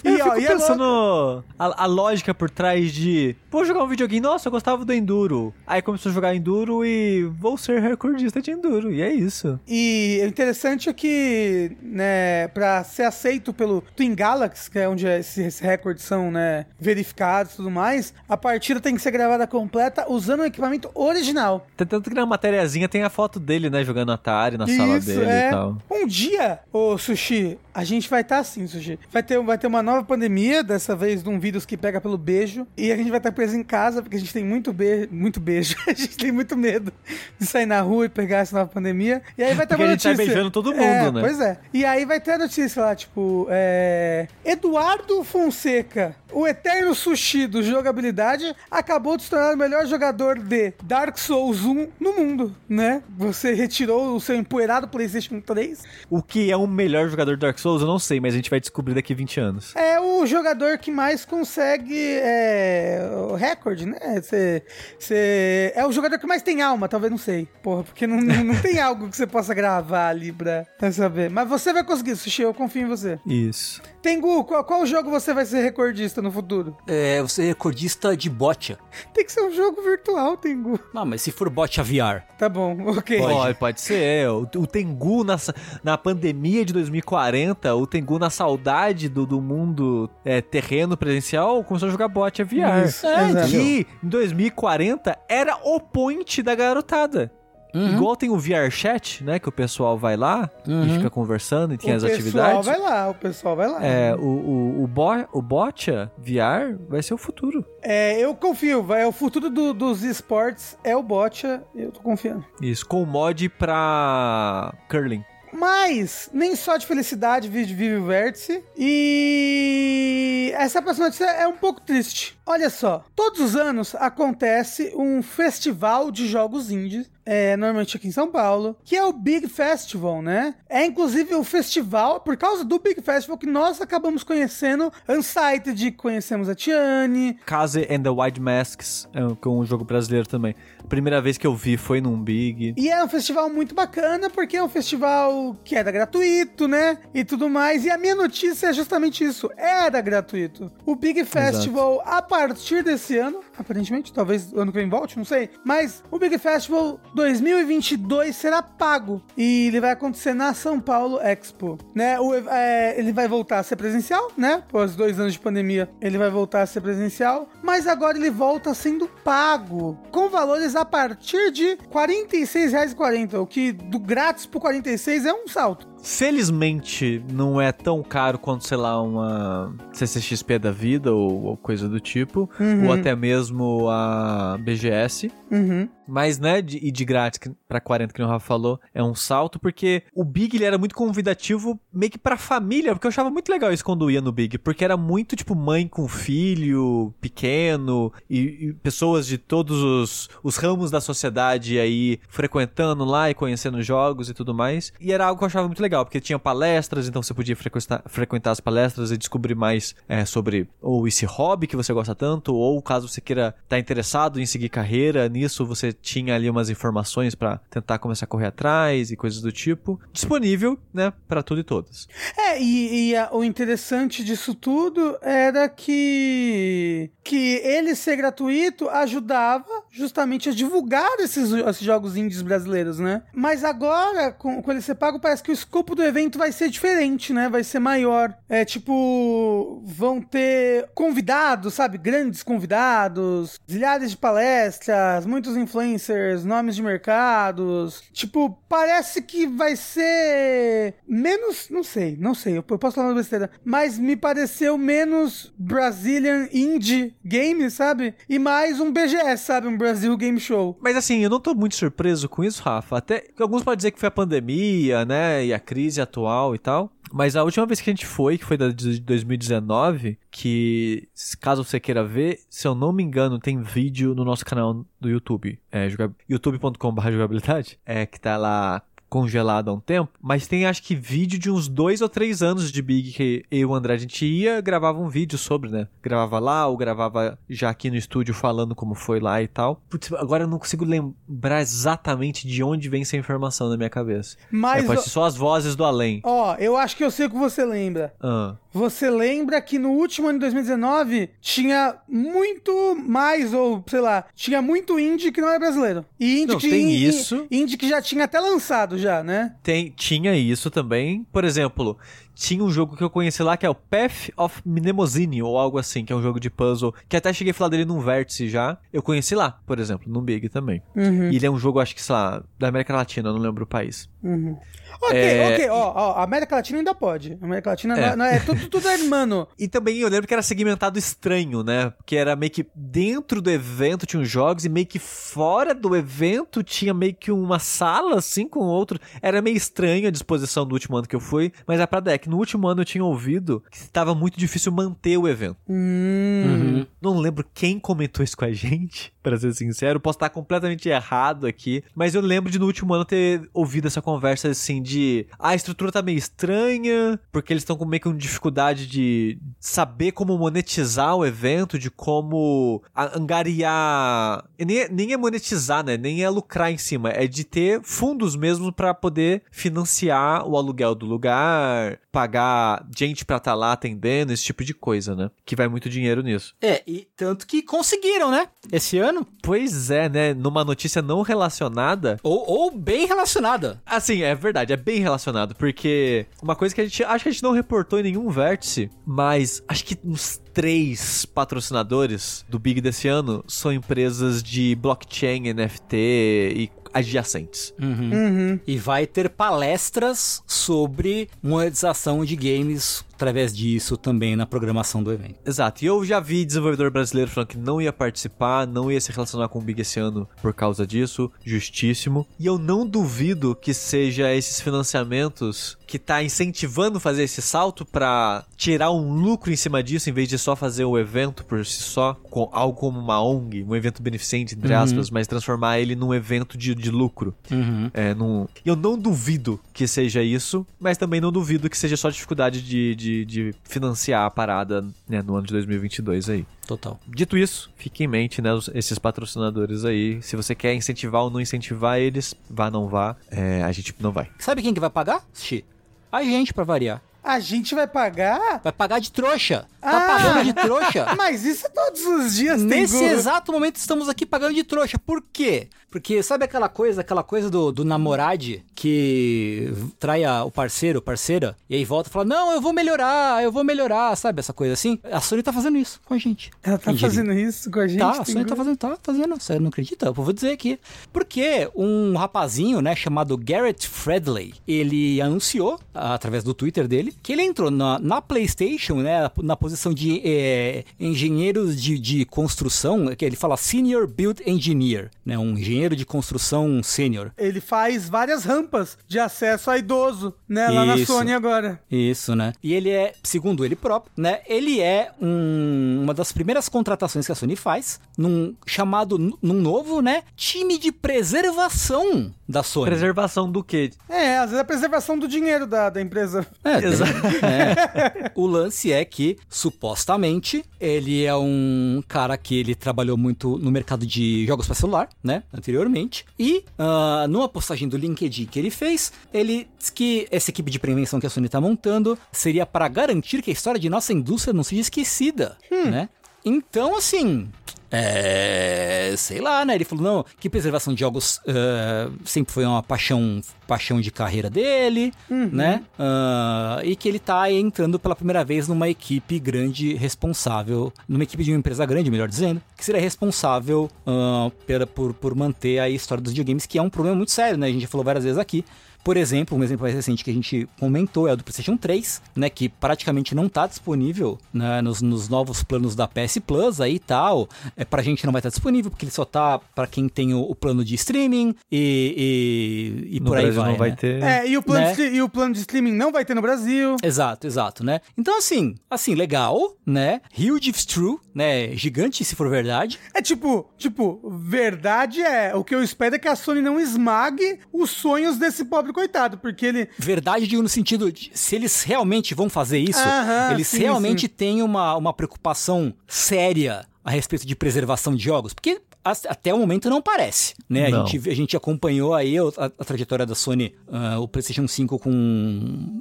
Eu 0.02 0.16
fico 0.18 0.28
ó, 0.28 0.35
é 0.35 0.46
pensando 0.46 1.44
a, 1.59 1.85
a 1.85 1.87
lógica 1.87 2.35
por 2.35 2.50
trás 2.50 2.92
de 2.92 3.37
vou 3.50 3.64
jogar 3.64 3.85
um 3.85 3.88
videogame, 3.88 4.20
nossa, 4.20 4.48
eu 4.48 4.52
gostava 4.52 4.84
do 4.85 4.92
Enduro. 4.92 5.55
Aí 5.66 5.83
começou 5.83 6.11
a 6.11 6.14
jogar 6.14 6.35
Enduro 6.35 6.85
e 6.85 7.25
vou 7.25 7.57
ser 7.57 7.81
recordista 7.81 8.40
de 8.40 8.51
Enduro. 8.51 8.92
E 8.92 9.03
é 9.03 9.12
isso. 9.12 9.59
E 9.66 10.20
o 10.23 10.27
interessante 10.27 10.88
é 10.88 10.92
que, 10.92 11.73
né, 11.83 12.49
pra 12.49 12.85
ser 12.85 13.05
aceito 13.05 13.53
pelo 13.53 13.83
Twin 13.97 14.14
Galaxy, 14.14 14.70
que 14.70 14.79
é 14.79 14.88
onde 14.88 15.07
esses 15.07 15.59
recordes 15.59 16.05
são, 16.05 16.31
né, 16.31 16.66
verificados 16.79 17.53
e 17.53 17.57
tudo 17.57 17.70
mais, 17.70 18.14
a 18.29 18.37
partida 18.37 18.81
tem 18.81 18.94
que 18.94 19.03
ser 19.03 19.11
gravada 19.11 19.47
completa 19.47 20.07
usando 20.09 20.40
o 20.40 20.44
equipamento 20.44 20.90
original. 20.94 21.66
Tanto 21.77 22.11
que 22.11 22.14
na 22.14 22.27
matériazinha 22.27 22.88
tem 22.88 23.03
a 23.03 23.11
foto 23.11 23.38
dele, 23.40 23.70
né, 23.70 23.85
jogando 23.85 24.12
Atari 24.12 24.57
na 24.57 24.66
sala 24.66 25.01
dele 25.01 25.25
é. 25.25 25.49
e 25.49 25.51
tal. 25.51 25.79
Um 25.90 26.07
dia, 26.07 26.61
ô 26.73 26.97
Sushi, 26.99 27.59
a 27.73 27.83
gente 27.83 28.09
vai 28.09 28.20
estar 28.20 28.38
assim, 28.38 28.66
Sushi. 28.66 28.99
Vai 29.11 29.23
ter, 29.23 29.40
vai 29.42 29.59
ter 29.59 29.66
uma 29.66 29.83
nova 29.83 30.05
pandemia, 30.05 30.62
dessa 30.62 30.94
vez 30.94 31.23
de 31.23 31.29
um 31.29 31.38
vírus 31.38 31.66
que 31.66 31.77
pega 31.77 32.01
pelo 32.01 32.16
beijo. 32.16 32.66
E 32.77 32.92
a 32.92 32.97
gente 32.97 33.11
vai 33.11 33.18
estar 33.18 33.33
preso 33.33 33.57
em 33.57 33.64
casa, 33.64 34.03
porque 34.03 34.16
a 34.16 34.20
gente 34.20 34.33
tem 34.33 34.44
muito, 34.44 34.73
be 34.74 35.08
muito 35.10 35.40
beijo. 35.40 35.76
a 35.87 35.92
gente 35.92 36.16
tem 36.16 36.32
muito 36.32 36.56
medo 36.56 36.92
de 37.38 37.46
sair 37.46 37.66
na 37.66 37.80
rua 37.80 38.06
e 38.06 38.08
pegar 38.08 38.38
essa 38.38 38.56
nova 38.56 38.70
pandemia. 38.70 39.22
E 39.38 39.42
aí 39.42 39.54
vai 39.54 39.66
ter 39.66 39.74
Porque 39.76 39.82
uma 39.84 39.88
a 39.88 39.92
gente 39.92 40.06
notícia. 40.08 40.26
beijando 40.26 40.50
todo 40.50 40.72
mundo, 40.72 40.82
É, 40.82 41.10
né? 41.10 41.20
Pois 41.20 41.40
é. 41.40 41.58
E 41.72 41.84
aí 41.84 42.04
vai 42.04 42.20
ter 42.20 42.32
a 42.32 42.38
notícia 42.38 42.82
lá, 42.82 42.94
tipo, 42.94 43.46
é... 43.50 44.28
Eduardo 44.44 45.22
Fonseca, 45.24 46.16
o 46.32 46.46
eterno 46.46 46.94
sushi 46.94 47.46
do 47.46 47.62
jogabilidade, 47.62 48.54
acabou 48.70 49.16
de 49.16 49.22
se 49.22 49.30
tornar 49.30 49.54
o 49.54 49.56
melhor 49.56 49.87
jogador 49.87 50.38
de 50.38 50.72
Dark 50.82 51.16
Souls 51.18 51.62
1 51.64 51.88
no 52.00 52.12
mundo, 52.14 52.54
né? 52.68 53.02
Você 53.16 53.52
retirou 53.54 54.16
o 54.16 54.20
seu 54.20 54.34
empoeirado 54.34 54.88
PlayStation 54.88 55.40
3. 55.40 55.82
O 56.10 56.22
que 56.22 56.50
é 56.50 56.56
o 56.56 56.66
melhor 56.66 57.08
jogador 57.08 57.34
de 57.34 57.40
Dark 57.40 57.58
Souls, 57.58 57.82
eu 57.82 57.87
não 57.87 57.98
sei, 57.98 58.18
mas 58.20 58.34
a 58.34 58.37
gente 58.37 58.50
vai 58.50 58.58
descobrir 58.60 58.94
daqui 58.94 59.12
a 59.12 59.16
20 59.16 59.40
anos. 59.40 59.76
É 59.76 60.00
o 60.00 60.26
jogador 60.26 60.78
que 60.78 60.90
mais 60.90 61.24
consegue 61.24 62.18
é, 62.20 63.00
o 63.30 63.34
recorde, 63.34 63.87
né? 63.87 64.20
Você, 64.20 64.63
você- 64.98 65.72
é 65.74 65.87
o 65.87 65.92
jogador 65.92 66.18
que 66.18 66.27
mais 66.27 66.42
tem 66.42 66.62
alma, 66.62 66.88
talvez 66.88 67.11
não 67.11 67.18
sei. 67.18 67.48
Porra, 67.62 67.85
porque 67.85 68.07
não, 68.07 68.20
não, 68.20 68.44
não 68.44 68.57
tem 68.61 68.79
algo 68.81 69.09
que 69.09 69.16
você 69.16 69.27
possa 69.27 69.55
gravar 69.55 70.09
ali 70.09 70.33
pra, 70.33 70.66
pra 70.79 70.90
saber. 70.92 71.31
Mas 71.31 71.48
você 71.48 71.72
vai 71.72 71.85
conseguir, 71.85 72.16
Sushi, 72.16 72.42
eu 72.42 72.55
confio 72.55 72.83
em 72.83 72.88
você. 72.88 73.18
Isso. 73.27 73.83
Tengu, 74.05 74.45
qual, 74.45 74.62
qual 74.62 74.85
jogo 74.85 75.09
você 75.09 75.33
vai 75.33 75.47
ser 75.47 75.62
recordista 75.62 76.21
no 76.21 76.31
futuro? 76.31 76.77
É, 76.87 77.23
você 77.23 77.43
é 77.43 77.47
recordista 77.47 78.14
de 78.14 78.29
botcha. 78.29 78.79
Tem 79.14 79.25
que 79.25 79.33
ser 79.33 79.40
um 79.40 79.51
jogo 79.51 79.81
virtual, 79.81 80.37
Tengu. 80.37 80.79
Não, 80.93 81.07
mas 81.07 81.23
se 81.23 81.33
for 81.33 81.49
botcha 81.49 81.83
VR. 81.83 82.21
Tá 82.37 82.47
bom, 82.47 82.77
ok. 82.87 83.19
Pode, 83.19 83.59
pode 83.59 83.81
ser. 83.81 84.29
O, 84.29 84.43
o 84.43 84.67
Tengu 84.67 85.25
na, 85.25 85.37
na 85.83 85.97
pandemia 85.97 86.67
de 86.67 86.75
2040, 86.75 87.75
o 87.75 87.87
Tengu 87.87 88.19
na 88.19 88.29
saudade 88.29 89.09
do, 89.09 89.25
do 89.25 89.40
mundo 89.40 90.11
é, 90.23 90.43
terreno 90.43 90.99
presencial, 90.99 91.64
começou 91.64 91.88
a 91.88 91.93
jogar 91.93 92.09
bot 92.09 92.43
a 92.43 92.45
VR. 92.45 92.87
Isso, 92.87 93.07
é, 93.07 93.47
que 93.49 93.87
em 94.05 94.07
2040 94.07 95.19
era 95.27 95.57
o 95.64 95.81
point 95.81 96.43
da 96.43 96.55
garotada. 96.55 97.33
Igual 97.74 98.14
tem 98.16 98.30
o 98.30 98.38
VR 98.38 98.70
Chat, 98.70 99.22
né? 99.24 99.38
Que 99.38 99.48
o 99.48 99.52
pessoal 99.52 99.98
vai 99.98 100.16
lá 100.16 100.48
e 100.66 100.94
fica 100.96 101.10
conversando 101.10 101.74
e 101.74 101.78
tem 101.78 101.92
o 101.92 101.96
as 101.96 102.02
pessoal 102.02 102.14
atividades. 102.20 102.66
vai 102.66 102.78
lá, 102.78 103.08
o 103.10 103.14
pessoal 103.14 103.56
vai 103.56 103.68
lá. 103.68 103.84
É, 103.84 104.14
o, 104.14 104.18
o, 104.20 104.84
o, 104.84 104.87
bo, 104.87 105.10
o 105.32 105.42
Botcha 105.42 106.10
VR 106.18 106.76
vai 106.88 107.02
ser 107.02 107.14
o 107.14 107.18
futuro. 107.18 107.64
É, 107.82 108.18
eu 108.20 108.34
confio, 108.34 108.82
vai, 108.82 109.02
é 109.02 109.06
o 109.06 109.12
futuro 109.12 109.50
do- 109.50 109.74
dos 109.74 110.02
esportes 110.02 110.76
é 110.84 110.96
o 110.96 111.02
botcha, 111.02 111.62
eu 111.74 111.90
tô 111.90 112.00
confiando. 112.00 112.44
Isso, 112.60 112.87
com 112.87 113.04
mod 113.04 113.48
pra 113.48 114.72
curling. 114.90 115.24
Mas, 115.52 116.28
nem 116.32 116.56
só 116.56 116.76
de 116.76 116.84
felicidade 116.84 117.48
vive, 117.48 117.74
vive 117.74 117.96
o 117.96 118.04
vértice. 118.06 118.64
E 118.76 120.52
essa 120.56 120.82
próxima 120.82 121.06
notícia 121.06 121.26
é 121.26 121.46
um 121.46 121.56
pouco 121.56 121.80
triste. 121.80 122.37
Olha 122.44 122.68
só, 122.68 123.04
todos 123.14 123.40
os 123.40 123.56
anos 123.56 123.94
acontece 123.94 124.92
um 124.96 125.22
festival 125.22 126.10
de 126.10 126.26
jogos 126.26 126.70
indies 126.70 127.08
é, 127.26 127.56
normalmente 127.56 127.96
aqui 127.96 128.08
em 128.08 128.12
São 128.12 128.30
Paulo, 128.30 128.76
que 128.84 128.96
é 128.96 129.04
o 129.04 129.12
Big 129.12 129.48
Festival, 129.48 130.22
né? 130.22 130.54
É 130.68 130.84
inclusive 130.84 131.34
o 131.34 131.44
festival, 131.44 132.20
por 132.20 132.37
causa 132.37 132.64
do 132.64 132.78
Big 132.78 133.00
Festival, 133.00 133.38
que 133.38 133.46
nós 133.46 133.80
acabamos 133.80 134.22
conhecendo 134.22 134.92
Unsighted, 135.08 135.92
conhecemos 135.92 136.48
a 136.48 136.54
Tiane. 136.54 137.38
Kaze 137.46 137.87
and 137.90 138.02
the 138.02 138.10
White 138.10 138.40
Masks, 138.40 139.08
é 139.12 139.24
um, 139.24 139.60
um 139.60 139.64
jogo 139.64 139.84
brasileiro 139.84 140.28
também. 140.28 140.54
Primeira 140.88 141.20
vez 141.20 141.38
que 141.38 141.46
eu 141.46 141.54
vi 141.54 141.76
foi 141.76 142.00
num 142.00 142.22
Big. 142.22 142.74
E 142.76 142.90
é 142.90 143.02
um 143.02 143.08
festival 143.08 143.48
muito 143.48 143.74
bacana, 143.74 144.28
porque 144.28 144.56
é 144.56 144.62
um 144.62 144.68
festival 144.68 145.56
que 145.64 145.76
era 145.76 145.90
gratuito, 145.90 146.68
né? 146.68 146.98
E 147.14 147.24
tudo 147.24 147.48
mais. 147.48 147.84
E 147.84 147.90
a 147.90 147.96
minha 147.96 148.14
notícia 148.14 148.68
é 148.68 148.72
justamente 148.72 149.24
isso: 149.24 149.50
era 149.56 150.00
gratuito. 150.00 150.70
O 150.84 150.94
Big 150.94 151.24
Festival, 151.24 151.94
Exato. 151.94 152.10
a 152.10 152.22
partir 152.22 152.82
desse 152.82 153.16
ano, 153.16 153.40
aparentemente, 153.58 154.12
talvez 154.12 154.52
ano 154.52 154.70
que 154.72 154.78
vem 154.78 154.88
volte, 154.88 155.16
não 155.16 155.24
sei. 155.24 155.50
Mas 155.64 156.02
o 156.10 156.18
Big 156.18 156.37
Festival 156.38 157.00
2022 157.14 158.35
será 158.35 158.62
pago. 158.62 159.22
E 159.37 159.68
ele 159.68 159.81
vai 159.81 159.92
acontecer 159.92 160.35
na 160.35 160.53
São 160.53 160.81
Paulo 160.81 161.20
Expo, 161.20 161.79
né? 161.94 162.18
O, 162.18 162.35
é, 162.35 162.98
ele 162.98 163.12
vai 163.12 163.29
voltar 163.29 163.61
a 163.61 163.62
ser 163.62 163.77
presencial, 163.77 164.31
né? 164.37 164.62
Após 164.68 164.96
dois 164.96 165.18
anos 165.18 165.33
de 165.33 165.40
pandemia, 165.40 165.88
ele 166.00 166.18
vai 166.18 166.31
voltar 166.31 166.62
a 166.62 166.66
ser 166.66 166.81
presencial. 166.81 167.48
Mas 167.62 167.87
agora 167.87 168.18
ele 168.18 168.31
volta 168.31 168.74
sendo 168.74 169.09
pago, 169.22 169.98
com 170.11 170.29
valores 170.29 170.74
a 170.74 170.85
partir 170.85 171.50
de 171.53 171.70
R$ 171.70 171.79
46,40, 171.92 173.40
o 173.40 173.46
que 173.46 173.72
do 173.72 173.98
grátis 173.98 174.46
por 174.46 174.61
46 174.61 175.27
é 175.27 175.33
um 175.33 175.46
salto. 175.46 175.93
Felizmente 176.05 177.25
não 177.33 177.59
é 177.59 177.73
tão 177.73 178.03
caro 178.03 178.38
quanto, 178.38 178.67
sei 178.67 178.77
lá, 178.77 179.01
uma 179.01 179.75
CCXP 179.90 180.59
da 180.59 180.71
vida 180.71 181.11
ou, 181.11 181.45
ou 181.45 181.57
coisa 181.57 181.88
do 181.88 181.99
tipo, 181.99 182.49
uhum. 182.61 182.88
ou 182.88 182.93
até 182.93 183.17
mesmo 183.17 183.88
a 183.88 184.59
BGS. 184.61 185.33
Uhum. 185.51 185.88
Mas, 186.07 186.38
né, 186.38 186.61
de, 186.61 186.77
e 186.77 186.90
de 186.90 187.05
grátis 187.07 187.40
pra 187.67 187.81
40, 187.81 188.12
que 188.12 188.23
o 188.23 188.27
Rafa 188.27 188.47
falou, 188.47 188.79
é 188.93 189.03
um 189.03 189.14
salto, 189.14 189.59
porque 189.59 190.03
o 190.14 190.23
Big 190.23 190.55
ele 190.55 190.64
era 190.67 190.77
muito 190.77 190.95
convidativo 190.95 191.81
meio 191.90 192.12
que 192.12 192.19
pra 192.19 192.37
família, 192.37 192.93
porque 192.93 193.07
eu 193.07 193.09
achava 193.09 193.31
muito 193.31 193.51
legal 193.51 193.73
isso 193.73 193.85
quando 193.85 194.11
ia 194.11 194.21
no 194.21 194.31
Big, 194.31 194.59
porque 194.59 194.85
era 194.85 194.99
muito, 194.99 195.35
tipo, 195.35 195.55
mãe 195.55 195.88
com 195.88 196.07
filho 196.07 197.14
pequeno 197.21 198.12
e, 198.29 198.38
e 198.38 198.73
pessoas 198.75 199.27
de 199.27 199.38
todos 199.38 199.83
os, 199.83 200.29
os 200.43 200.57
ramos 200.59 200.90
da 200.90 201.01
sociedade 201.01 201.79
aí 201.79 202.21
frequentando 202.29 203.05
lá 203.05 203.31
e 203.31 203.35
conhecendo 203.35 203.83
jogos 203.83 204.29
e 204.29 204.35
tudo 204.35 204.53
mais. 204.53 204.93
E 205.01 205.11
era 205.11 205.27
algo 205.27 205.38
que 205.38 205.45
eu 205.45 205.47
achava 205.47 205.67
muito 205.67 205.83
legal 205.83 205.93
legal, 205.94 206.04
porque 206.04 206.20
tinha 206.20 206.38
palestras, 206.38 207.09
então 207.09 207.22
você 207.22 207.33
podia 207.33 207.54
frequentar, 207.54 208.02
frequentar 208.07 208.50
as 208.50 208.61
palestras 208.61 209.12
e 209.12 209.16
descobrir 209.16 209.54
mais 209.54 209.94
é, 210.09 210.24
sobre 210.24 210.68
ou 210.83 211.07
esse 211.07 211.24
hobby 211.24 211.66
que 211.66 211.76
você 211.76 211.92
gosta 211.92 212.14
tanto, 212.14 212.54
ou 212.54 212.83
caso 212.83 213.09
você 213.09 213.20
queira 213.20 213.48
estar 213.48 213.76
tá 213.76 213.78
interessado 213.78 214.40
em 214.40 214.46
seguir 214.46 214.68
carreira 214.68 215.28
nisso, 215.28 215.64
você 215.64 215.92
tinha 215.92 216.35
ali 216.35 216.50
umas 216.50 216.68
informações 216.68 217.35
para 217.35 217.59
tentar 217.70 217.98
começar 217.98 218.24
a 218.24 218.28
correr 218.28 218.46
atrás 218.46 219.11
e 219.11 219.16
coisas 219.16 219.40
do 219.40 219.52
tipo. 219.52 220.00
Disponível, 220.12 220.78
né, 220.92 221.12
para 221.28 221.42
tudo 221.42 221.61
e 221.61 221.64
todas. 221.64 222.09
É, 222.37 222.61
e, 222.61 223.11
e 223.11 223.16
a, 223.16 223.30
o 223.33 223.44
interessante 223.44 224.24
disso 224.24 224.54
tudo 224.54 225.16
era 225.22 225.68
que 225.68 227.11
que 227.22 227.61
ele 227.64 227.94
ser 227.94 228.16
gratuito 228.16 228.88
ajudava 228.90 229.64
justamente 229.90 230.50
a 230.50 230.52
divulgar 230.52 231.11
esses, 231.20 231.50
esses 231.50 231.80
jogos 231.80 232.16
indies 232.16 232.42
brasileiros, 232.42 232.98
né? 232.98 233.22
Mas 233.33 233.64
agora, 233.64 234.30
com, 234.30 234.62
com 234.62 234.70
ele 234.70 234.83
ser 234.83 234.94
pago, 234.94 235.18
parece 235.18 235.42
que 235.42 235.50
o 235.50 235.54
escopo 235.54 235.84
escopo 235.85 235.94
do 235.94 236.03
evento 236.03 236.38
vai 236.38 236.51
ser 236.51 236.70
diferente, 236.70 237.33
né? 237.33 237.49
Vai 237.49 237.62
ser 237.62 237.79
maior. 237.79 238.35
É 238.49 238.64
tipo, 238.64 239.83
vão 239.85 240.20
ter 240.20 240.88
convidados, 240.94 241.75
sabe? 241.75 241.99
Grandes 241.99 242.42
convidados, 242.42 243.61
zilhares 243.70 244.11
de 244.11 244.16
palestras, 244.16 245.27
muitos 245.27 245.57
influencers, 245.57 246.44
nomes 246.44 246.77
de 246.77 246.83
mercados. 246.83 248.03
Tipo, 248.12 248.51
parece 248.68 249.20
que 249.20 249.47
vai 249.47 249.77
ser 249.77 250.94
menos, 251.07 251.68
não 251.70 251.83
sei, 251.83 252.16
não 252.18 252.35
sei, 252.35 252.57
eu 252.57 252.62
posso 252.62 252.97
falar 252.97 253.09
uma 253.09 253.14
besteira, 253.14 253.51
mas 253.64 253.99
me 253.99 254.16
pareceu 254.16 254.79
menos 254.79 255.53
Brazilian 255.59 256.49
Indie 256.53 257.14
Game, 257.25 257.70
sabe? 257.70 258.14
E 258.29 258.38
mais 258.38 258.81
um 258.81 258.90
BGS, 258.90 259.44
sabe? 259.44 259.68
Um 259.68 259.77
Brasil 259.77 260.16
Game 260.16 260.40
Show. 260.40 260.79
Mas 260.81 260.97
assim, 260.97 261.23
eu 261.23 261.31
não 261.31 261.40
tô 261.40 261.55
muito 261.55 261.75
surpreso 261.75 262.29
com 262.29 262.42
isso, 262.42 262.62
Rafa. 262.62 262.97
Até 262.97 263.25
alguns 263.38 263.62
podem 263.62 263.77
dizer 263.77 263.90
que 263.90 264.01
foi 264.01 264.09
a 264.09 264.12
pandemia, 264.12 265.05
né? 265.05 265.44
E 265.44 265.53
a 265.53 265.61
crise 265.74 266.00
atual 266.00 266.54
e 266.54 266.58
tal. 266.58 266.90
Mas 267.12 267.37
a 267.37 267.42
última 267.42 267.66
vez 267.66 267.80
que 267.80 267.90
a 267.90 267.92
gente 267.92 268.06
foi, 268.06 268.38
que 268.38 268.44
foi 268.44 268.56
da 268.56 268.68
de 268.68 269.00
2019, 269.00 270.18
que 270.30 271.08
caso 271.40 271.64
você 271.64 271.78
queira 271.78 272.04
ver, 272.04 272.40
se 272.48 272.66
eu 272.66 272.74
não 272.74 272.92
me 272.92 273.02
engano, 273.02 273.38
tem 273.38 273.60
vídeo 273.60 274.14
no 274.14 274.24
nosso 274.24 274.44
canal 274.44 274.84
do 275.00 275.08
YouTube, 275.08 275.58
é 275.70 275.88
youtube.com.br 276.28 277.10
jogabilidade, 277.10 277.78
é 277.84 278.06
que 278.06 278.20
tá 278.20 278.37
lá 278.37 278.82
congelado 279.14 279.70
há 279.70 279.72
um 279.72 279.79
tempo, 279.79 280.11
mas 280.20 280.48
tem 280.48 280.66
acho 280.66 280.83
que 280.83 280.92
vídeo 280.92 281.38
de 281.38 281.48
uns 281.48 281.68
dois 281.68 282.00
ou 282.00 282.09
três 282.09 282.42
anos 282.42 282.72
de 282.72 282.83
Big 282.83 283.12
que 283.12 283.44
eu 283.48 283.59
e 283.61 283.64
o 283.64 283.72
André 283.72 283.94
a 283.94 283.96
gente 283.96 284.27
ia, 284.27 284.61
gravava 284.61 284.98
um 284.98 285.09
vídeo 285.09 285.38
sobre, 285.38 285.70
né? 285.70 285.87
Gravava 286.03 286.40
lá 286.40 286.66
ou 286.66 286.77
gravava 286.77 287.38
já 287.48 287.70
aqui 287.70 287.90
no 287.90 287.96
estúdio 287.96 288.35
falando 288.35 288.74
como 288.74 288.96
foi 288.96 289.20
lá 289.20 289.40
e 289.40 289.46
tal. 289.46 289.81
Putz, 289.88 290.12
agora 290.14 290.42
eu 290.42 290.48
não 290.48 290.59
consigo 290.59 290.85
lembrar 290.85 291.61
exatamente 291.61 292.44
de 292.48 292.61
onde 292.64 292.88
vem 292.88 293.03
essa 293.03 293.16
informação 293.16 293.68
na 293.68 293.77
minha 293.77 293.88
cabeça. 293.88 294.37
Mas 294.50 294.83
é, 294.83 294.87
pode 294.88 295.03
ser 295.03 295.11
só 295.11 295.27
as 295.27 295.37
vozes 295.37 295.77
do 295.77 295.85
além. 295.85 296.20
Ó, 296.24 296.57
eu 296.57 296.77
acho 296.77 296.96
que 296.96 297.05
eu 297.05 297.11
sei 297.12 297.27
o 297.27 297.31
que 297.31 297.38
você 297.38 297.64
lembra. 297.64 298.12
Ah. 298.20 298.57
Você 298.74 299.08
lembra 299.08 299.62
que 299.62 299.78
no 299.78 299.90
último 299.90 300.26
ano 300.26 300.38
de 300.38 300.46
2019 300.46 301.30
tinha 301.40 301.94
muito 302.08 302.96
mais, 302.96 303.54
ou 303.54 303.84
sei 303.87 304.00
lá, 304.00 304.24
tinha 304.34 304.60
muito 304.60 304.98
indie 304.98 305.30
que 305.30 305.40
não 305.40 305.48
era 305.48 305.60
brasileiro. 305.60 306.04
E 306.18 306.42
indie 306.42 306.52
não, 306.52 306.58
que, 306.58 306.68
tem 306.68 306.92
isso. 306.92 307.46
Indie 307.48 307.76
que 307.76 307.88
já 307.88 308.02
tinha 308.02 308.24
até 308.24 308.40
lançado 308.40 308.98
já, 308.98 309.22
né? 309.22 309.54
Tem, 309.62 309.90
tinha 309.96 310.37
isso 310.37 310.72
também. 310.72 311.24
Por 311.32 311.44
exemplo, 311.44 311.96
tinha 312.34 312.64
um 312.64 312.70
jogo 312.70 312.96
que 312.96 313.04
eu 313.04 313.08
conheci 313.08 313.42
lá 313.44 313.56
que 313.56 313.64
é 313.64 313.70
o 313.70 313.74
Path 313.76 314.30
of 314.37 314.60
Mnemosine, 314.66 315.40
ou 315.40 315.56
algo 315.56 315.78
assim, 315.78 316.04
que 316.04 316.12
é 316.12 316.16
um 316.16 316.22
jogo 316.22 316.40
de 316.40 316.50
puzzle, 316.50 316.92
que 317.08 317.16
até 317.16 317.32
cheguei 317.32 317.52
a 317.52 317.54
falar 317.54 317.70
dele 317.70 317.84
num 317.84 318.00
vértice 318.00 318.48
já. 318.48 318.76
Eu 318.92 319.02
conheci 319.02 319.37
lá, 319.37 319.60
por 319.64 319.78
exemplo, 319.78 320.12
no 320.12 320.20
Big 320.20 320.48
também. 320.48 320.82
Uhum. 320.96 321.30
E 321.30 321.37
ele 321.37 321.46
é 321.46 321.50
um 321.50 321.58
jogo, 321.58 321.78
acho 321.78 321.94
que, 321.94 322.02
sei 322.02 322.14
lá, 322.14 322.42
da 322.58 322.68
América 322.68 322.94
Latina, 322.94 323.32
não 323.32 323.38
lembro 323.38 323.62
o 323.62 323.66
país. 323.66 324.08
Uhum. 324.22 324.58
Ok, 325.02 325.18
é... 325.18 325.54
ok, 325.54 325.68
ó, 325.70 325.92
ó, 325.94 326.22
América 326.22 326.57
Latina 326.57 326.78
ainda 326.78 326.94
pode. 326.94 327.38
América 327.40 327.70
Latina 327.70 327.98
é, 327.98 328.16
não, 328.16 328.24
é, 328.24 328.37
é 328.37 328.40
tudo, 328.40 328.68
tudo 328.68 328.88
é 328.88 328.98
mano. 328.98 329.48
E 329.59 329.68
também 329.68 329.98
eu 329.98 330.09
lembro 330.09 330.26
que 330.26 330.35
era 330.35 330.42
segmentado 330.42 330.98
estranho, 330.98 331.62
né? 331.62 331.92
Que 332.04 332.16
era 332.16 332.37
meio 332.37 332.50
que 332.50 332.66
dentro 332.74 333.40
do 333.40 333.50
evento 333.50 334.07
tinha 334.07 334.20
os 334.20 334.28
jogos 334.28 334.64
e 334.64 334.68
meio 334.68 334.87
que 334.87 334.98
fora 334.98 335.74
do 335.74 335.96
evento 335.96 336.62
tinha 336.62 336.92
meio 336.92 337.14
que 337.14 337.30
uma 337.30 337.59
sala 337.59 338.18
assim 338.18 338.46
com 338.46 338.61
outro. 338.61 338.98
Era 339.22 339.40
meio 339.40 339.57
estranho 339.57 340.09
a 340.09 340.11
disposição 340.11 340.66
do 340.66 340.72
último 340.72 340.96
ano 340.96 341.07
que 341.07 341.16
eu 341.16 341.20
fui, 341.20 341.52
mas 341.66 341.80
a 341.80 341.88
é 342.07 342.18
que 342.18 342.28
no 342.28 342.37
último 342.37 342.66
ano 342.66 342.80
eu 342.80 342.85
tinha 342.85 343.04
ouvido 343.04 343.62
que 343.70 343.76
estava 343.76 344.14
muito 344.14 344.38
difícil 344.38 344.72
manter 344.72 345.16
o 345.16 345.28
evento. 345.28 345.57
Hum. 345.68 346.42
Uhum. 346.44 346.87
Não 347.00 347.18
lembro 347.18 347.44
quem 347.54 347.78
comentou 347.78 348.24
isso 348.24 348.37
com 348.37 348.44
a 348.44 348.52
gente, 348.52 349.12
para 349.22 349.38
ser 349.38 349.52
sincero. 349.54 350.00
Posso 350.00 350.16
estar 350.16 350.30
completamente 350.30 350.88
errado 350.88 351.46
aqui, 351.46 351.83
mas 351.94 352.14
eu 352.14 352.20
lembro 352.20 352.50
de 352.50 352.59
no 352.59 352.66
último 352.66 352.92
ano 352.94 353.04
ter 353.04 353.48
ouvido 353.52 353.87
essa 353.87 354.02
conversa 354.02 354.48
assim 354.48 354.83
de 354.85 355.27
ah, 355.38 355.49
a 355.49 355.55
estrutura 355.55 355.90
tá 355.90 356.03
meio 356.03 356.18
estranha, 356.18 357.18
porque 357.33 357.53
eles 357.53 357.62
estão 357.62 357.77
com 357.77 357.85
meio 357.85 358.01
que 358.01 358.09
uma 358.09 358.16
dificuldade 358.16 358.87
de 358.87 359.38
saber 359.59 360.12
como 360.12 360.37
monetizar 360.38 361.16
o 361.16 361.25
evento, 361.27 361.79
de 361.79 361.90
como 361.90 362.83
angariar. 362.94 364.44
Nem 364.59 364.79
é, 364.79 364.88
nem 364.88 365.12
é 365.12 365.16
monetizar, 365.16 365.85
né? 365.85 365.97
Nem 365.97 366.23
é 366.23 366.29
lucrar 366.29 366.70
em 366.70 366.79
cima, 366.79 367.11
é 367.11 367.27
de 367.27 367.44
ter 367.44 367.81
fundos 367.83 368.37
mesmo 368.37 368.73
para 368.73 368.92
poder 368.92 369.42
financiar 369.51 370.47
o 370.47 370.57
aluguel 370.57 370.94
do 370.94 371.07
lugar, 371.07 371.99
pagar 372.12 372.87
gente 372.97 373.25
pra 373.25 373.38
estar 373.38 373.53
tá 373.53 373.57
lá 373.57 373.73
atendendo, 373.73 374.33
esse 374.33 374.44
tipo 374.44 374.64
de 374.64 374.75
coisa, 374.75 375.16
né? 375.16 375.31
Que 375.44 375.57
vai 375.57 375.66
muito 375.68 375.88
dinheiro 375.88 376.23
nisso. 376.23 376.55
É, 376.61 376.83
e 376.87 377.09
tanto 377.16 377.47
que 377.47 377.62
conseguiram, 377.62 378.31
né? 378.31 378.49
Esse 378.70 378.99
ano. 378.99 379.27
Pois 379.42 379.90
é, 379.90 380.09
né? 380.09 380.35
Numa 380.35 380.64
notícia 380.64 381.01
não 381.01 381.23
relacionada. 381.23 382.18
Ou, 382.23 382.44
ou 382.47 382.70
bem 382.70 383.07
relacionada. 383.07 383.83
Assim, 383.87 384.23
é 384.23 384.35
verdade, 384.35 384.73
é 384.74 384.76
bem 384.76 385.00
relacionado, 385.00 385.54
porque 385.54 386.26
uma 386.42 386.54
coisa 386.54 386.74
que 386.74 386.80
a 386.80 386.84
gente. 386.84 387.02
Acho 387.02 387.24
que 387.24 387.28
a 387.28 387.32
gente 387.32 387.42
não 387.42 387.52
reportou 387.52 387.98
em 387.98 388.02
nenhum 388.02 388.28
vértice, 388.28 388.90
mas 389.06 389.62
acho 389.66 389.84
que 389.84 389.98
uns 390.04 390.40
três 390.52 391.24
patrocinadores 391.24 392.44
do 392.48 392.58
Big 392.58 392.80
desse 392.80 393.08
ano 393.08 393.44
são 393.48 393.72
empresas 393.72 394.42
de 394.42 394.74
blockchain, 394.74 395.52
NFT 395.52 395.96
e 395.96 396.70
adjacentes. 396.92 397.74
Uhum. 397.80 398.10
Uhum. 398.12 398.60
E 398.66 398.78
vai 398.78 399.06
ter 399.06 399.28
palestras 399.28 400.42
sobre 400.46 401.28
monetização 401.42 402.24
de 402.24 402.37
games 402.37 403.04
através 403.14 403.57
disso 403.57 403.96
também 403.96 404.37
na 404.37 404.46
programação 404.46 405.03
do 405.03 405.12
evento. 405.12 405.37
Exato. 405.46 405.85
E 405.85 405.87
eu 405.87 406.05
já 406.05 406.20
vi 406.20 406.44
desenvolvedor 406.44 406.90
brasileiro 406.90 407.31
falando 407.31 407.48
que 407.48 407.59
não 407.59 407.81
ia 407.81 407.92
participar, 407.92 408.66
não 408.66 408.90
ia 408.90 409.00
se 409.00 409.12
relacionar 409.12 409.48
com 409.48 409.59
o 409.59 409.62
Big 409.62 409.81
esse 409.81 409.98
ano 409.98 410.29
por 410.42 410.53
causa 410.53 410.87
disso. 410.87 411.31
Justíssimo. 411.44 412.27
E 412.38 412.46
eu 412.46 412.59
não 412.59 412.87
duvido 412.87 413.55
que 413.55 413.72
seja 413.72 414.35
esses 414.35 414.61
financiamentos 414.61 415.79
que 415.87 415.98
tá 415.98 416.23
incentivando 416.23 416.98
fazer 416.98 417.25
esse 417.25 417.40
salto 417.40 417.85
para 417.85 418.44
tirar 418.56 418.90
um 418.90 419.12
lucro 419.12 419.52
em 419.52 419.56
cima 419.56 419.83
disso, 419.83 420.08
em 420.10 420.12
vez 420.12 420.29
de 420.29 420.38
só 420.38 420.56
fazer 420.56 420.85
o 420.85 420.98
evento 420.98 421.44
por 421.44 421.65
si 421.65 421.83
só, 421.83 422.15
com 422.31 422.48
algo 422.52 422.77
como 422.77 422.98
uma 422.98 423.23
ONG, 423.23 423.62
um 423.62 423.77
evento 423.77 424.02
beneficente, 424.02 424.54
entre 424.54 424.75
aspas, 424.75 425.10
mas 425.10 425.27
transformar 425.27 425.79
ele 425.79 425.94
num 425.94 426.12
evento 426.12 426.56
de, 426.56 426.75
de 426.75 426.90
lucro. 426.90 427.35
Uhum. 427.50 427.90
É, 427.92 428.15
num... 428.15 428.48
Eu 428.65 428.75
não 428.75 428.98
duvido 428.98 429.60
que 429.73 429.87
seja 429.87 430.23
isso, 430.23 430.67
mas 430.81 430.96
também 430.96 431.21
não 431.21 431.31
duvido 431.31 431.69
que 431.69 431.77
seja 431.77 431.96
só 431.96 432.10
dificuldade 432.10 432.62
de, 432.62 432.94
de, 432.94 433.04
de 433.05 433.55
financiar 433.65 434.25
a 434.25 434.31
parada 434.31 434.83
né, 435.09 435.21
no 435.23 435.35
ano 435.37 435.46
de 435.46 435.52
2022 435.52 436.29
aí. 436.29 436.46
Total. 436.67 436.98
Dito 437.07 437.37
isso, 437.37 437.71
fique 437.77 438.05
em 438.05 438.07
mente, 438.07 438.40
né, 438.40 438.50
esses 438.75 438.98
patrocinadores 438.98 439.85
aí. 439.85 440.23
Se 440.23 440.37
você 440.37 440.55
quer 440.55 440.75
incentivar 440.75 441.23
ou 441.23 441.31
não 441.31 441.40
incentivar 441.40 441.98
eles, 441.98 442.35
vá 442.48 442.67
ou 442.67 442.71
não 442.71 442.88
vá, 442.88 443.17
é, 443.31 443.63
a 443.63 443.73
gente 443.73 443.94
não 444.00 444.13
vai. 444.13 444.31
Sabe 444.38 444.63
quem 444.63 444.73
que 444.73 444.81
vai 444.81 444.90
pagar? 444.90 445.25
Xi. 445.35 445.65
A 446.11 446.23
gente, 446.23 446.55
pra 446.55 446.65
variar. 446.65 447.02
A 447.25 447.40
gente 447.40 447.75
vai 447.75 447.87
pagar? 447.87 448.60
Vai 448.62 448.72
pagar 448.72 448.98
de 448.98 449.10
trouxa. 449.10 449.66
Tá 449.81 449.90
Ah! 449.96 450.00
pagando 450.06 450.44
de 450.44 450.52
trouxa. 450.52 451.06
Mas 451.16 451.44
isso 451.44 451.66
é 451.66 451.70
todos 451.70 452.02
os 452.04 452.35
dias, 452.35 452.60
Nesse 452.62 452.98
Tengu. 452.98 453.12
exato 453.12 453.50
momento 453.52 453.77
estamos 453.77 454.08
aqui 454.08 454.27
pagando 454.27 454.54
de 454.54 454.62
trouxa. 454.62 454.98
Por 454.98 455.22
quê? 455.33 455.68
Porque 455.90 456.22
sabe 456.25 456.44
aquela 456.44 456.68
coisa, 456.68 457.02
aquela 457.02 457.22
coisa 457.22 457.48
do, 457.48 457.70
do 457.70 457.85
namorade 457.85 458.64
que 458.75 459.72
trai 459.98 460.25
a- 460.25 460.42
o 460.44 460.50
parceiro, 460.50 461.00
parceira, 461.00 461.56
e 461.70 461.77
aí 461.77 461.85
volta 461.85 462.08
e 462.08 462.12
fala: 462.12 462.25
Não, 462.25 462.52
eu 462.52 462.60
vou 462.60 462.72
melhorar, 462.72 463.42
eu 463.44 463.52
vou 463.52 463.62
melhorar, 463.62 464.14
sabe? 464.16 464.40
Essa 464.40 464.52
coisa 464.52 464.75
assim. 464.75 464.98
A 465.10 465.20
Sony 465.20 465.42
tá 465.42 465.52
fazendo 465.52 465.79
isso 465.79 466.00
com 466.04 466.12
a 466.14 466.18
gente. 466.18 466.50
Ela 466.62 466.79
tá 466.79 466.92
fazendo 466.94 467.33
isso 467.33 467.70
com 467.70 467.79
a 467.81 467.87
gente? 467.87 468.00
Tá, 468.00 468.10
a 468.10 468.25
Sony 468.25 468.44
tá 468.44 468.56
fazendo, 468.56 468.77
tá 468.77 468.98
fazendo. 469.02 469.40
Você 469.40 469.58
não 469.60 469.68
acredita? 469.68 470.06
Eu 470.06 470.12
vou 470.14 470.33
dizer 470.33 470.50
aqui. 470.52 470.81
Porque 471.12 471.70
um 471.77 472.16
rapazinho, 472.16 472.81
né, 472.81 472.96
chamado 472.96 473.37
Garrett 473.38 473.88
Fredley, 473.88 474.54
ele 474.66 475.20
anunciou, 475.20 475.79
através 475.94 476.42
do 476.42 476.52
Twitter 476.54 476.88
dele, 476.88 477.13
que 477.23 477.33
ele 477.33 477.42
entrou 477.42 477.71
na, 477.71 477.98
na 477.98 478.21
PlayStation, 478.23 478.96
né, 478.96 479.31
na 479.42 479.56
posição 479.56 479.92
de 479.94 480.21
é, 480.25 480.85
engenheiro 480.98 481.75
de, 481.75 481.98
de 481.98 482.25
construção, 482.25 483.06
que 483.17 483.25
ele 483.25 483.37
fala 483.37 483.56
Senior 483.56 484.06
Build 484.06 484.42
Engineer, 484.46 485.10
né, 485.25 485.38
um 485.38 485.52
engenheiro 485.52 485.94
de 485.96 486.04
construção 486.04 486.83
sênior. 486.83 487.31
Ele 487.38 487.60
faz 487.60 488.08
várias 488.08 488.44
rampas 488.44 488.96
de 489.08 489.19
acesso 489.19 489.71
a 489.71 489.79
idoso, 489.79 490.35
né? 490.48 490.69
Lá 490.69 490.85
na 490.85 490.96
Isso. 490.96 491.12
Sony 491.12 491.33
agora. 491.33 491.81
Isso, 491.90 492.35
né? 492.35 492.52
E 492.62 492.73
ele 492.75 492.90
é, 492.90 493.15
segundo 493.23 493.65
ele 493.65 493.77
próprio, 493.77 494.12
né? 494.17 494.40
Ele 494.46 494.81
é 494.81 495.10
um- 495.21 496.00
uma 496.02 496.12
das 496.15 496.33
primeiras 496.33 496.69
contratações 496.69 497.27
que 497.27 497.33
a 497.33 497.35
Sony 497.35 497.56
faz, 497.56 498.00
num 498.17 498.54
chamado, 498.67 499.19
num 499.19 499.54
novo, 499.54 500.00
né? 500.00 500.23
Time 500.37 500.79
de 500.79 500.92
preservação 500.92 502.33
da 502.48 502.62
Sony. 502.62 502.87
Preservação 502.90 503.50
do 503.50 503.62
quê? 503.62 503.90
É, 504.08 504.37
às 504.38 504.46
vezes 504.50 504.58
a 504.60 504.65
preservação 504.65 505.19
do 505.19 505.27
dinheiro 505.29 505.67
da, 505.67 505.88
da 505.90 506.00
empresa. 506.00 506.46
É. 506.62 506.81
é. 507.42 508.33
O 508.35 508.46
lance 508.46 508.92
é 508.92 509.05
que, 509.05 509.37
supostamente, 509.48 510.65
ele 510.81 511.25
é 511.25 511.35
um 511.35 512.02
cara 512.07 512.37
que 512.37 512.59
ele 512.59 512.75
trabalhou 512.75 513.17
muito 513.17 513.59
no 513.59 513.71
mercado 513.71 514.07
de 514.07 514.46
jogos 514.46 514.67
para 514.67 514.75
celular, 514.75 515.09
né? 515.23 515.42
Anteriormente. 515.52 516.25
E, 516.38 516.65
ah, 516.79 517.27
numa 517.29 517.48
postagem 517.48 517.88
do 517.88 517.96
LinkedIn 517.96 518.46
que 518.46 518.59
ele 518.59 518.71
fez, 518.71 519.13
ele 519.33 519.69
diz 519.79 519.90
que 519.90 520.27
essa 520.31 520.50
equipe 520.50 520.71
de 520.71 520.79
prevenção 520.79 521.21
que 521.21 521.27
a 521.27 521.31
Sony 521.31 521.48
tá 521.48 521.61
montando 521.61 522.19
seria 522.33 522.67
para 522.67 522.88
garantir 522.88 523.42
que 523.42 523.50
a 523.50 523.52
história 523.52 523.81
de 523.81 523.88
nossa 523.88 524.13
indústria 524.13 524.52
não 524.52 524.65
seja 524.65 524.83
esquecida, 524.83 525.57
né? 525.90 526.09
Então, 526.45 526.97
assim, 526.97 527.49
é. 527.97 529.15
Sei 529.17 529.40
lá, 529.40 529.65
né? 529.65 529.77
Ele 529.77 529.85
falou, 529.85 530.05
não, 530.05 530.27
que 530.40 530.51
preservação 530.51 530.92
de 530.92 531.01
jogos 531.01 531.40
eh, 531.47 532.09
sempre 532.25 532.53
foi 532.53 532.65
uma 532.65 532.83
paixão, 532.83 533.40
paixão 533.69 534.01
de 534.01 534.11
carreira 534.11 534.51
dele, 534.51 535.13
né? 535.31 535.83
Ah, 535.97 536.81
e 536.83 536.97
que 536.97 537.09
ele 537.09 537.21
tá 537.21 537.51
entrando 537.53 537.99
pela 537.99 538.17
primeira 538.17 538.45
vez 538.45 538.67
numa 538.67 538.88
equipe 538.88 539.38
grande 539.38 539.95
responsável, 539.95 540.92
numa 541.09 541.23
equipe 541.23 541.45
de 541.45 541.53
uma 541.53 541.59
empresa 541.59 541.87
grande, 541.87 542.11
melhor 542.11 542.27
dizendo, 542.27 542.61
que 542.77 542.85
seria 542.85 543.01
responsável 543.01 543.88
ah, 544.05 544.51
pela, 544.67 544.87
por, 544.87 545.15
por 545.15 545.35
manter 545.37 545.79
a 545.79 545.88
história 545.88 546.21
dos 546.23 546.33
videogames, 546.33 546.67
que 546.67 546.79
é 546.79 546.83
um 546.83 546.90
problema 546.90 547.17
muito 547.17 547.31
sério, 547.31 547.57
né? 547.57 547.69
A 547.69 547.71
gente 547.71 547.83
já 547.83 547.88
falou 547.88 548.05
várias 548.05 548.25
vezes 548.25 548.38
aqui. 548.38 548.65
Por 549.05 549.17
exemplo, 549.17 549.57
um 549.57 549.63
exemplo 549.63 549.83
mais 549.83 549.94
recente 549.94 550.25
que 550.25 550.31
a 550.31 550.35
gente 550.35 550.67
comentou 550.81 551.29
é 551.29 551.33
o 551.33 551.37
do 551.37 551.44
PlayStation 551.44 551.77
3, 551.77 552.23
né, 552.35 552.48
que 552.48 552.69
praticamente 552.69 553.35
não 553.35 553.46
está 553.46 553.67
disponível 553.67 554.38
né, 554.52 554.81
nos, 554.81 555.02
nos 555.02 555.29
novos 555.29 555.63
planos 555.63 555.94
da 555.94 556.09
PS 556.09 556.38
Plus 556.44 556.81
aí 556.81 556.94
e 556.94 556.98
tal. 556.98 557.48
É, 557.77 557.85
pra 557.85 558.02
gente 558.02 558.25
não 558.25 558.33
vai 558.33 558.40
estar 558.40 558.48
disponível, 558.48 558.90
porque 558.90 559.05
ele 559.05 559.13
só 559.13 559.25
tá 559.25 559.59
para 559.59 559.87
quem 559.87 560.09
tem 560.09 560.33
o, 560.33 560.40
o 560.40 560.55
plano 560.55 560.83
de 560.85 560.94
streaming 560.94 561.55
e, 561.71 563.05
e, 563.11 563.17
e 563.17 563.21
No 563.21 563.27
por 563.27 563.37
aí 563.37 563.44
Brasil 563.44 563.61
vai. 563.63 563.71
não 563.71 563.79
vai 563.79 563.90
né? 563.90 563.96
ter. 563.96 564.23
É, 564.23 564.48
e 564.48 564.57
o, 564.57 564.63
plano 564.63 564.87
Né? 564.87 564.94
de, 564.94 565.02
e 565.02 565.23
o 565.23 565.29
plano 565.29 565.52
de 565.52 565.61
streaming 565.61 565.92
não 565.92 566.11
vai 566.11 566.25
ter 566.25 566.35
no 566.35 566.40
Brasil. 566.42 566.96
Exato, 567.02 567.46
exato, 567.46 567.85
né? 567.85 568.00
Então, 568.17 568.38
assim, 568.38 568.75
assim, 568.88 569.15
legal, 569.15 569.77
né? 569.85 570.21
Huge 570.38 570.71
if 570.71 570.85
true, 570.87 571.19
né? 571.35 571.77
Gigante 571.77 572.25
se 572.25 572.35
for 572.35 572.48
verdade. 572.48 572.98
É 573.13 573.21
tipo, 573.21 573.69
tipo, 573.77 574.21
verdade 574.40 575.21
é, 575.21 575.55
o 575.55 575.63
que 575.63 575.75
eu 575.75 575.83
espero 575.83 576.15
é 576.15 576.19
que 576.19 576.29
a 576.29 576.37
Sony 576.37 576.63
não 576.63 576.81
esmague 576.81 577.59
os 577.73 577.90
sonhos 577.90 578.38
desse 578.38 578.65
pobre 578.65 578.94
coitado, 578.95 579.37
porque 579.37 579.67
ele 579.67 579.88
Verdade, 579.99 580.47
digo 580.47 580.63
no 580.63 580.69
sentido 580.69 581.13
de 581.13 581.31
se 581.35 581.55
eles 581.55 581.83
realmente 581.83 582.35
vão 582.35 582.49
fazer 582.49 582.79
isso, 582.79 582.99
Aham, 583.01 583.53
eles 583.53 583.69
sim, 583.69 583.79
realmente 583.81 584.23
sim. 584.23 584.29
têm 584.29 584.63
uma, 584.63 584.97
uma 584.97 585.13
preocupação 585.13 585.92
séria 586.09 586.87
a 587.05 587.11
respeito 587.11 587.47
de 587.47 587.55
preservação 587.55 588.15
de 588.17 588.25
jogos, 588.25 588.55
porque 588.55 588.81
até 589.05 589.52
o 589.52 589.59
momento 589.59 589.90
não 589.90 590.00
parece, 590.00 590.55
né? 590.69 590.87
A 590.87 590.90
Não. 590.90 591.07
gente, 591.07 591.29
a 591.31 591.35
gente 591.35 591.57
acompanhou 591.57 592.15
aí 592.15 592.37
a, 592.38 592.42
a 592.79 592.85
trajetória 592.85 593.27
da 593.27 593.35
Sony, 593.35 593.75
ah, 593.92 594.19
o 594.19 594.27
PlayStation 594.27 594.67
5 594.67 594.98
com, 594.98 595.11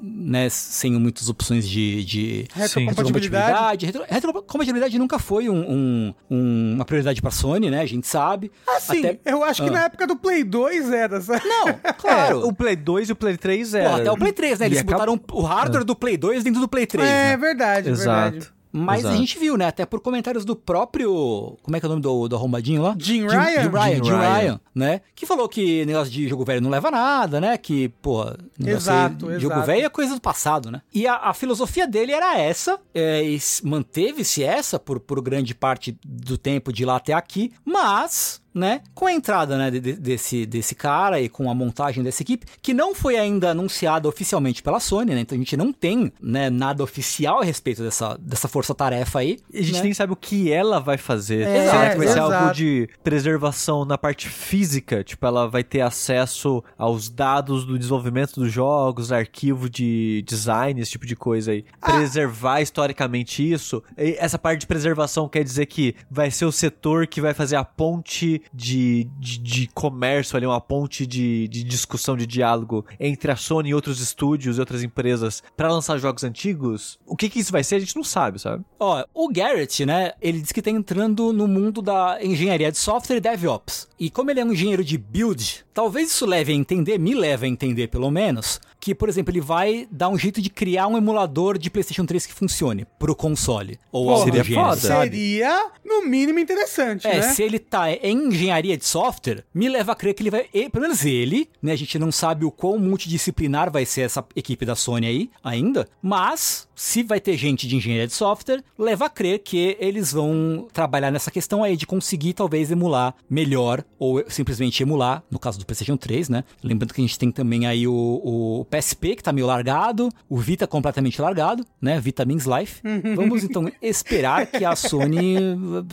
né, 0.02 0.48
sem 0.50 0.94
muitas 0.94 1.28
opções 1.30 1.68
de, 1.68 2.04
de 2.06 2.46
retrocompatibilidade. 2.56 3.86
Retro- 3.86 4.04
Retrocompatibilidade 4.08 4.98
nunca 4.98 5.20
foi 5.20 5.50
um- 5.50 5.56
um- 5.72 6.14
um- 6.30 6.74
uma 6.76 6.86
prioridade 6.86 7.22
pra 7.22 7.32
Sony, 7.32 7.70
né? 7.70 7.82
A 7.82 7.86
gente 7.86 8.08
sabe. 8.08 8.52
Assim, 8.68 9.00
Até- 9.00 9.20
eu 9.26 9.44
acho 9.44 9.64
que 9.64 9.70
Ah. 9.70 9.74
na 9.74 9.84
época 9.86 10.08
do 10.08 10.16
Play 10.16 10.44
2 10.44 10.92
era, 10.92 11.20
sabe? 11.22 11.42
Não, 11.48 11.66
claro. 11.98 12.42
É, 12.42 12.46
o 12.46 12.54
Play 12.54 12.76
2 12.76 13.10
e 13.10 13.12
o 13.12 13.16
Play 13.16 13.38
3 13.38 13.72
Pô, 13.72 13.78
era. 13.78 13.96
até 13.98 14.12
o 14.12 14.18
Play 14.18 14.32
3, 14.34 14.60
né? 14.60 14.66
Eles 14.68 14.80
E 14.80 14.84
botaram 14.84 15.20
o 15.32 15.42
hardware 15.42 15.84
do 15.84 15.96
Play 15.96 16.18
2 16.18 16.44
dentro 16.44 16.62
do 16.62 16.68
Play 16.68 16.86
3, 16.86 17.08
É 17.08 17.30
né? 17.32 17.38
verdade, 17.38 17.90
é 17.90 17.94
verdade. 17.94 18.48
Exato. 18.74 18.86
Mas 18.86 19.06
a 19.06 19.10
Exato. 19.10 19.18
gente 19.18 19.40
viu, 19.40 19.56
né? 19.56 19.68
Até 19.68 19.86
por 19.86 20.00
comentários 20.00 20.44
do 20.44 20.56
próprio. 20.56 21.58
Como 21.62 21.78
é 21.78 21.80
que 21.80 21.86
é 21.86 21.88
o 21.88 21.90
nome 21.90 22.02
do, 22.02 22.28
do 22.28 22.36
arrombadinho 22.36 22.82
lá? 22.82 22.96
Jim 22.98 23.28
Ryan? 23.28 23.64
Jim 23.64 23.70
Ryan, 23.70 24.04
Jim 24.04 24.12
Ryan. 24.12 24.38
Ryan, 24.38 24.62
né? 24.74 25.02
Que 25.14 25.26
falou 25.26 25.48
que 25.48 25.86
negócio 25.86 26.12
de 26.12 26.28
jogo 26.28 26.44
velho 26.44 26.62
não 26.62 26.70
leva 26.70 26.88
a 26.88 26.92
nada, 26.92 27.40
né? 27.40 27.58
Que, 27.58 27.90
pô, 28.02 28.26
negócio 28.58 28.92
Exato, 28.92 29.30
aí, 29.30 29.40
jogo 29.40 29.54
exato. 29.54 29.68
velho 29.68 29.86
é 29.86 29.90
coisa 29.90 30.16
do 30.16 30.22
passado, 30.22 30.72
né? 30.72 30.82
E 30.94 31.06
a, 31.06 31.16
a 31.18 31.34
filosofia 31.34 31.88
dele 31.88 32.12
era 32.12 32.38
essa, 32.38 32.80
é, 32.94 33.24
e 33.24 33.40
manteve-se 33.64 34.44
essa 34.44 34.80
por, 34.80 35.00
por 35.00 35.22
grande 35.22 35.54
parte 35.54 35.98
do 36.04 36.38
tempo 36.38 36.74
de 36.74 36.84
lá 36.84 36.96
até 36.96 37.14
aqui, 37.14 37.52
mas. 37.64 38.42
Né? 38.54 38.82
Com 38.94 39.08
a 39.08 39.14
entrada 39.14 39.58
né, 39.58 39.72
de- 39.72 39.80
de- 39.80 39.94
desse, 39.94 40.46
desse 40.46 40.76
cara 40.76 41.20
e 41.20 41.28
com 41.28 41.50
a 41.50 41.56
montagem 41.56 42.04
dessa 42.04 42.22
equipe, 42.22 42.46
que 42.62 42.74
não 42.74 42.94
foi 42.94 43.18
ainda 43.18 43.50
anunciada 43.50 44.08
oficialmente 44.08 44.62
pela 44.62 44.80
Sony, 44.80 45.16
né? 45.16 45.22
Então 45.22 45.36
a 45.36 45.40
gente 45.40 45.58
não 45.58 45.74
tem 45.74 46.12
né, 46.22 46.50
nada 46.50 46.84
oficial 46.84 47.42
a 47.42 47.44
respeito 47.44 47.82
dessa, 47.82 48.16
dessa 48.20 48.48
força-tarefa 48.48 49.20
aí. 49.20 49.40
E 49.52 49.60
a 49.60 49.62
gente 49.64 49.78
né? 49.78 49.84
nem 49.84 49.94
sabe 49.94 50.14
o 50.14 50.16
que 50.16 50.52
ela 50.52 50.80
vai 50.80 50.98
fazer. 50.98 51.48
É, 51.48 51.66
Será 51.70 51.90
que 51.92 51.98
vai 51.98 52.08
ser 52.08 52.14
exato. 52.14 52.34
algo 52.34 52.54
de 52.54 52.88
preservação 53.04 53.86
na 53.86 53.98
parte 53.98 54.28
física? 54.30 55.04
Tipo, 55.04 55.26
ela 55.26 55.48
vai 55.48 55.64
ter 55.64 55.82
acesso 55.82 56.64
aos 56.78 57.10
dados 57.10 57.66
do 57.66 57.78
desenvolvimento 57.78 58.40
dos 58.40 58.52
jogos, 58.52 59.12
arquivo 59.12 59.70
de 59.70 60.24
design, 60.28 60.80
esse 60.80 60.92
tipo 60.92 61.06
de 61.06 61.16
coisa 61.16 61.52
aí. 61.52 61.66
Ah. 61.82 61.94
Preservar 61.94 62.62
historicamente 62.62 63.50
isso. 63.52 63.82
E 63.98 64.16
essa 64.20 64.38
parte 64.38 64.62
de 64.62 64.68
preservação 64.68 65.28
quer 65.28 65.44
dizer 65.44 65.66
que 65.66 65.96
vai 66.12 66.30
ser 66.30 66.46
o 66.46 66.52
setor 66.52 67.08
que 67.08 67.22
vai 67.22 67.34
fazer 67.34 67.56
a 67.56 67.64
ponte 67.64 68.42
de, 68.54 69.08
de, 69.20 69.40
de 69.40 69.68
comércio 69.74 70.36
ali, 70.38 70.46
uma 70.46 70.62
ponte 70.62 71.06
de, 71.06 71.48
de 71.48 71.64
discussão, 71.64 72.18
de 72.18 72.26
diálogo 72.26 72.86
entre 73.00 73.32
a 73.32 73.36
Sony 73.36 73.70
e 73.70 73.74
outros 73.76 74.00
estúdios 74.00 74.58
e 74.58 74.60
outras 74.60 74.84
empresas 74.84 75.44
pra 75.56 75.72
lançar 75.72 75.98
jogos 75.98 76.24
antigos. 76.24 76.98
O 77.06 77.16
que 77.16 77.30
que 77.30 77.40
isso 77.40 77.52
vai 77.52 77.64
ser, 77.64 77.76
a 77.76 77.80
gente 77.80 77.96
não 77.96 78.04
sabe, 78.04 78.40
sabe? 78.40 78.64
Ó, 78.80 79.04
o 79.14 79.30
Garrett, 79.32 79.86
né, 79.86 80.14
ele 80.22 80.42
diz 80.42 80.52
que 80.52 80.62
tá 80.62 80.70
entrando 80.72 81.32
no 81.32 81.48
mundo 81.48 81.82
da 81.82 82.18
engenharia 82.22 82.72
de 82.72 82.78
software 82.78 83.18
e 83.18 83.22
DevOps. 83.22 83.88
E 84.00 84.10
como 84.10 84.32
ele 84.32 84.40
é 84.40 84.46
um 84.46 84.52
engenheiro 84.52 84.84
de 84.84 84.98
build, 84.98 85.64
talvez 85.74 86.10
isso 86.10 86.26
leve 86.26 86.52
a 86.52 86.56
entender, 86.56 86.98
me 86.98 87.14
leve 87.14 87.46
a 87.46 87.50
entender 87.50 87.88
pelo 87.88 88.12
menos, 88.12 88.60
que, 88.80 88.94
por 88.94 89.08
exemplo, 89.08 89.32
ele 89.32 89.40
vai 89.40 89.88
dar 89.90 90.10
um 90.10 90.18
jeito 90.18 90.42
de 90.42 90.50
criar 90.50 90.88
um 90.88 90.98
emulador 90.98 91.58
de 91.58 91.70
PlayStation 91.70 92.06
3 92.06 92.26
que 92.26 92.34
funcione 92.34 92.86
pro 93.00 93.16
console. 93.16 93.80
Ou 93.92 94.08
Porra, 94.08 94.24
seria 94.26 94.44
gênero, 94.44 94.66
foda. 94.66 94.82
Seria, 94.82 95.72
no 95.86 96.06
mínimo, 96.06 96.38
interessante, 96.40 97.08
É, 97.08 97.22
né? 97.22 97.22
se 97.34 97.42
ele 97.42 97.60
tá 97.60 97.90
em 97.92 98.30
engenharia 98.34 98.78
de 98.78 98.86
software 98.86 99.44
me 99.54 99.70
leva 99.70 99.92
a 99.92 99.96
crer 99.96 100.14
que 100.14 100.24
ele 100.24 100.30
vai, 100.30 100.48
ele, 100.54 100.70
pelo 100.70 100.84
menos 100.84 101.06
ele, 101.06 101.50
né? 101.62 101.72
A 101.72 101.76
gente 101.76 101.98
não 101.98 102.12
sabe 102.12 102.46
o 102.46 102.52
quão 102.52 102.78
multidisciplinar 102.78 103.72
vai 103.72 103.86
ser 103.86 104.02
essa 104.02 104.26
equipe 104.36 104.66
da 104.66 104.76
Sony 104.76 105.08
aí 105.08 105.30
ainda, 105.44 105.88
mas 106.02 106.68
se 106.76 107.04
vai 107.04 107.20
ter 107.20 107.38
gente 107.38 107.68
de 107.68 107.76
engenharia 107.76 108.08
de 108.08 108.14
software, 108.14 108.64
leva 108.78 109.06
a 109.06 109.10
crer 109.10 109.40
que 109.40 109.78
eles 109.80 110.12
vão 110.12 110.68
trabalhar 110.74 111.12
nessa 111.12 111.32
questão 111.32 111.64
aí 111.64 111.78
de 111.78 111.86
conseguir 111.86 112.34
talvez 112.34 112.72
emular 112.72 113.16
melhor 113.30 113.84
ou 114.00 114.24
simplesmente 114.28 114.82
emular, 114.82 115.24
no 115.30 115.40
caso 115.40 115.60
do 115.60 115.66
PlayStation 115.66 115.98
3, 115.98 116.30
né? 116.30 116.44
Lembrando 116.64 116.94
que 116.94 117.02
a 117.02 117.04
gente 117.04 117.18
tem 117.18 117.32
também 117.32 117.66
aí 117.66 117.88
o, 117.88 117.94
o 117.94 118.66
PSP 118.66 119.16
que 119.16 119.24
tá 119.24 119.32
meio 119.32 119.48
largado, 119.48 120.10
o 120.28 120.38
Vita 120.38 120.68
completamente 120.68 121.22
largado, 121.22 121.66
né? 121.82 122.00
Vita 122.00 122.26
means 122.26 122.46
life. 122.46 122.82
Vamos 123.16 123.44
então 123.44 123.72
esperar 123.82 124.48
que 124.48 124.66
a 124.66 124.76
Sony 124.76 125.36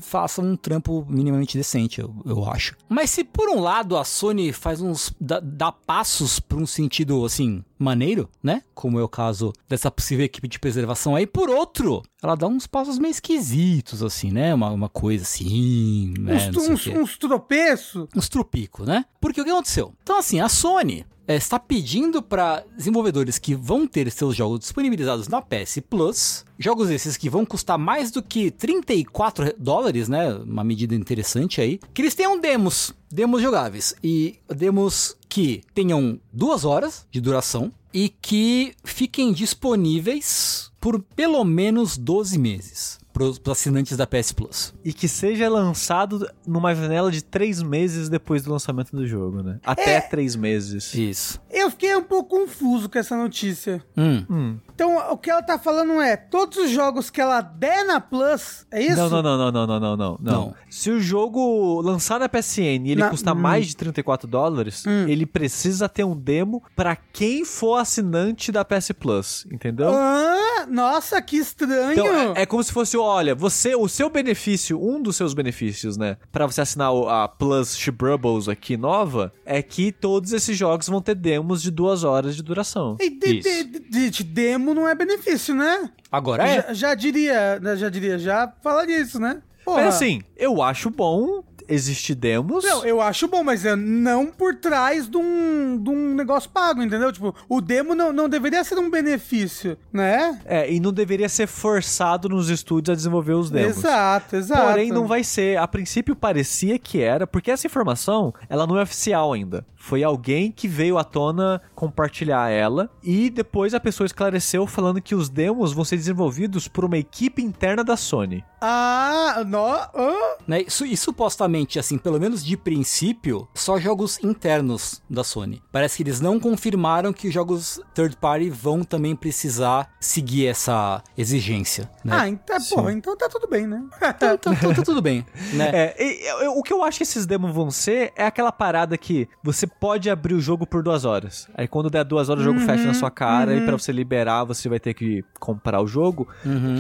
faça 0.03 0.41
um 0.41 0.57
trampo 0.57 1.07
minimamente 1.09 1.57
decente, 1.57 2.01
eu, 2.01 2.15
eu 2.31 2.45
acho. 2.51 2.77
Mas 2.89 3.11
se 3.11 3.25
por 3.25 3.49
um 3.49 3.61
lado 3.61 3.97
a 3.97 4.05
Sony 4.05 4.53
faz 4.53 4.81
uns 4.81 5.13
dá, 5.21 5.41
dá 5.41 5.73
passos 5.73 6.41
para 6.41 6.59
um 6.59 6.67
sentido 6.67 7.25
assim 7.25 7.65
maneiro, 7.79 8.29
né? 8.43 8.63
Como 8.75 8.99
é 8.99 9.03
o 9.03 9.09
caso 9.09 9.53
dessa 9.69 9.91
possível 9.91 10.25
equipe 10.25 10.47
de 10.47 10.59
preservação 10.59 11.17
aí. 11.17 11.27
Por 11.27 11.49
outro, 11.49 12.03
ela 12.23 12.35
dá 12.35 12.47
uns 12.47 12.67
passos 12.67 12.99
meio 12.99 13.11
esquisitos, 13.11 14.03
assim, 14.03 14.31
né? 14.31 14.55
Uma, 14.55 14.71
uma 14.71 14.89
coisa 14.89 15.25
assim, 15.25 16.13
né? 16.19 16.51
uns, 16.51 16.57
uns, 16.57 16.87
uns 16.87 17.19
tropeços. 17.19 18.07
Uns 18.15 18.29
trupicos, 18.29 18.87
né? 18.87 19.05
Porque 19.21 19.41
o 19.41 19.45
que 19.45 19.51
aconteceu? 19.51 19.95
Então, 20.03 20.19
assim, 20.19 20.41
a 20.41 20.49
Sony 20.49 21.07
é, 21.31 21.37
está 21.37 21.61
pedindo 21.61 22.21
para 22.21 22.65
desenvolvedores 22.77 23.39
que 23.39 23.55
vão 23.55 23.87
ter 23.87 24.11
seus 24.11 24.35
jogos 24.35 24.59
disponibilizados 24.59 25.29
na 25.29 25.41
PS 25.41 25.79
Plus, 25.89 26.45
jogos 26.59 26.91
esses 26.91 27.17
que 27.17 27.31
vão 27.31 27.47
custar 27.47 27.79
mais 27.79 28.11
do 28.11 28.21
que 28.21 28.51
34 28.51 29.55
dólares, 29.57 30.09
né? 30.09 30.35
Uma 30.35 30.65
medida 30.65 30.93
interessante 30.93 31.61
aí, 31.61 31.79
que 31.95 32.03
eles 32.03 32.17
tenham 32.17 32.41
demos, 32.41 32.93
demos 33.09 33.41
jogáveis 33.41 33.95
e 34.03 34.41
demos 34.49 35.17
que 35.29 35.63
tenham 35.73 36.19
duas 36.33 36.65
horas 36.65 37.07
de 37.13 37.21
duração 37.21 37.73
e 37.95 38.09
que 38.09 38.75
fiquem 38.83 39.33
disponíveis 39.33 40.73
por 40.81 41.01
pelo 41.01 41.45
menos 41.45 41.97
12 41.97 42.39
meses 42.41 43.00
para 43.21 43.25
os 43.25 43.41
assinantes 43.51 43.97
da 43.99 44.07
PS 44.07 44.33
Plus. 44.33 44.73
E 44.83 44.93
que 44.95 45.07
seja 45.07 45.49
lançado 45.49 46.27
numa 46.47 46.75
janela 46.75 47.11
de 47.11 47.23
três 47.23 47.63
meses 47.63 48.09
depois 48.09 48.43
do 48.43 48.51
lançamento 48.51 48.97
do 48.97 49.07
jogo, 49.07 49.43
né? 49.43 49.59
Até 49.63 49.97
É. 49.97 50.01
três 50.01 50.35
meses. 50.35 50.95
Isso. 50.95 51.39
Eu 51.51 51.71
fiquei 51.71 51.95
um 51.97 52.03
pouco 52.03 52.31
confuso 52.41 52.89
com 52.89 52.99
essa 52.99 53.17
notícia. 53.17 53.83
Hum. 53.97 54.25
Hum. 54.31 54.57
Então, 54.81 55.13
o 55.13 55.19
que 55.19 55.31
ela 55.31 55.43
tá 55.43 55.59
falando 55.59 56.01
é, 56.01 56.17
todos 56.17 56.57
os 56.57 56.71
jogos 56.71 57.11
que 57.11 57.21
ela 57.21 57.43
der 57.43 57.85
na 57.85 58.01
Plus, 58.01 58.67
é 58.71 58.81
isso? 58.83 58.97
Não, 58.97 59.11
não, 59.11 59.23
não, 59.23 59.53
não, 59.53 59.67
não, 59.67 59.81
não, 59.81 59.97
não, 59.97 60.19
não. 60.19 60.55
Se 60.71 60.91
o 60.91 60.99
jogo 60.99 61.83
lançar 61.83 62.19
na 62.19 62.31
PSN 62.31 62.87
e 62.87 62.93
ele 62.93 63.03
na... 63.03 63.11
custa 63.11 63.33
hum. 63.33 63.35
mais 63.35 63.67
de 63.67 63.77
34 63.77 64.27
dólares, 64.27 64.85
hum. 64.87 65.07
ele 65.07 65.27
precisa 65.27 65.87
ter 65.87 66.03
um 66.03 66.17
demo 66.17 66.63
para 66.75 66.97
quem 66.97 67.45
for 67.45 67.77
assinante 67.77 68.51
da 68.51 68.65
PS 68.65 68.93
Plus, 68.93 69.47
entendeu? 69.53 69.91
Ah, 69.91 70.67
nossa, 70.67 71.21
que 71.21 71.37
estranho! 71.37 71.93
Então, 71.93 72.35
é, 72.35 72.43
é, 72.43 72.47
como 72.47 72.65
se 72.65 72.73
fosse, 72.73 72.97
olha, 72.97 73.35
você, 73.35 73.75
o 73.75 73.87
seu 73.87 74.09
benefício, 74.09 74.83
um 74.83 75.03
dos 75.03 75.15
seus 75.15 75.35
benefícios, 75.35 75.99
né, 75.99 76.17
para 76.33 76.47
você 76.47 76.63
assinar 76.63 76.91
a 77.07 77.29
Plus 77.29 77.77
Shibrubbles 77.77 78.49
aqui 78.49 78.79
nova, 78.79 79.31
é 79.45 79.61
que 79.61 79.93
todos 79.93 80.33
esses 80.33 80.57
jogos 80.57 80.89
vão 80.89 81.03
ter 81.03 81.17
demos 81.17 81.61
de 81.61 81.71
duas 81.71 82.03
horas 82.03 82.35
de 82.35 82.43
duração. 82.43 82.97
E 82.99 83.11
de, 83.11 83.41
de, 83.41 83.65
de, 83.91 84.11
de 84.11 84.25
demo 84.25 84.70
não 84.75 84.89
é 84.89 84.95
benefício, 84.95 85.55
né? 85.55 85.91
Agora 86.11 86.47
é. 86.47 86.63
Já, 86.69 86.75
já 86.75 86.95
diria, 86.95 87.61
né, 87.61 87.77
já 87.77 87.89
diria, 87.89 88.19
já 88.19 88.53
falaria 88.63 88.99
isso, 88.99 89.19
né? 89.19 89.43
Porra. 89.65 89.85
Mas 89.85 89.95
assim, 89.95 90.23
eu 90.37 90.63
acho 90.63 90.91
bom 90.91 91.43
existir 91.71 92.15
demos. 92.15 92.65
Não, 92.65 92.85
eu 92.85 93.01
acho 93.01 93.29
bom, 93.29 93.43
mas 93.43 93.65
é 93.65 93.75
não 93.77 94.27
por 94.27 94.55
trás 94.57 95.09
de 95.09 95.17
um, 95.17 95.79
de 95.83 95.89
um 95.91 96.15
negócio 96.15 96.51
pago, 96.51 96.83
entendeu? 96.83 97.13
Tipo, 97.13 97.35
o 97.49 97.61
demo 97.61 97.95
não, 97.95 98.13
não 98.13 98.29
deveria 98.29 98.63
ser 98.65 98.79
um 98.79 98.91
benefício, 98.91 99.77
né? 99.93 100.41
É, 100.45 100.71
e 100.73 100.81
não 100.81 100.93
deveria 100.93 101.29
ser 101.29 101.47
forçado 101.47 102.29
nos 102.29 102.49
estúdios 102.51 102.93
a 102.93 102.97
desenvolver 102.97 103.35
os 103.35 103.51
demos. 103.51 103.79
Exato, 103.79 104.37
exato. 104.37 104.63
Porém, 104.63 104.91
não 104.91 105.07
vai 105.07 105.23
ser. 105.25 105.59
A 105.59 105.69
princípio 105.69 106.17
parecia 106.17 106.79
que 106.79 107.01
era, 107.01 107.27
porque 107.27 107.51
essa 107.51 107.67
informação, 107.67 108.35
ela 108.49 108.67
não 108.67 108.79
é 108.79 108.83
oficial 108.83 109.33
ainda. 109.33 109.65
Foi 109.77 110.05
alguém 110.05 110.53
que 110.53 110.69
veio 110.69 110.99
à 110.99 111.05
tona 111.05 111.61
compartilhar 111.75 112.51
ela 112.51 112.91
e 113.03 113.31
depois 113.31 113.73
a 113.73 113.81
pessoa 113.81 114.05
esclareceu 114.07 114.67
falando 114.67 115.01
que 115.01 115.15
os 115.15 115.31
demos 115.31 115.73
vão 115.73 115.85
ser 115.87 115.97
desenvolvidos 115.97 116.69
por 116.69 116.85
uma 116.85 116.99
equipe 116.99 117.43
interna 117.43 117.83
da 117.83 117.97
Sony. 117.97 118.45
Ah, 118.61 119.43
no, 119.47 119.65
ah, 119.65 120.37
Né? 120.47 120.63
Isso- 120.63 120.85
E, 120.85 120.97
supostamente, 120.97 121.60
assim, 121.79 121.99
pelo 121.99 122.19
menos 122.21 122.45
de 122.45 122.57
princípio, 122.57 123.47
só 123.55 123.79
jogos 123.79 124.19
internos 124.23 125.03
da 125.09 125.23
Sony. 125.25 125.63
Parece 125.73 125.97
que 125.99 126.03
eles 126.03 126.21
não 126.21 126.39
confirmaram 126.41 127.13
que 127.13 127.29
os 127.29 127.35
jogos 127.35 127.81
third 127.95 128.17
party 128.17 128.49
vão 128.51 128.83
também 128.83 129.15
precisar 129.15 129.91
seguir 130.01 130.47
essa 130.47 131.03
exigência, 131.17 131.91
né? 132.05 132.17
ah 132.17 132.29
então, 132.29 132.57
porra, 132.71 132.93
então 132.93 133.17
tá 133.17 133.29
tudo 133.29 133.47
bem, 133.49 133.67
né? 133.67 133.83
então, 134.03 134.35
então 134.55 134.75
tá 134.75 134.83
tudo 134.83 135.01
bem, 135.03 135.25
né? 135.53 135.71
É, 135.81 135.97
e- 136.03 136.45
eu- 136.45 136.59
o 136.59 136.63
que 136.63 136.73
eu 136.73 136.83
acho 136.83 136.99
que 136.99 137.03
esses 137.05 137.27
demos 137.27 137.55
vão 137.55 137.71
ser 137.71 138.13
é 138.17 138.25
aquela 138.27 138.51
parada 138.53 138.97
que 138.99 139.29
você 139.43 139.67
pode 139.67 140.09
abrir 140.11 140.35
o 140.35 140.41
jogo 140.41 140.67
por 140.67 140.83
duas 140.83 141.05
horas. 141.05 141.49
Aí 141.55 141.67
quando 141.69 141.89
der 141.91 142.05
duas 142.05 142.29
horas, 142.29 142.43
o 142.43 142.45
jogo 142.45 142.61
fecha 142.61 142.85
na 142.85 142.95
sua 142.95 143.11
cara 143.11 143.55
e 143.55 143.65
pra 143.65 143.73
você 143.79 143.93
liberar, 143.93 144.45
você 144.45 144.69
vai 144.69 144.81
ter 144.81 144.95
que 144.95 145.25
comprar 145.39 145.81
o 145.83 145.87
jogo. 145.87 146.29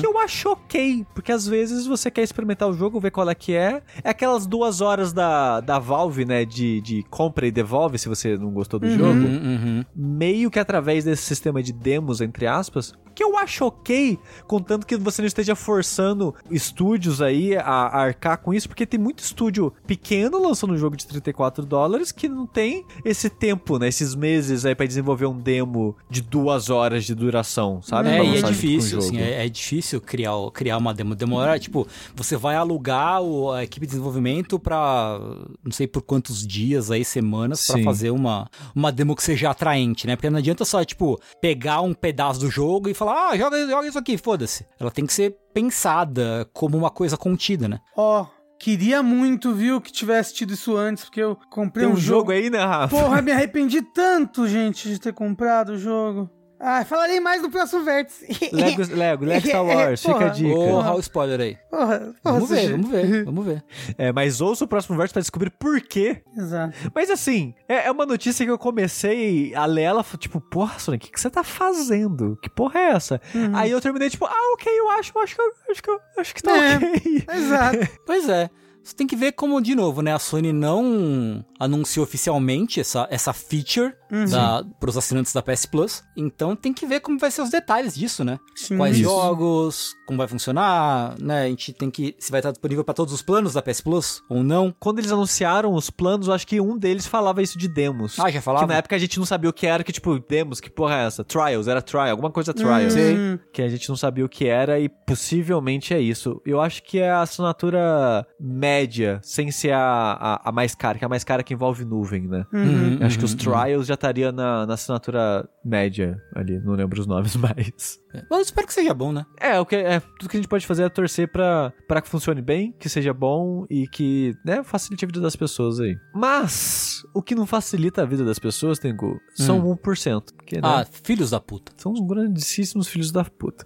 Que 0.00 0.06
eu 0.06 0.18
acho 0.18 0.50
ok, 0.50 1.04
porque 1.14 1.32
às 1.32 1.46
vezes 1.46 1.86
você 1.86 2.10
quer 2.10 2.22
experimentar 2.22 2.68
o 2.68 2.72
jogo, 2.72 3.00
ver 3.00 3.10
qual 3.10 3.28
é 3.28 3.34
que 3.34 3.54
é. 3.54 3.82
É 4.04 4.10
aquelas 4.10 4.46
duas 4.46 4.69
horas 4.80 5.12
da, 5.12 5.60
da 5.60 5.78
Valve, 5.78 6.24
né, 6.24 6.44
de, 6.44 6.80
de 6.80 7.02
compra 7.10 7.46
e 7.46 7.50
devolve 7.50 7.98
se 7.98 8.08
você 8.08 8.36
não 8.36 8.50
gostou 8.52 8.78
do 8.78 8.88
jogo. 8.90 9.10
Uhum, 9.10 9.24
uhum. 9.24 9.84
Meio 9.94 10.50
que 10.50 10.58
através 10.58 11.04
desse 11.04 11.22
sistema 11.22 11.62
de 11.62 11.72
demos, 11.72 12.20
entre 12.20 12.46
aspas, 12.46 12.92
que 13.20 13.24
eu 13.24 13.36
acho 13.36 13.66
ok, 13.66 14.18
contanto 14.46 14.86
que 14.86 14.96
você 14.96 15.20
não 15.20 15.26
esteja 15.26 15.54
forçando 15.54 16.34
estúdios 16.50 17.20
aí 17.20 17.54
a, 17.54 17.62
a 17.62 18.00
arcar 18.00 18.38
com 18.38 18.54
isso, 18.54 18.66
porque 18.66 18.86
tem 18.86 18.98
muito 18.98 19.18
estúdio 19.22 19.74
pequeno 19.86 20.40
lançando 20.42 20.72
um 20.72 20.76
jogo 20.78 20.96
de 20.96 21.06
34 21.06 21.66
dólares 21.66 22.12
que 22.12 22.30
não 22.30 22.46
tem 22.46 22.82
esse 23.04 23.28
tempo, 23.28 23.78
né, 23.78 23.88
esses 23.88 24.14
meses 24.14 24.64
aí 24.64 24.74
pra 24.74 24.86
desenvolver 24.86 25.26
um 25.26 25.36
demo 25.38 25.94
de 26.08 26.22
duas 26.22 26.70
horas 26.70 27.04
de 27.04 27.14
duração, 27.14 27.82
sabe? 27.82 28.08
É, 28.08 28.24
e 28.24 28.38
é 28.38 28.42
difícil, 28.42 28.98
assim, 29.00 29.18
é, 29.18 29.44
é 29.44 29.48
difícil 29.50 30.00
criar, 30.00 30.32
criar 30.54 30.78
uma 30.78 30.94
demo. 30.94 31.14
Demora, 31.14 31.58
tipo, 31.58 31.86
você 32.16 32.38
vai 32.38 32.56
alugar 32.56 33.20
o- 33.20 33.52
a 33.52 33.62
equipe 33.64 33.84
de 33.84 33.90
desenvolvimento 33.90 34.58
pra 34.58 35.20
não 35.62 35.72
sei 35.72 35.86
por 35.86 36.00
quantos 36.00 36.46
dias 36.46 36.90
aí, 36.90 37.04
semanas, 37.04 37.66
pra 37.66 37.76
Sim. 37.76 37.84
fazer 37.84 38.10
uma, 38.12 38.48
uma 38.74 38.90
demo 38.90 39.14
que 39.14 39.22
seja 39.22 39.50
atraente, 39.50 40.06
né? 40.06 40.16
Porque 40.16 40.30
não 40.30 40.38
adianta 40.38 40.64
só, 40.64 40.82
tipo, 40.84 41.20
pegar 41.38 41.82
um 41.82 41.92
pedaço 41.92 42.40
do 42.40 42.50
jogo 42.50 42.88
e 42.88 42.94
falar, 42.94 43.09
ah, 43.10 43.36
joga, 43.36 43.66
joga 43.66 43.88
isso 43.88 43.98
aqui, 43.98 44.16
foda-se. 44.16 44.66
Ela 44.78 44.90
tem 44.90 45.06
que 45.06 45.12
ser 45.12 45.36
pensada 45.52 46.48
como 46.52 46.76
uma 46.76 46.90
coisa 46.90 47.16
contida, 47.16 47.68
né? 47.68 47.80
Ó, 47.96 48.26
queria 48.58 49.02
muito, 49.02 49.54
viu, 49.54 49.80
que 49.80 49.90
tivesse 49.90 50.34
tido 50.34 50.52
isso 50.52 50.76
antes, 50.76 51.04
porque 51.04 51.20
eu 51.20 51.36
comprei 51.50 51.86
Tem 51.86 51.94
um 51.94 51.96
um 51.96 52.00
jogo 52.00 52.30
aí, 52.30 52.50
né, 52.50 52.58
Rafa? 52.58 52.96
Porra, 52.96 53.22
me 53.22 53.32
arrependi 53.32 53.82
tanto, 53.82 54.46
gente, 54.46 54.88
de 54.88 54.98
ter 55.00 55.12
comprado 55.12 55.70
o 55.70 55.78
jogo. 55.78 56.30
Ah, 56.62 56.84
falarei 56.84 57.20
mais 57.20 57.40
no 57.40 57.50
próximo 57.50 57.82
vértice. 57.82 58.26
Lego, 58.52 58.82
Lego, 58.94 59.24
Lego 59.24 59.46
Star 59.46 59.64
Wars, 59.64 60.00
fica 60.02 60.12
a 60.14 60.18
Porra. 60.18 60.30
dica. 60.30 60.54
Ô, 60.58 60.80
Raul 60.80 61.00
spoiler 61.00 61.40
aí. 61.40 61.56
Porra, 61.70 61.98
porra, 62.22 62.34
Vamos 62.34 62.50
ver, 62.50 62.70
vamos 62.72 62.90
ver, 62.90 63.24
vamos 63.24 63.46
ver. 63.46 63.64
É, 63.96 64.12
mas 64.12 64.40
ouça 64.42 64.64
o 64.64 64.68
próximo 64.68 64.96
verso 64.98 65.14
pra 65.14 65.22
descobrir 65.22 65.50
por 65.50 65.80
quê 65.80 66.22
Exato. 66.36 66.76
Mas 66.94 67.08
assim, 67.10 67.54
é, 67.66 67.86
é 67.86 67.90
uma 67.90 68.04
notícia 68.04 68.44
que 68.44 68.50
eu 68.50 68.58
comecei 68.58 69.54
a 69.54 69.64
ler 69.64 69.82
ela, 69.84 70.04
tipo, 70.18 70.38
porra, 70.38 70.78
Sonic, 70.78 71.04
o 71.04 71.06
que, 71.06 71.12
que 71.14 71.20
você 71.20 71.30
tá 71.30 71.42
fazendo? 71.42 72.38
Que 72.42 72.50
porra 72.50 72.78
é 72.78 72.90
essa? 72.90 73.20
Aí 73.54 73.70
eu 73.70 73.80
terminei, 73.80 74.10
tipo, 74.10 74.26
ah, 74.26 74.52
ok, 74.54 74.70
eu 74.70 74.90
acho, 74.90 75.12
eu 75.14 75.22
acho 75.22 75.34
que 75.34 75.40
eu 75.40 75.52
acho 75.70 75.82
que, 75.82 75.90
eu, 75.90 76.00
acho 76.18 76.34
que 76.34 76.42
tá 76.42 76.56
É. 76.56 76.76
ok. 76.76 77.24
Exato. 77.36 77.78
Pois 78.04 78.28
é. 78.28 78.50
Você 78.82 78.94
tem 78.96 79.06
que 79.06 79.14
ver 79.16 79.32
como, 79.32 79.60
de 79.60 79.74
novo, 79.74 80.00
né? 80.02 80.14
A 80.14 80.18
Sony 80.18 80.52
não 80.52 81.44
anunciou 81.58 82.02
oficialmente 82.04 82.80
essa, 82.80 83.06
essa 83.10 83.32
feature 83.32 83.94
da, 84.30 84.64
pros 84.78 84.96
assinantes 84.96 85.32
da 85.32 85.42
PS 85.42 85.66
Plus. 85.66 86.02
Então 86.16 86.56
tem 86.56 86.72
que 86.72 86.86
ver 86.86 87.00
como 87.00 87.18
vai 87.18 87.30
ser 87.30 87.42
os 87.42 87.50
detalhes 87.50 87.94
disso, 87.94 88.24
né? 88.24 88.38
Sim. 88.54 88.76
Quais 88.76 88.96
Isso. 88.96 89.04
jogos, 89.04 89.94
como 90.06 90.18
vai 90.18 90.28
funcionar, 90.28 91.14
né? 91.18 91.44
A 91.44 91.48
gente 91.48 91.72
tem 91.72 91.90
que. 91.90 92.14
Se 92.18 92.30
vai 92.30 92.40
estar 92.40 92.50
disponível 92.50 92.84
para 92.84 92.94
todos 92.94 93.12
os 93.12 93.22
planos 93.22 93.54
da 93.54 93.62
PS 93.62 93.80
Plus 93.80 94.22
ou 94.28 94.42
não. 94.42 94.74
Quando 94.78 94.98
eles 94.98 95.12
anunciaram 95.12 95.74
os 95.74 95.90
planos, 95.90 96.28
eu 96.28 96.34
acho 96.34 96.46
que 96.46 96.60
um 96.60 96.76
deles 96.76 97.06
falava 97.06 97.42
isso 97.42 97.58
de 97.58 97.68
demos. 97.68 98.18
Ah, 98.18 98.30
já 98.30 98.42
falava? 98.42 98.64
Que 98.64 98.72
na 98.72 98.78
época 98.78 98.96
a 98.96 98.98
gente 98.98 99.18
não 99.18 99.26
sabia 99.26 99.50
o 99.50 99.52
que 99.52 99.66
era, 99.66 99.84
que 99.84 99.92
tipo, 99.92 100.18
demos, 100.18 100.60
que 100.60 100.70
porra 100.70 100.96
é 100.96 101.06
essa? 101.06 101.24
Trials, 101.24 101.68
era 101.68 101.82
trial, 101.82 102.10
alguma 102.10 102.30
coisa 102.30 102.52
trial. 102.52 102.80
Hum. 102.80 103.38
Que 103.52 103.62
a 103.62 103.68
gente 103.68 103.88
não 103.88 103.96
sabia 103.96 104.24
o 104.24 104.28
que 104.28 104.46
era 104.46 104.78
e 104.78 104.88
possivelmente 104.88 105.94
é 105.94 106.00
isso. 106.00 106.40
Eu 106.44 106.60
acho 106.60 106.82
que 106.82 106.98
é 106.98 107.10
a 107.10 107.22
assinatura 107.22 108.26
média, 108.38 109.20
sem 109.22 109.50
ser 109.50 109.72
a, 109.72 109.80
a, 109.80 110.48
a 110.48 110.52
mais 110.52 110.74
cara, 110.74 110.98
que 110.98 111.04
é 111.04 111.06
a 111.06 111.08
mais 111.08 111.24
cara 111.24 111.42
que 111.42 111.54
envolve 111.54 111.84
nuvem, 111.84 112.22
né? 112.22 112.44
Uhum, 112.52 112.98
acho 113.02 113.18
que 113.18 113.24
uhum, 113.24 113.30
os 113.30 113.34
trials 113.34 113.86
já 113.86 113.96
estaria 114.00 114.32
na, 114.32 114.66
na 114.66 114.74
assinatura 114.74 115.48
média 115.64 116.20
ali, 116.34 116.58
não 116.58 116.72
lembro 116.72 117.00
os 117.00 117.06
nomes 117.06 117.36
mais. 117.36 118.00
É. 118.14 118.22
Mas 118.28 118.38
eu 118.38 118.42
espero 118.42 118.66
que 118.66 118.74
seja 118.74 118.92
bom, 118.94 119.12
né? 119.12 119.24
É, 119.38 119.60
o 119.60 119.66
que, 119.66 119.76
é, 119.76 120.00
tudo 120.00 120.28
que 120.28 120.36
a 120.36 120.40
gente 120.40 120.48
pode 120.48 120.66
fazer 120.66 120.82
é 120.84 120.88
torcer 120.88 121.28
pra, 121.30 121.72
pra 121.86 122.00
que 122.00 122.08
funcione 122.08 122.42
bem, 122.42 122.72
que 122.78 122.88
seja 122.88 123.12
bom 123.14 123.64
e 123.70 123.86
que, 123.86 124.34
né, 124.44 124.64
facilite 124.64 125.04
a 125.04 125.08
vida 125.08 125.20
das 125.20 125.36
pessoas 125.36 125.78
aí. 125.78 125.96
Mas, 126.14 127.02
o 127.14 127.22
que 127.22 127.34
não 127.34 127.46
facilita 127.46 128.02
a 128.02 128.06
vida 128.06 128.24
das 128.24 128.38
pessoas, 128.38 128.78
Tengu, 128.78 129.20
são 129.36 129.58
Hum. 129.60 129.76
1%. 129.76 130.32
Porque, 130.34 130.56
né, 130.56 130.62
Ah, 130.64 130.86
filhos 131.04 131.30
da 131.30 131.38
puta. 131.40 131.72
são 131.76 131.92
uns 131.92 132.00
grandíssimos 132.00 132.88
filhos 132.88 133.12
da 133.12 133.24
puta. 133.24 133.64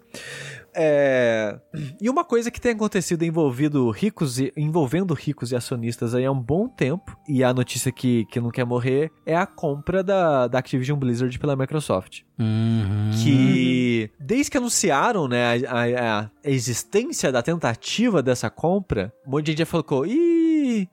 É... 0.75 1.59
E 2.01 2.11
uma 2.11 2.25
coisa 2.25 2.51
que 2.51 2.61
tem 2.61 2.72
acontecido 2.72 3.22
envolvido 3.25 3.91
ricos 3.91 4.39
e... 4.39 4.53
envolvendo 4.57 5.14
ricos 5.14 5.53
e 5.53 5.57
acionistas 5.57 6.14
aí 6.14 6.25
há 6.25 6.33
um 6.33 6.41
bom 6.41 6.68
tempo, 6.68 7.16
e 7.29 7.43
a 7.45 7.53
notícia 7.55 7.91
que, 7.93 8.25
que 8.27 8.41
não 8.41 8.51
quer 8.51 8.64
morrer, 8.64 9.11
é 9.25 9.37
a 9.37 9.47
compra 9.47 10.03
da, 10.03 10.47
da 10.49 10.59
Activision 10.59 10.99
Blizzard 10.99 11.39
pela 11.39 11.57
Microsoft. 11.57 12.22
Uhum. 12.39 13.11
Que 13.22 14.11
desde 14.18 14.51
que 14.51 14.59
anunciaram 14.59 15.29
né, 15.29 15.64
a, 15.66 15.83
a- 15.83 16.20
a 16.25 16.31
existência 16.51 17.31
da 17.31 17.43
tentativa 17.43 18.22
dessa 18.22 18.51
compra, 18.51 19.12
um 19.27 19.31
monte 19.31 19.45
de 19.47 19.53
gente 19.53 19.59
já 19.61 19.66
falou: 19.66 20.05
ih, 20.05 20.43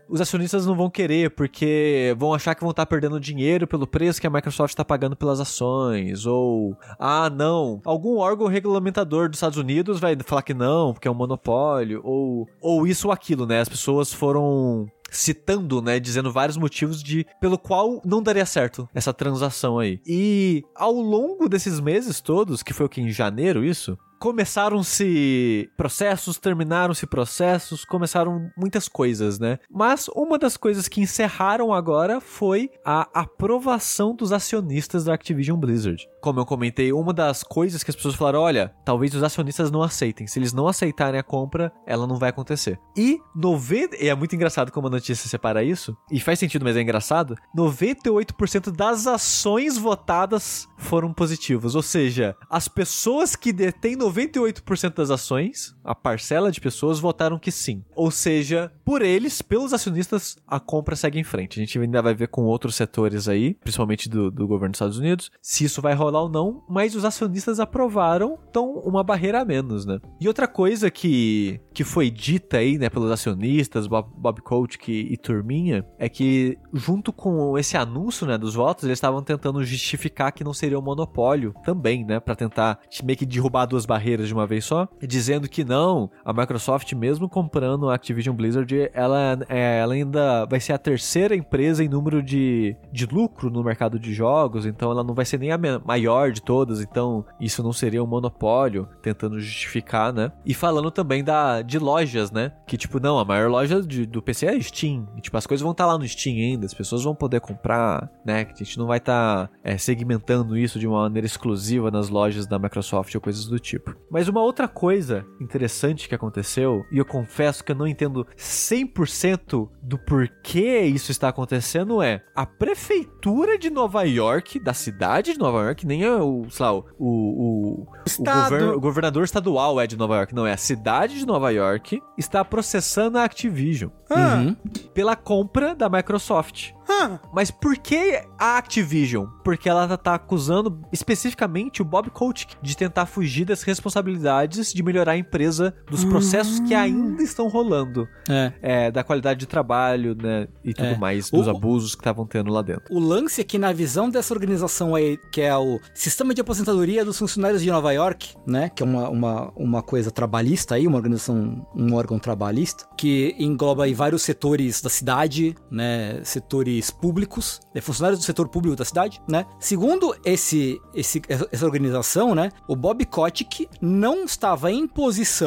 os 0.09 0.21
acionistas 0.21 0.65
não 0.65 0.75
vão 0.75 0.89
querer, 0.89 1.31
porque 1.31 2.15
vão 2.17 2.33
achar 2.33 2.55
que 2.55 2.61
vão 2.61 2.71
estar 2.71 2.85
perdendo 2.85 3.19
dinheiro 3.19 3.67
pelo 3.67 3.87
preço 3.87 4.19
que 4.19 4.27
a 4.27 4.29
Microsoft 4.29 4.71
está 4.71 4.85
pagando 4.85 5.15
pelas 5.15 5.39
ações. 5.39 6.25
Ou, 6.25 6.75
ah, 6.99 7.29
não, 7.29 7.81
algum 7.85 8.17
órgão 8.17 8.47
regulamentador 8.47 9.29
dos 9.29 9.37
Estados 9.37 9.57
Unidos 9.57 9.99
vai 9.99 10.15
falar 10.25 10.41
que 10.41 10.53
não, 10.53 10.93
porque 10.93 11.07
é 11.07 11.11
um 11.11 11.15
monopólio. 11.15 12.01
Ou, 12.03 12.47
ou 12.59 12.87
isso 12.87 13.07
ou 13.07 13.13
aquilo, 13.13 13.45
né? 13.45 13.61
As 13.61 13.69
pessoas 13.69 14.13
foram 14.13 14.87
citando, 15.11 15.81
né, 15.81 15.99
dizendo 15.99 16.31
vários 16.31 16.55
motivos 16.55 17.03
de 17.03 17.25
pelo 17.39 17.57
qual 17.57 18.01
não 18.05 18.23
daria 18.23 18.45
certo 18.45 18.87
essa 18.95 19.13
transação 19.13 19.77
aí. 19.77 19.99
E 20.07 20.63
ao 20.73 20.93
longo 20.93 21.49
desses 21.49 21.81
meses 21.81 22.21
todos, 22.21 22.63
que 22.63 22.73
foi 22.73 22.85
o 22.85 22.89
que 22.89 23.01
em 23.01 23.11
janeiro 23.11 23.63
isso, 23.63 23.97
começaram-se 24.22 25.67
processos, 25.76 26.38
terminaram-se 26.38 27.07
processos, 27.07 27.84
começaram 27.84 28.51
muitas 28.55 28.88
coisas, 28.88 29.39
né? 29.39 29.57
Mas 29.67 30.07
uma 30.09 30.38
das 30.38 30.55
coisas 30.55 30.88
que 30.88 31.01
encerraram 31.01 31.74
agora 31.74 32.22
foi 32.22 32.69
a 32.86 33.09
aprovação 33.15 34.15
dos 34.15 34.32
acionistas 34.32 35.05
da 35.05 35.15
Activision 35.15 35.59
Blizzard. 35.59 36.07
Como 36.22 36.39
eu 36.39 36.45
comentei, 36.45 36.93
uma 36.93 37.11
das 37.11 37.41
coisas 37.41 37.82
que 37.82 37.89
as 37.89 37.95
pessoas 37.95 38.13
falaram, 38.13 38.41
olha, 38.41 38.72
talvez 38.86 39.15
os 39.15 39.24
acionistas 39.24 39.72
não 39.72 39.82
aceitem. 39.82 40.28
Se 40.28 40.38
eles 40.38 40.53
não 40.53 40.67
aceitarem 40.67 41.19
a 41.19 41.24
compra, 41.24 41.74
ela 41.88 42.05
não 42.05 42.17
vai 42.17 42.30
acontecer. 42.30 42.80
E 42.95 43.17
90, 43.36 43.95
e 43.95 44.07
é 44.07 44.13
muito 44.13 44.36
engraçado 44.36 44.72
como 44.72 44.86
a 44.86 44.91
notícia 44.91 45.28
separa 45.28 45.63
isso, 45.63 45.97
e 46.11 46.19
faz 46.19 46.38
sentido, 46.38 46.63
mas 46.63 46.78
é 46.78 46.82
engraçado. 46.82 47.36
98% 47.57 48.69
das 48.69 49.07
ações 49.07 49.80
votadas 49.80 50.67
foram 50.82 51.13
positivas, 51.13 51.75
ou 51.75 51.82
seja, 51.82 52.36
as 52.49 52.67
pessoas 52.67 53.36
que 53.36 53.53
detêm 53.53 53.95
98% 53.95 54.95
das 54.95 55.11
ações, 55.11 55.75
a 55.84 55.95
parcela 55.95 56.51
de 56.51 56.61
pessoas 56.61 56.99
votaram 56.99 57.39
que 57.39 57.51
sim. 57.51 57.84
Ou 57.95 58.11
seja, 58.11 58.71
por 58.84 59.01
eles, 59.01 59.41
pelos 59.41 59.73
acionistas, 59.73 60.38
a 60.47 60.59
compra 60.59 60.95
segue 60.95 61.19
em 61.19 61.23
frente. 61.23 61.59
A 61.59 61.63
gente 61.63 61.79
ainda 61.79 62.01
vai 62.01 62.13
ver 62.13 62.27
com 62.27 62.43
outros 62.43 62.75
setores 62.75 63.27
aí, 63.27 63.53
principalmente 63.55 64.09
do, 64.09 64.29
do 64.29 64.47
governo 64.47 64.71
dos 64.71 64.77
Estados 64.77 64.97
Unidos, 64.97 65.32
se 65.41 65.65
isso 65.65 65.82
vai 65.82 65.93
rolar 65.93 66.23
ou 66.23 66.29
não, 66.29 66.63
mas 66.69 66.95
os 66.95 67.05
acionistas 67.05 67.59
aprovaram, 67.59 68.38
então 68.49 68.73
uma 68.86 69.03
barreira 69.03 69.41
a 69.41 69.45
menos, 69.45 69.86
né? 69.86 69.99
E 70.19 70.27
outra 70.27 70.47
coisa 70.47 70.89
que, 70.89 71.59
que 71.73 71.84
foi 71.84 72.09
dita 72.09 72.57
aí, 72.57 72.77
né, 72.77 72.89
pelos 72.89 73.11
acionistas, 73.11 73.88
Bob, 73.88 74.09
Bob 74.15 74.41
Kotick 74.41 74.89
e 74.89 75.17
turminha, 75.17 75.86
é 75.97 76.07
que 76.07 76.57
junto 76.73 77.11
com 77.11 77.57
esse 77.57 77.77
anúncio, 77.77 78.25
né, 78.27 78.38
dos 78.38 78.55
votos, 78.55 78.84
eles 78.84 78.97
estavam 78.97 79.23
tentando 79.23 79.63
justificar 79.63 80.32
que 80.32 80.43
não 80.43 80.53
seria 80.53 80.79
um 80.79 80.82
monopólio 80.82 81.53
também, 81.63 82.05
né, 82.05 82.19
para 82.19 82.36
tentar 82.36 82.79
meio 83.03 83.17
que 83.17 83.25
derrubar 83.25 83.65
duas 83.65 83.86
barreiras 83.86 84.27
de 84.27 84.34
uma 84.34 84.47
vez 84.47 84.65
só, 84.65 84.88
dizendo 85.01 85.49
que 85.49 85.63
não, 85.72 86.11
a 86.26 86.34
Microsoft 86.34 86.91
mesmo 86.93 87.30
comprando 87.30 87.89
a 87.89 87.95
Activision 87.95 88.36
Blizzard, 88.36 88.89
ela, 88.93 89.39
é, 89.47 89.80
ela 89.80 89.93
ainda 89.93 90.45
vai 90.45 90.59
ser 90.59 90.74
a 90.74 90.78
terceira 90.78 91.34
empresa 91.36 91.82
em 91.84 91.88
número 91.88 92.22
de, 92.22 92.76
de 92.91 93.05
lucro 93.05 93.49
no 93.49 93.63
mercado 93.63 93.97
de 93.97 94.13
jogos, 94.13 94.65
então 94.65 94.91
ela 94.91 95.03
não 95.03 95.13
vai 95.13 95.24
ser 95.26 95.39
nem 95.39 95.51
a 95.51 95.57
maior 95.86 96.32
de 96.32 96.41
todas, 96.41 96.82
então 96.82 97.24
isso 97.39 97.63
não 97.63 97.72
seria 97.72 98.03
um 98.03 98.07
monopólio, 98.07 98.88
tentando 99.01 99.39
justificar, 99.39 100.11
né? 100.11 100.32
E 100.45 100.53
falando 100.53 100.91
também 100.91 101.24
da 101.24 101.61
de 101.61 101.80
lojas, 101.80 102.32
né? 102.32 102.51
Que 102.67 102.76
tipo, 102.78 102.99
não, 102.99 103.17
a 103.17 103.24
maior 103.24 103.49
loja 103.49 103.82
de- 103.82 104.05
do 104.05 104.22
PC 104.22 104.45
é 104.47 104.49
a 104.55 104.61
Steam. 104.61 105.07
E, 105.17 105.22
tipo, 105.22 105.38
as 105.38 105.47
coisas 105.47 105.61
vão 105.61 105.72
estar 105.72 105.86
lá 105.86 105.97
no 105.97 106.05
Steam 106.07 106.36
ainda, 106.36 106.65
as 106.65 106.74
pessoas 106.74 107.03
vão 107.03 107.15
poder 107.15 107.39
comprar, 107.39 108.09
né? 108.26 108.45
A 108.53 108.57
gente 108.57 108.78
não 108.78 108.88
vai 108.88 108.97
estar 108.97 109.49
segmentando 109.78 110.57
isso 110.57 110.78
de 110.80 110.88
uma 110.88 111.01
maneira 111.03 111.26
exclusiva 111.26 111.89
nas 111.89 112.09
lojas 112.09 112.45
da 112.45 112.59
Microsoft 112.59 113.13
ou 113.15 113.22
coisas 113.22 113.45
do 113.45 113.57
tipo. 113.59 113.95
Mas 114.09 114.28
uma 114.28 114.41
outra 114.41 114.67
coisa 114.67 115.26
interessante 115.39 115.61
que 116.07 116.16
aconteceu, 116.16 116.84
e 116.91 116.97
eu 116.97 117.05
confesso 117.05 117.64
que 117.64 117.72
eu 117.72 117.76
não 117.76 117.88
entendo 117.88 118.26
100% 118.38 119.70
do 119.82 119.97
porquê 119.97 120.82
isso 120.82 121.12
está 121.12 121.30
acontecendo, 121.30 122.01
é 122.01 122.24
a 122.36 122.45
prefeitura 122.45 123.57
de 123.57 123.70
Nova 123.70 124.03
York, 124.03 124.59
da 124.59 124.74
cidade 124.74 125.34
de 125.34 125.39
Nova 125.39 125.64
York, 125.64 125.86
nem 125.86 126.03
é 126.03 126.16
o, 126.16 126.45
sei 126.49 126.66
lá, 126.66 126.74
o, 126.74 126.86
o, 126.97 127.05
o, 127.05 127.82
o, 127.84 127.88
Estado. 128.05 128.49
govern- 128.49 128.76
o 128.76 128.80
governador 128.80 129.24
estadual 129.24 129.80
é 129.80 129.88
de 129.88 129.97
Nova 129.97 130.16
York, 130.18 130.34
não, 130.34 130.45
é 130.47 130.53
a 130.53 130.57
cidade 130.57 131.18
de 131.20 131.26
Nova 131.26 131.49
York, 131.51 132.01
está 132.18 132.43
processando 132.45 133.18
a 133.18 133.24
Activision 133.24 133.89
Ah, 134.09 134.38
Uhum. 134.38 134.55
pela 134.93 135.16
compra 135.16 135.74
da 135.76 135.89
Microsoft. 135.89 136.72
ah, 136.89 137.20
Mas 137.34 137.49
por 137.51 137.78
que 137.78 138.22
a 138.38 138.57
Activision? 138.57 139.26
Porque 139.43 139.70
ela 139.70 139.97
tá 139.97 140.16
acusando 140.16 140.82
especificamente 140.91 141.82
o 141.82 141.86
Bob 141.86 142.09
Kotick 142.09 142.55
de 142.62 142.76
tentar 142.76 143.05
fugir 143.05 143.45
das 143.45 143.64
responsabilidades 143.64 144.74
de 144.74 144.84
melhorar 144.84 145.14
a 145.14 145.18
empresa 145.18 145.50
dos 145.89 146.03
processos 146.05 146.59
que 146.61 146.73
ainda 146.73 147.21
estão 147.23 147.47
rolando. 147.47 148.07
É. 148.29 148.53
É, 148.61 148.91
da 148.91 149.03
qualidade 149.03 149.39
de 149.41 149.45
trabalho, 149.45 150.15
né? 150.15 150.47
E 150.63 150.73
tudo 150.73 150.87
É. 150.87 150.97
mais, 150.97 151.29
dos 151.29 151.47
O- 151.47 151.49
abusos 151.49 151.95
que 151.95 152.01
estavam 152.01 152.25
tendo 152.25 152.51
lá 152.51 152.61
dentro. 152.61 152.83
O 152.89 152.99
lance 152.99 153.41
é 153.41 153.43
que 153.43 153.57
na 153.57 153.71
visão 153.73 154.09
dessa 154.09 154.33
organização 154.33 154.95
aí, 154.95 155.17
que 155.31 155.41
é 155.41 155.55
o 155.55 155.79
Sistema 155.93 156.33
de 156.33 156.41
Aposentadoria 156.41 157.03
dos 157.03 157.17
Funcionários 157.17 157.61
de 157.61 157.69
Nova 157.71 157.91
York, 157.91 158.35
né? 158.47 158.69
Que 158.69 158.83
é 158.83 158.85
uma, 158.85 159.09
uma, 159.09 159.51
uma 159.55 159.81
coisa 159.81 160.11
trabalhista 160.11 160.75
aí, 160.75 160.87
uma 160.87 160.97
organização, 160.97 161.65
um 161.75 161.93
órgão 161.95 162.17
trabalhista, 162.19 162.85
que 162.97 163.35
engloba 163.39 163.83
aí 163.85 163.93
vários 163.93 164.21
setores 164.21 164.81
da 164.81 164.89
cidade, 164.89 165.55
né? 165.69 166.21
Setores 166.23 166.89
públicos, 166.91 167.59
né, 167.73 167.81
funcionários 167.81 168.19
do 168.19 168.25
setor 168.25 168.47
público 168.47 168.75
da 168.75 168.85
cidade, 168.85 169.21
né? 169.27 169.45
Segundo 169.59 170.15
esse, 170.23 170.79
esse, 170.93 171.21
essa 171.27 171.65
organização, 171.65 172.33
né? 172.35 172.51
O 172.67 172.75
Bob 172.75 173.03
Kotick 173.05 173.67
não 173.81 174.23
estava 174.25 174.71
em 174.71 174.87
posição 174.87 175.40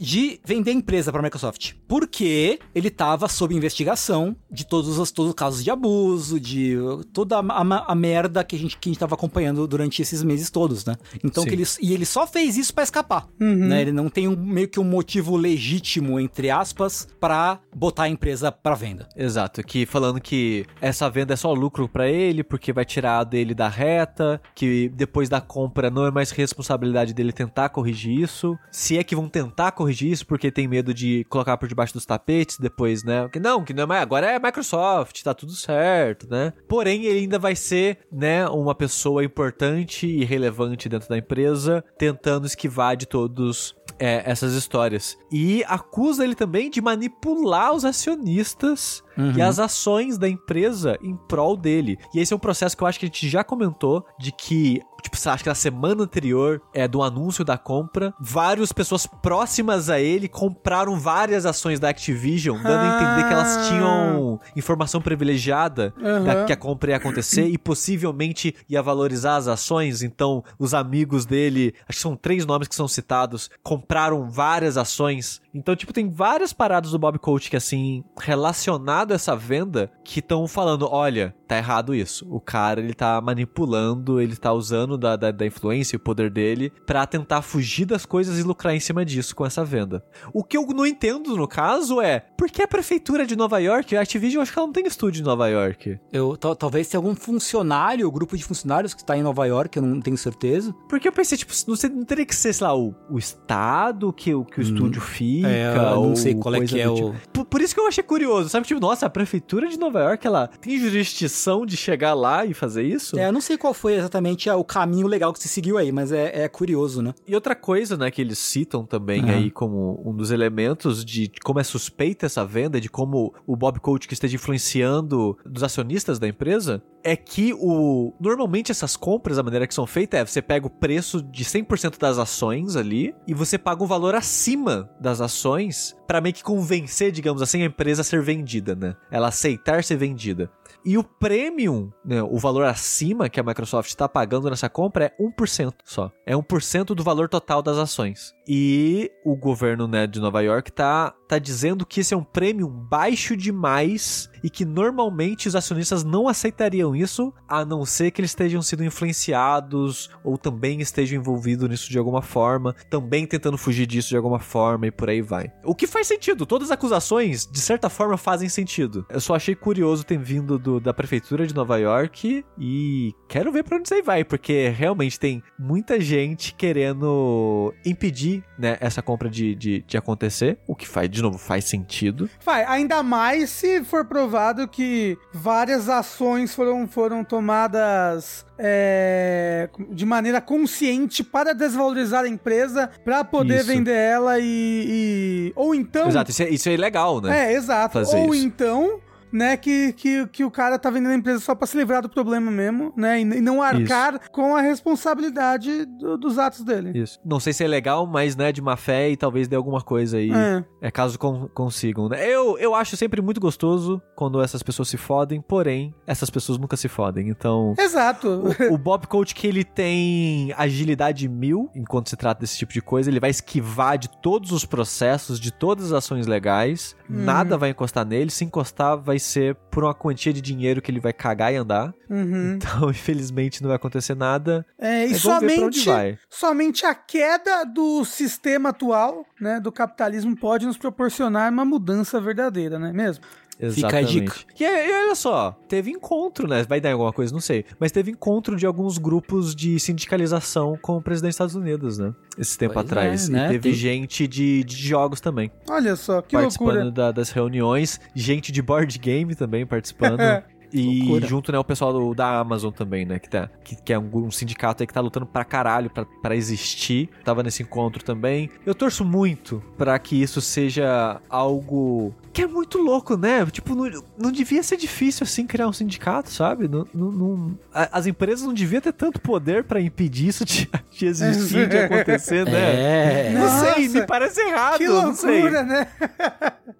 de 0.00 0.40
vender 0.44 0.70
a 0.70 0.74
empresa 0.74 1.10
para 1.10 1.20
a 1.20 1.24
Microsoft, 1.24 1.72
porque 1.88 2.58
ele 2.74 2.88
estava 2.88 3.28
sob 3.28 3.54
investigação 3.54 4.36
de 4.50 4.64
todos 4.66 4.98
os, 4.98 5.10
todos 5.10 5.30
os 5.30 5.34
casos 5.34 5.64
de 5.64 5.70
abuso, 5.70 6.38
de 6.38 6.76
toda 7.12 7.38
a, 7.38 7.40
a- 7.40 7.84
a 7.92 7.94
merda 7.94 8.44
que 8.44 8.56
a 8.56 8.58
gente 8.58 8.76
que 8.78 8.90
estava 8.90 9.14
acompanhando 9.14 9.66
durante 9.66 10.00
esses 10.02 10.22
meses 10.22 10.50
todos, 10.50 10.84
né? 10.84 10.96
Então 11.24 11.44
ele 11.46 11.64
e 11.80 11.92
ele 11.92 12.04
só 12.06 12.26
fez 12.26 12.56
isso 12.56 12.72
para 12.72 12.84
escapar, 12.84 13.26
Uhum. 13.40 13.68
né? 13.68 13.82
Ele 13.82 13.92
não 13.92 14.08
tem 14.08 14.28
um, 14.28 14.36
meio 14.36 14.68
que 14.68 14.78
um 14.80 14.84
motivo 14.84 15.36
legítimo 15.36 16.18
entre 16.20 16.50
aspas 16.50 17.06
para 17.18 17.58
botar 17.74 18.04
a 18.04 18.08
empresa 18.08 18.50
para 18.52 18.74
venda. 18.74 19.08
Exato, 19.16 19.62
que 19.62 19.84
falando 19.86 20.20
que 20.20 20.64
essa 20.80 21.08
venda 21.10 21.34
é 21.34 21.36
só 21.36 21.52
lucro 21.52 21.88
pra 21.88 22.08
ele, 22.08 22.42
porque 22.44 22.72
vai 22.72 22.84
tirar 22.84 23.24
dele 23.24 23.54
da 23.54 23.68
reta, 23.68 24.40
que 24.54 24.88
depois 24.90 25.28
da 25.28 25.40
compra 25.40 25.90
não 25.90 26.06
é 26.06 26.10
mais 26.10 26.30
responsabilidade 26.30 27.12
dele 27.14 27.32
tentar 27.32 27.68
corrigir 27.70 28.20
isso. 28.20 28.58
Se 28.70 28.96
é 28.98 29.04
que 29.04 29.14
vão 29.16 29.28
tentar 29.28 29.39
corrigir 29.72 30.10
isso, 30.10 30.26
porque 30.26 30.50
tem 30.50 30.66
medo 30.66 30.92
de 30.92 31.24
colocar 31.28 31.56
por 31.56 31.68
debaixo 31.68 31.94
dos 31.94 32.04
tapetes 32.04 32.58
depois, 32.58 33.04
né? 33.04 33.28
Que 33.28 33.38
não, 33.38 33.64
que 33.64 33.72
não 33.72 33.84
é 33.84 33.86
mais, 33.86 34.02
agora 34.02 34.26
é 34.26 34.38
Microsoft, 34.38 35.22
tá 35.22 35.32
tudo 35.32 35.52
certo, 35.52 36.28
né? 36.28 36.52
Porém, 36.68 37.04
ele 37.04 37.20
ainda 37.20 37.38
vai 37.38 37.54
ser, 37.54 37.98
né, 38.12 38.48
uma 38.48 38.74
pessoa 38.74 39.24
importante 39.24 40.06
e 40.06 40.24
relevante 40.24 40.88
dentro 40.88 41.08
da 41.08 41.16
empresa, 41.16 41.84
tentando 41.96 42.46
esquivar 42.46 42.96
de 42.96 43.06
todos 43.06 43.76
é, 43.98 44.22
essas 44.24 44.54
histórias. 44.54 45.16
E 45.30 45.62
acusa 45.68 46.24
ele 46.24 46.34
também 46.34 46.70
de 46.70 46.80
manipular 46.80 47.72
os 47.72 47.84
acionistas 47.84 49.02
Uhum. 49.20 49.32
e 49.36 49.42
as 49.42 49.58
ações 49.58 50.16
da 50.18 50.28
empresa 50.28 50.98
em 51.02 51.14
prol 51.16 51.56
dele. 51.56 51.98
E 52.14 52.20
esse 52.20 52.32
é 52.32 52.36
um 52.36 52.40
processo 52.40 52.76
que 52.76 52.82
eu 52.82 52.86
acho 52.86 52.98
que 52.98 53.06
a 53.06 53.08
gente 53.08 53.28
já 53.28 53.44
comentou, 53.44 54.04
de 54.18 54.32
que, 54.32 54.80
tipo, 55.02 55.16
acha 55.28 55.42
que 55.42 55.48
na 55.48 55.54
semana 55.54 56.02
anterior 56.04 56.62
é, 56.72 56.86
do 56.88 57.02
anúncio 57.02 57.44
da 57.44 57.58
compra, 57.58 58.14
várias 58.20 58.72
pessoas 58.72 59.06
próximas 59.06 59.90
a 59.90 60.00
ele 60.00 60.28
compraram 60.28 60.98
várias 60.98 61.44
ações 61.46 61.78
da 61.80 61.88
Activision, 61.88 62.56
dando 62.62 62.80
a 62.82 62.96
entender 62.96 63.28
que 63.28 63.32
elas 63.34 63.56
Ah. 63.56 63.68
tinham 63.68 64.40
informação 64.56 65.00
privilegiada 65.00 65.92
Aham. 66.02 66.24
da 66.24 66.44
que 66.44 66.52
a 66.52 66.56
compra 66.56 66.90
ia 66.92 66.96
acontecer 66.96 67.46
e 67.48 67.58
possivelmente 67.58 68.54
ia 68.68 68.82
valorizar 68.82 69.36
as 69.36 69.48
ações. 69.48 70.02
Então, 70.02 70.42
os 70.58 70.72
amigos 70.74 71.26
dele, 71.26 71.74
acho 71.88 71.98
que 71.98 72.02
são 72.02 72.16
três 72.16 72.46
nomes 72.46 72.68
que 72.68 72.74
são 72.74 72.88
citados, 72.88 73.50
compraram 73.62 74.30
várias 74.30 74.76
ações. 74.76 75.40
Então, 75.52 75.74
tipo, 75.74 75.92
tem 75.92 76.08
várias 76.08 76.52
paradas 76.52 76.92
do 76.92 76.98
Bob 76.98 77.18
Coach 77.18 77.50
que, 77.50 77.56
assim, 77.56 78.04
relacionado 78.18 79.12
a 79.12 79.16
essa 79.16 79.34
venda, 79.34 79.90
que 80.04 80.20
estão 80.20 80.46
falando: 80.46 80.88
olha, 80.90 81.34
tá 81.50 81.56
errado 81.56 81.92
isso. 81.92 82.24
O 82.30 82.40
cara, 82.40 82.80
ele 82.80 82.94
tá 82.94 83.20
manipulando, 83.20 84.20
ele 84.20 84.36
tá 84.36 84.52
usando 84.52 84.96
da, 84.96 85.16
da, 85.16 85.32
da 85.32 85.44
influência 85.44 85.96
e 85.96 85.98
o 85.98 86.00
poder 86.00 86.30
dele 86.30 86.72
para 86.86 87.04
tentar 87.06 87.42
fugir 87.42 87.84
das 87.84 88.06
coisas 88.06 88.38
e 88.38 88.44
lucrar 88.44 88.72
em 88.72 88.78
cima 88.78 89.04
disso 89.04 89.34
com 89.34 89.44
essa 89.44 89.64
venda. 89.64 90.04
O 90.32 90.44
que 90.44 90.56
eu 90.56 90.64
não 90.68 90.86
entendo, 90.86 91.36
no 91.36 91.48
caso, 91.48 92.00
é 92.00 92.20
por 92.38 92.48
que 92.48 92.62
a 92.62 92.68
prefeitura 92.68 93.26
de 93.26 93.34
Nova 93.34 93.58
York, 93.58 93.96
a 93.96 94.02
Activision, 94.02 94.40
acho 94.40 94.52
que 94.52 94.58
ela 94.60 94.66
não 94.68 94.72
tem 94.72 94.86
estúdio 94.86 95.22
em 95.22 95.24
Nova 95.24 95.48
York. 95.48 95.98
Eu, 96.12 96.36
talvez 96.36 96.86
tenha 96.86 97.00
algum 97.00 97.16
funcionário, 97.16 98.08
grupo 98.12 98.36
de 98.36 98.44
funcionários 98.44 98.94
que 98.94 99.04
tá 99.04 99.18
em 99.18 99.22
Nova 99.22 99.44
York, 99.44 99.76
eu 99.76 99.82
não 99.82 100.00
tenho 100.00 100.16
certeza. 100.16 100.72
Porque 100.88 101.08
eu 101.08 101.12
pensei, 101.12 101.36
tipo, 101.36 101.52
não, 101.66 101.74
sei, 101.74 101.90
não 101.90 102.04
teria 102.04 102.24
que 102.24 102.34
ser, 102.34 102.52
sei 102.52 102.64
lá, 102.64 102.76
o, 102.76 102.94
o 103.10 103.18
estado 103.18 104.12
que, 104.12 104.30
que 104.30 104.36
o 104.36 104.44
hum, 104.60 104.62
estúdio 104.62 105.00
fica. 105.00 105.48
É, 105.48 105.74
eu 105.74 106.06
não 106.06 106.14
sei 106.14 106.32
qual 106.36 106.54
é 106.54 106.60
que 106.64 106.80
é 106.80 106.84
tipo. 106.84 107.08
o. 107.08 107.14
Por, 107.32 107.44
por, 107.44 107.60
isso 107.60 107.74
que 107.74 107.80
eu 107.80 107.88
achei 107.88 108.04
curioso, 108.04 108.48
sabe? 108.48 108.68
Tipo, 108.68 108.80
nossa, 108.80 109.06
a 109.06 109.10
prefeitura 109.10 109.68
de 109.68 109.76
Nova 109.76 110.00
York, 110.00 110.24
ela 110.24 110.46
tem 110.46 110.78
jurisdição 110.78 111.39
de 111.66 111.76
chegar 111.76 112.14
lá 112.14 112.44
e 112.44 112.54
fazer 112.54 112.82
isso? 112.82 113.18
É, 113.18 113.26
eu 113.26 113.32
não 113.32 113.40
sei 113.40 113.56
qual 113.56 113.72
foi 113.72 113.94
exatamente 113.94 114.48
o 114.50 114.64
caminho 114.64 115.06
legal 115.06 115.32
que 115.32 115.38
se 115.38 115.48
seguiu 115.48 115.78
aí, 115.78 115.92
mas 115.92 116.12
é, 116.12 116.44
é 116.44 116.48
curioso, 116.48 117.02
né? 117.02 117.14
E 117.26 117.34
outra 117.34 117.54
coisa, 117.54 117.96
né, 117.96 118.10
que 118.10 118.20
eles 118.20 118.38
citam 118.38 118.84
também 118.84 119.22
uhum. 119.22 119.30
aí 119.30 119.50
como 119.50 120.02
um 120.04 120.14
dos 120.14 120.30
elementos 120.30 121.04
de 121.04 121.30
como 121.42 121.60
é 121.60 121.64
suspeita 121.64 122.26
essa 122.26 122.44
venda, 122.44 122.80
de 122.80 122.88
como 122.88 123.34
o 123.46 123.56
Bob 123.56 123.80
Coach 123.80 124.06
que 124.06 124.14
esteja 124.14 124.36
influenciando 124.36 125.36
dos 125.44 125.62
acionistas 125.62 126.18
da 126.18 126.28
empresa, 126.28 126.82
é 127.02 127.16
que 127.16 127.54
o 127.54 128.12
normalmente 128.20 128.70
essas 128.70 128.96
compras, 128.96 129.38
a 129.38 129.42
maneira 129.42 129.66
que 129.66 129.74
são 129.74 129.86
feitas 129.86 130.20
é 130.20 130.24
você 130.24 130.42
pega 130.42 130.66
o 130.66 130.70
preço 130.70 131.22
de 131.22 131.44
100% 131.44 131.98
das 131.98 132.18
ações 132.18 132.76
ali 132.76 133.14
e 133.26 133.34
você 133.34 133.56
paga 133.58 133.82
um 133.82 133.86
valor 133.86 134.14
acima 134.14 134.90
das 135.00 135.20
ações 135.20 135.96
para 136.06 136.20
meio 136.20 136.34
que 136.34 136.42
convencer, 136.42 137.12
digamos 137.12 137.40
assim, 137.40 137.62
a 137.62 137.66
empresa 137.66 138.02
a 138.02 138.04
ser 138.04 138.20
vendida, 138.22 138.74
né? 138.74 138.96
Ela 139.10 139.28
aceitar 139.28 139.84
ser 139.84 139.96
vendida. 139.96 140.50
E 140.84 140.96
o 140.96 141.04
premium, 141.04 141.90
né, 142.04 142.22
o 142.22 142.38
valor 142.38 142.64
acima 142.64 143.28
que 143.28 143.38
a 143.38 143.42
Microsoft 143.42 143.88
está 143.88 144.08
pagando 144.08 144.48
nessa 144.48 144.68
compra 144.68 145.06
é 145.06 145.22
1% 145.22 145.74
só. 145.84 146.10
É 146.24 146.34
1% 146.34 146.94
do 146.94 147.02
valor 147.02 147.28
total 147.28 147.62
das 147.62 147.76
ações. 147.76 148.34
E 148.48 149.10
o 149.24 149.36
governo 149.36 149.86
né, 149.86 150.06
de 150.06 150.20
Nova 150.20 150.40
York 150.40 150.72
tá, 150.72 151.14
tá 151.28 151.38
dizendo 151.38 151.84
que 151.84 152.00
esse 152.00 152.14
é 152.14 152.16
um 152.16 152.24
prêmio 152.24 152.68
baixo 152.68 153.36
demais 153.36 154.29
e 154.42 154.50
que 154.50 154.64
normalmente 154.64 155.48
os 155.48 155.56
acionistas 155.56 156.04
não 156.04 156.28
aceitariam 156.28 156.94
isso, 156.94 157.32
a 157.48 157.64
não 157.64 157.84
ser 157.84 158.10
que 158.10 158.20
eles 158.20 158.30
estejam 158.30 158.62
sendo 158.62 158.84
influenciados 158.84 160.10
ou 160.24 160.38
também 160.38 160.80
estejam 160.80 161.18
envolvidos 161.18 161.68
nisso 161.68 161.90
de 161.90 161.98
alguma 161.98 162.22
forma, 162.22 162.74
também 162.88 163.26
tentando 163.26 163.58
fugir 163.58 163.86
disso 163.86 164.08
de 164.08 164.16
alguma 164.16 164.38
forma 164.38 164.86
e 164.86 164.90
por 164.90 165.08
aí 165.08 165.20
vai. 165.20 165.52
O 165.64 165.74
que 165.74 165.86
faz 165.86 166.06
sentido, 166.06 166.46
todas 166.46 166.70
as 166.70 166.74
acusações, 166.74 167.46
de 167.46 167.60
certa 167.60 167.88
forma, 167.88 168.16
fazem 168.16 168.48
sentido. 168.48 169.06
Eu 169.10 169.20
só 169.20 169.34
achei 169.34 169.54
curioso 169.54 170.04
ter 170.04 170.18
vindo 170.18 170.58
do, 170.58 170.80
da 170.80 170.94
prefeitura 170.94 171.46
de 171.46 171.54
Nova 171.54 171.76
York 171.78 172.44
e 172.58 173.12
quero 173.28 173.52
ver 173.52 173.64
para 173.64 173.76
onde 173.76 173.88
isso 173.88 173.94
aí 173.94 174.02
vai, 174.02 174.24
porque 174.24 174.68
realmente 174.68 175.18
tem 175.18 175.42
muita 175.58 176.00
gente 176.00 176.54
querendo 176.54 177.74
impedir 177.84 178.42
né, 178.58 178.76
essa 178.80 179.02
compra 179.02 179.28
de, 179.28 179.54
de, 179.54 179.82
de, 179.82 179.96
acontecer, 179.96 180.58
o 180.66 180.74
que 180.74 180.86
faz, 180.86 181.10
de 181.10 181.22
novo, 181.22 181.38
faz 181.38 181.64
sentido. 181.64 182.28
Vai, 182.44 182.64
ainda 182.64 183.02
mais 183.02 183.50
se 183.50 183.84
for 183.84 184.04
provado 184.04 184.29
que 184.68 185.18
várias 185.32 185.88
ações 185.88 186.54
foram, 186.54 186.86
foram 186.86 187.24
tomadas 187.24 188.44
é, 188.58 189.68
de 189.90 190.04
maneira 190.04 190.40
consciente 190.40 191.24
para 191.24 191.54
desvalorizar 191.54 192.24
a 192.24 192.28
empresa, 192.28 192.90
para 193.04 193.24
poder 193.24 193.58
isso. 193.58 193.66
vender 193.66 193.96
ela 193.96 194.38
e, 194.38 194.44
e, 194.44 195.52
Ou 195.56 195.74
então. 195.74 196.08
Exato, 196.08 196.30
isso 196.30 196.42
é, 196.42 196.48
isso 196.50 196.68
é 196.68 196.74
ilegal, 196.74 197.20
né? 197.20 197.52
É, 197.52 197.54
exato. 197.54 197.94
Fazer 197.94 198.16
Ou 198.16 198.34
isso. 198.34 198.44
então 198.44 199.00
né, 199.32 199.56
que, 199.56 199.92
que, 199.92 200.26
que 200.28 200.44
o 200.44 200.50
cara 200.50 200.78
tá 200.78 200.90
vendendo 200.90 201.12
a 201.12 201.16
empresa 201.16 201.40
só 201.40 201.54
pra 201.54 201.66
se 201.66 201.76
livrar 201.76 202.02
do 202.02 202.08
problema 202.08 202.50
mesmo, 202.50 202.92
né, 202.96 203.20
e, 203.20 203.22
e 203.22 203.40
não 203.40 203.62
arcar 203.62 204.14
Isso. 204.14 204.30
com 204.30 204.54
a 204.54 204.60
responsabilidade 204.60 205.84
do, 205.86 206.16
dos 206.16 206.38
atos 206.38 206.62
dele. 206.62 206.98
Isso. 206.98 207.18
Não 207.24 207.40
sei 207.40 207.52
se 207.52 207.64
é 207.64 207.68
legal, 207.68 208.06
mas, 208.06 208.36
né, 208.36 208.52
de 208.52 208.62
má 208.62 208.76
fé 208.76 209.10
e 209.10 209.16
talvez 209.16 209.48
dê 209.48 209.56
alguma 209.56 209.80
coisa 209.80 210.16
aí, 210.16 210.30
é, 210.32 210.64
é 210.82 210.90
caso 210.90 211.18
con 211.18 211.48
consigam, 211.54 212.08
né. 212.08 212.26
Eu, 212.26 212.58
eu 212.58 212.74
acho 212.74 212.96
sempre 212.96 213.20
muito 213.20 213.40
gostoso 213.40 214.00
quando 214.14 214.40
essas 214.42 214.62
pessoas 214.62 214.88
se 214.88 214.96
fodem, 214.96 215.40
porém, 215.40 215.94
essas 216.06 216.30
pessoas 216.30 216.58
nunca 216.58 216.76
se 216.76 216.88
fodem, 216.88 217.28
então... 217.28 217.74
Exato. 217.78 218.42
O, 218.70 218.74
o 218.74 218.78
Bob 218.78 219.06
Coach 219.06 219.34
que 219.34 219.46
ele 219.46 219.64
tem 219.64 220.52
agilidade 220.56 221.28
mil, 221.28 221.70
enquanto 221.74 222.10
se 222.10 222.16
trata 222.16 222.40
desse 222.40 222.58
tipo 222.58 222.72
de 222.72 222.80
coisa, 222.80 223.10
ele 223.10 223.20
vai 223.20 223.30
esquivar 223.30 223.98
de 223.98 224.08
todos 224.08 224.52
os 224.52 224.64
processos, 224.64 225.38
de 225.38 225.52
todas 225.52 225.86
as 225.86 225.92
ações 225.92 226.26
legais, 226.26 226.96
nada 227.10 227.56
vai 227.56 227.70
encostar 227.70 228.06
nele, 228.06 228.30
se 228.30 228.44
encostar 228.44 228.96
vai 228.96 229.18
ser 229.18 229.54
por 229.70 229.84
uma 229.84 229.94
quantia 229.94 230.32
de 230.32 230.40
dinheiro 230.40 230.80
que 230.80 230.90
ele 230.90 231.00
vai 231.00 231.12
cagar 231.12 231.52
e 231.52 231.56
andar. 231.56 231.94
Uhum. 232.08 232.58
Então, 232.60 232.90
infelizmente, 232.90 233.62
não 233.62 233.68
vai 233.68 233.76
acontecer 233.76 234.14
nada. 234.14 234.66
É, 234.78 235.06
e 235.06 235.14
somente, 235.14 235.88
somente 236.28 236.84
a 236.84 236.94
queda 236.94 237.64
do 237.64 238.04
sistema 238.04 238.68
atual, 238.68 239.24
né, 239.40 239.58
do 239.58 239.72
capitalismo, 239.72 240.36
pode 240.36 240.66
nos 240.66 240.76
proporcionar 240.76 241.50
uma 241.50 241.64
mudança 241.64 242.20
verdadeira, 242.20 242.78
não 242.78 242.88
é 242.88 242.92
mesmo? 242.92 243.24
Exatamente. 243.60 243.74
Fica 243.74 243.98
a 243.98 244.02
dica. 244.02 244.34
E, 244.58 244.64
e, 244.64 245.04
olha 245.04 245.14
só, 245.14 245.52
teve 245.68 245.90
encontro, 245.90 246.48
né? 246.48 246.64
Vai 246.64 246.80
dar 246.80 246.92
alguma 246.92 247.12
coisa, 247.12 247.32
não 247.32 247.40
sei. 247.40 247.64
Mas 247.78 247.92
teve 247.92 248.10
encontro 248.10 248.56
de 248.56 248.66
alguns 248.66 248.98
grupos 248.98 249.54
de 249.54 249.78
sindicalização 249.78 250.78
com 250.80 250.96
o 250.96 251.02
presidente 251.02 251.30
dos 251.30 251.34
Estados 251.34 251.54
Unidos, 251.54 251.98
né? 251.98 252.14
Esse 252.38 252.56
tempo 252.56 252.74
pois 252.74 252.86
atrás. 252.86 253.28
É, 253.28 253.32
né? 253.32 253.46
E 253.46 253.48
teve 253.50 253.70
Tem... 253.70 253.72
gente 253.74 254.26
de, 254.26 254.64
de, 254.64 254.76
jogos 254.76 255.20
também. 255.20 255.50
Olha 255.68 255.94
só, 255.96 256.22
que 256.22 256.34
participando 256.34 256.68
loucura. 256.68 256.90
Da, 256.90 257.12
das 257.12 257.30
reuniões. 257.30 258.00
Gente 258.14 258.50
de 258.50 258.62
board 258.62 258.98
game 258.98 259.34
também 259.34 259.66
participando. 259.66 260.20
E 260.72 261.00
Loucura. 261.00 261.26
junto, 261.26 261.52
né, 261.52 261.58
o 261.58 261.64
pessoal 261.64 261.92
do, 261.92 262.14
da 262.14 262.38
Amazon 262.38 262.72
também, 262.72 263.04
né? 263.04 263.18
Que, 263.18 263.28
tá, 263.28 263.48
que, 263.64 263.76
que 263.76 263.92
é 263.92 263.98
um, 263.98 264.26
um, 264.26 264.30
sindicato 264.30 264.82
aí 264.82 264.86
que 264.86 264.94
tá 264.94 265.00
lutando 265.00 265.26
pra 265.26 265.44
caralho 265.44 265.90
pra, 265.90 266.04
pra 266.04 266.36
existir. 266.36 267.08
Tava 267.24 267.42
nesse 267.42 267.62
encontro 267.62 268.04
também. 268.04 268.50
Eu 268.64 268.74
torço 268.74 269.04
muito 269.04 269.62
para 269.76 269.98
que 269.98 270.20
isso 270.20 270.40
seja 270.40 271.20
algo 271.28 272.14
que 272.32 272.42
é 272.42 272.46
muito 272.46 272.78
louco, 272.78 273.16
né? 273.16 273.44
Tipo, 273.46 273.74
não, 273.74 274.02
não 274.16 274.30
devia 274.30 274.62
ser 274.62 274.76
difícil 274.76 275.24
assim 275.24 275.46
criar 275.46 275.66
um 275.66 275.72
sindicato, 275.72 276.30
sabe? 276.30 276.68
Não, 276.68 276.86
não, 276.94 277.10
não 277.10 277.58
as 277.72 278.06
empresas 278.06 278.46
não 278.46 278.54
deviam 278.54 278.80
ter 278.80 278.92
tanto 278.92 279.20
poder 279.20 279.64
para 279.64 279.80
impedir 279.80 280.28
isso 280.28 280.44
de, 280.44 280.70
de 280.92 281.06
existir, 281.06 281.68
de 281.68 281.78
acontecer, 281.78 282.44
né? 282.44 282.60
É. 282.80 283.30
Não 283.30 283.40
Nossa, 283.40 283.74
sei, 283.74 283.88
me 283.88 284.06
parece 284.06 284.40
errado. 284.40 284.78
Que 284.78 284.86
loucura, 284.86 285.62
né? 285.62 285.86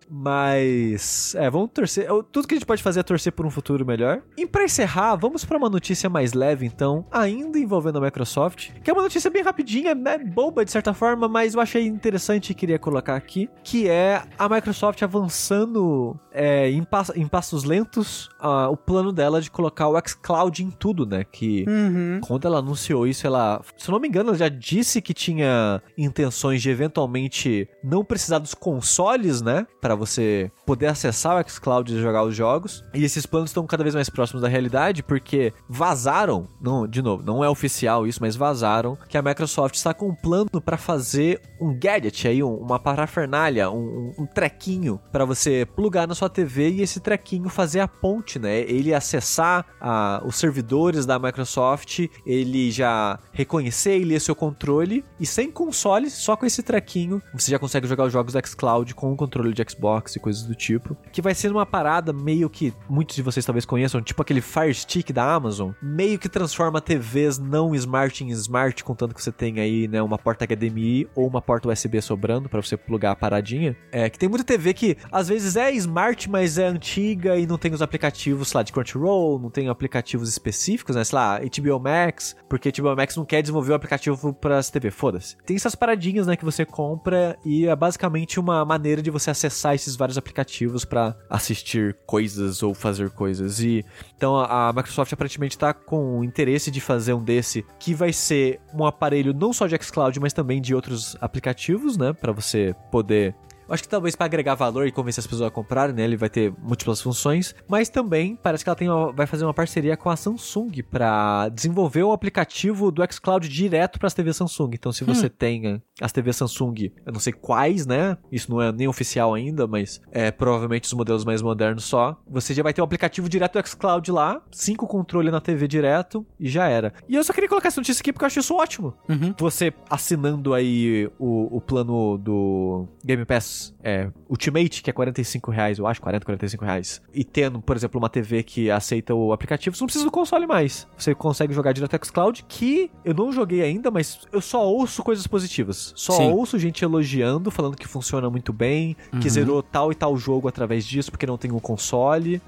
Mas, 0.09 1.35
é, 1.35 1.51
vamos 1.51 1.71
torcer. 1.73 2.07
Tudo 2.31 2.47
que 2.47 2.55
a 2.55 2.57
gente 2.59 2.67
pode 2.67 2.83
fazer 2.83 3.01
é 3.01 3.03
torcer 3.03 3.33
por 3.33 3.45
um 3.47 3.51
futuro 3.51 3.80
melhor. 3.87 4.23
E 4.37 4.47
pra 4.47 4.65
encerrar, 4.65 5.17
vamos 5.17 5.45
para 5.45 5.59
uma 5.59 5.69
notícia 5.69 6.09
mais 6.09 6.33
leve, 6.33 6.67
então, 6.67 7.05
ainda 7.11 7.59
envolvendo 7.59 7.99
a 7.99 8.01
Microsoft, 8.01 8.71
que 8.83 8.91
é 8.91 8.93
uma 8.93 9.03
notícia 9.03 9.31
bem 9.31 9.43
rapidinha, 9.43 9.95
né? 9.95 10.19
Boba 10.19 10.65
de 10.65 10.71
certa 10.71 10.93
forma, 10.95 11.29
mas 11.29 11.55
eu 11.55 11.61
achei 11.61 11.87
interessante 11.87 12.51
e 12.51 12.55
queria 12.55 12.79
colocar 12.79 13.17
aqui, 13.17 13.49
que 13.65 13.89
é 13.89 14.23
a 14.39 14.49
Microsoft 14.49 15.03
avançando 15.03 15.21
avançando 15.31 16.19
é, 16.33 16.71
em, 16.71 16.83
pass 16.83 17.11
em, 17.15 17.27
passos 17.27 17.65
lentos 17.65 18.27
uh, 18.41 18.71
o 18.71 18.77
plano 18.77 19.13
dela 19.13 19.41
de 19.41 19.51
colocar 19.51 19.89
o 19.89 20.01
xCloud 20.07 20.63
em 20.63 20.71
tudo, 20.71 21.07
né? 21.07 21.25
Que 21.25 21.65
uhum. 21.69 22.21
quando 22.23 22.47
ela 22.47 22.59
anunciou 22.59 23.07
isso, 23.07 23.27
ela, 23.27 23.61
se 23.77 23.89
eu 23.89 23.93
não 23.93 24.01
me 24.01 24.09
engano, 24.09 24.31
ela 24.31 24.39
já 24.39 24.49
disse 24.49 25.01
que 25.01 25.15
tinha 25.15 25.83
intenções 25.97 26.63
de 26.63 26.71
eventualmente 26.71 27.69
não 27.83 28.05
precisar 28.05 28.39
dos 28.39 28.55
consoles, 28.55 29.41
né? 29.41 29.67
Para 29.81 29.95
você 29.95 30.51
poder 30.67 30.87
acessar 30.87 31.37
o 31.37 31.49
xCloud 31.49 31.93
e 31.93 32.01
jogar 32.01 32.23
os 32.25 32.35
jogos. 32.35 32.85
E 32.95 33.05
esses 33.05 33.27
planos 33.27 33.51
estão 33.51 33.67
cada 33.71 33.83
vez 33.83 33.95
mais 33.95 34.11
próximos 34.11 34.43
da 34.43 34.49
realidade 34.49 35.03
porque 35.03 35.53
vazaram, 35.69 36.49
não, 36.61 36.87
de 36.87 37.01
novo, 37.01 37.23
não 37.25 37.45
é 37.45 37.49
oficial 37.49 38.07
isso, 38.07 38.21
mas 38.21 38.37
vazaram 38.37 38.99
que 39.09 39.17
a 39.17 39.23
Microsoft 39.23 39.75
está 39.75 39.95
com 39.95 40.09
um 40.09 40.15
plano 40.15 40.61
para 40.61 40.77
fazer 40.77 41.41
um 41.61 41.73
gadget 41.79 42.27
aí, 42.27 42.43
um, 42.43 42.55
uma 42.55 42.79
parafernália, 42.79 43.71
um, 43.71 44.13
um 44.19 44.27
trequinho 44.27 45.01
para 45.13 45.25
você 45.25 45.67
plugar 45.77 46.07
na 46.09 46.15
sua 46.15 46.29
TV 46.29 46.71
e 46.71 46.83
esse 46.83 47.01
trequinho 47.01 47.49
fazer 47.49 47.81
a 47.81 47.89
ponte, 47.89 48.39
né? 48.39 48.61
Ele 48.61 48.93
acessar 48.95 49.67
a, 49.81 50.23
os 50.25 50.37
servidores 50.37 51.07
da 51.07 51.19
Microsoft, 51.19 52.07
ele 52.27 52.71
já 52.71 53.19
reconhecer 53.33 53.99
e 53.99 54.05
ler 54.05 54.21
seu 54.21 54.35
controle 54.35 55.05
e 55.19 55.27
sem 55.27 55.51
console, 55.51 56.11
só 56.11 56.37
com 56.37 56.47
esse 56.47 56.63
trequinho, 56.63 57.23
você 57.33 57.51
já 57.51 57.59
consegue 57.59 57.87
jogar 57.87 58.05
os 58.05 58.13
jogos 58.13 58.33
do 58.33 58.47
xCloud 58.47 58.95
com 58.95 59.13
o 59.13 59.17
controle 59.17 59.53
de 59.53 59.65
Xbox 59.69 60.17
e 60.17 60.21
coisas 60.21 60.43
do 60.43 60.55
tipo. 60.55 60.97
Que 61.13 61.23
vai 61.23 61.35
ser 61.35 61.51
uma 61.51 61.67
parada 61.67 62.13
meio 62.13 62.49
que 62.49 62.73
muitos 62.89 63.17
de 63.17 63.23
vocês 63.23 63.45
talvez 63.45 63.60
conheçam, 63.65 64.01
tipo 64.01 64.23
aquele 64.23 64.41
Fire 64.41 64.75
Stick 64.75 65.13
da 65.13 65.35
Amazon, 65.35 65.73
meio 65.83 66.19
que 66.19 66.29
transforma 66.29 66.81
TVs 66.81 67.39
não 67.39 67.75
smart 67.75 68.25
em 68.25 68.29
smart, 68.31 68.83
contanto 68.85 69.15
que 69.15 69.23
você 69.23 69.33
tem 69.33 69.61
aí, 69.61 69.89
né, 69.89 70.03
uma 70.03 70.19
porta 70.19 70.47
HDMI 70.47 71.09
ou 71.15 71.27
uma 71.27 71.43
porta 71.43 71.69
USB 71.69 72.01
sobrando 72.01 72.49
para 72.49 72.61
você 72.61 72.77
plugar 72.77 73.13
a 73.13 73.17
paradinha. 73.17 73.77
É 73.93 74.09
que 74.09 74.19
tem 74.19 74.29
muita 74.29 74.45
TV 74.45 74.75
que 74.75 74.97
às 75.11 75.29
vezes 75.29 75.57
é 75.57 75.73
smart, 75.73 76.29
mas 76.29 76.59
é 76.59 76.67
antiga 76.67 77.37
e 77.37 77.47
não 77.47 77.59
tem 77.59 77.73
os 77.73 77.83
aplicativos, 77.83 78.53
lá, 78.53 78.63
de 78.63 78.73
Crunchyroll, 78.73 79.39
não 79.39 79.51
tem 79.51 79.69
aplicativos 79.69 80.29
específicos, 80.29 80.97
né? 80.97 81.05
Sei 81.05 81.17
lá, 81.17 81.41
HBO 81.41 81.81
Max, 81.81 82.37
porque 82.49 82.71
HBO 82.71 82.97
Max 82.97 83.17
não 83.17 83.25
quer 83.25 83.43
desenvolver 83.43 83.73
o 83.73 83.75
aplicativo 83.75 84.33
para 84.35 84.59
as 84.59 84.71
TV, 84.71 84.91
foda-se. 84.91 85.37
Tem 85.45 85.57
essas 85.57 85.75
paradinhas, 85.75 86.27
né, 86.27 86.37
que 86.37 86.45
você 86.45 86.65
compra 86.65 87.37
e 87.45 87.67
é 87.67 87.77
basicamente 87.77 88.39
uma 88.39 88.65
maneira 88.65 89.03
de 89.03 89.11
você 89.11 89.31
acessar 89.31 89.75
esses 89.75 89.97
vários 89.97 90.19
aplicativos 90.19 90.85
para 90.85 91.17
assistir 91.29 91.97
coisas 92.07 92.63
ou 92.63 92.75
fazer 92.75 93.11
coisas. 93.11 93.50
E 93.59 93.85
então 94.17 94.37
a 94.37 94.73
Microsoft 94.73 95.13
aparentemente 95.13 95.57
está 95.57 95.73
com 95.75 96.19
o 96.19 96.25
interesse 96.25 96.71
de 96.71 96.81
fazer 96.81 97.15
um 97.15 97.23
desse 97.23 97.65
que 97.79 97.95
vai 97.95 98.13
ser 98.13 98.61
um 98.73 98.85
aparelho 98.85 99.35
não 99.35 99.53
só 99.53 99.67
de 99.67 99.77
xCloud, 99.83 100.21
mas 100.21 100.33
também 100.33 100.61
de 100.61 100.75
outros 100.75 101.17
aplicativos, 101.21 101.97
né, 101.97 102.13
Pra 102.13 102.33
você 102.33 102.75
poder 102.91 103.35
Acho 103.71 103.83
que 103.85 103.89
talvez 103.89 104.15
para 104.17 104.27
agregar 104.27 104.55
valor 104.55 104.87
e 104.87 104.93
convencer 104.93 105.21
as 105.23 105.27
pessoas 105.27 105.49
a 105.49 105.51
comprarem, 105.51 105.95
né? 105.95 106.03
Ele 106.05 106.17
vai 106.17 106.29
ter 106.29 106.53
múltiplas 106.63 107.01
funções, 107.01 107.55
mas 107.69 107.89
também 107.89 108.37
parece 108.37 108.65
que 108.65 108.69
ela 108.71 108.77
tem 108.77 108.89
uma- 108.89 109.13
vai 109.13 109.27
fazer 109.27 109.45
uma 109.45 109.55
parceria 109.55 109.97
com 109.97 110.11
a 110.11 110.17
Samsung 110.17 110.83
para 110.91 111.49
desenvolver 111.51 112.03
o 112.03 112.13
aplicativo 112.13 112.91
do 112.91 113.03
xCloud 113.13 113.49
direto 113.49 113.99
para 113.99 114.07
as 114.07 114.15
TVs 114.15 114.37
Samsung. 114.37 114.71
Então, 114.75 114.93
se 114.93 115.05
você 115.05 115.29
tem 115.29 115.81
as 116.01 116.13
TVs 116.13 116.37
Samsung, 116.37 116.91
eu 117.07 117.13
não 117.13 117.21
sei 117.21 117.33
quais, 117.33 117.87
né? 117.87 118.17
Isso 118.31 118.51
não 118.51 118.61
é 118.61 118.73
nem 118.73 118.89
oficial 118.89 119.35
ainda, 119.35 119.67
mas 119.67 120.01
é 120.11 120.31
provavelmente 120.31 120.85
os 120.85 120.93
modelos 120.93 121.25
mais 121.25 121.41
modernos 121.43 121.85
só. 121.85 122.21
Você 122.29 122.53
já 122.55 122.63
vai 122.63 122.73
ter 122.73 122.81
o 122.81 122.85
aplicativo 122.85 123.29
direto 123.29 123.61
do 123.61 123.67
xCloud 123.69 124.11
lá, 124.11 124.43
cinco 124.51 124.87
controle 124.87 125.31
na 125.31 125.41
TV 125.41 125.69
direto 125.69 126.27
e 126.39 126.49
já 126.49 126.67
era. 126.69 126.93
E 127.09 127.15
eu 127.15 127.23
só 127.25 127.33
queria 127.33 127.49
colocar 127.49 127.69
essa 127.69 127.81
notícia 127.81 128.01
aqui 128.01 128.13
porque 128.13 128.25
eu 128.25 128.27
acho 128.27 128.41
isso 128.41 128.55
ótimo 128.55 128.95
Uhum. 129.09 129.35
você 129.39 129.73
assinando 129.89 130.55
aí 130.55 131.09
o, 131.19 131.57
o 131.57 131.61
plano 131.61 132.17
do 132.19 132.87
Game 133.05 133.25
Pass 133.25 133.60
é, 133.83 134.09
Ultimate, 134.29 134.83
que 134.83 134.91
é 134.91 134.93
45 134.93 135.51
reais, 135.51 135.79
eu 135.79 135.87
acho, 135.87 136.01
40, 136.01 136.25
45 136.25 136.65
reais, 136.65 137.01
e 137.13 137.25
tendo, 137.25 137.61
por 137.61 137.77
exemplo, 137.77 137.99
uma 137.99 138.09
TV 138.09 138.43
que 138.43 138.71
aceita 138.71 139.15
o 139.15 139.33
aplicativo, 139.33 139.75
você 139.77 139.83
não 139.83 139.87
precisa 139.87 140.05
do 140.05 140.11
console 140.11 140.47
mais. 140.47 140.87
Você 140.97 141.15
consegue 141.15 141.53
jogar 141.53 141.73
direto 141.73 141.93
no 141.99 142.05
xCloud, 142.05 142.45
que 142.49 142.91
eu 143.05 143.15
não 143.15 143.33
joguei 143.33 143.63
ainda, 143.63 143.91
mas 143.91 144.21
eu 144.33 144.41
só 144.41 144.65
ouço 144.67 145.03
coisas 145.03 145.27
positivas. 145.27 145.93
Só 145.97 146.13
Sim. 146.15 146.31
ouço 146.31 146.59
gente 146.59 146.85
elogiando, 146.85 147.51
falando 147.51 147.77
que 147.77 147.87
funciona 147.89 148.29
muito 148.31 148.53
bem, 148.53 148.97
que 149.13 149.17
Uhum. 149.27 149.31
zerou 149.31 149.63
tal 149.63 149.91
e 149.93 149.95
tal 149.95 150.17
jogo 150.17 150.49
através 150.49 150.85
disso, 150.85 151.11
porque 151.11 151.27
não 151.27 151.39
tem 151.39 151.51
um 151.53 151.59
console. 151.59 152.41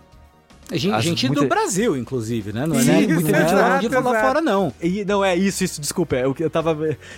Gente, 0.71 0.95
As- 0.95 1.05
gente 1.05 1.27
muita- 1.27 1.43
do 1.43 1.49
Brasil, 1.49 1.97
inclusive, 1.97 2.53
né? 2.53 2.67
Não 2.67 2.77
é 2.77 2.81
Isso, 2.81 2.91
nem 2.93 3.09
muito 3.09 3.27
de 3.27 3.33
lá 3.33 3.79
de 3.79 3.89
lá 3.89 4.01
exato. 4.01 4.27
fora, 4.27 4.41
não. 4.41 4.73
E, 4.81 5.05
não, 5.05 5.25
é 5.25 5.35
isso, 5.37 5.65
isso, 5.65 5.81
desculpa. 5.81 6.17
Eu, 6.17 6.35
eu 6.39 6.49
tava 6.49 6.77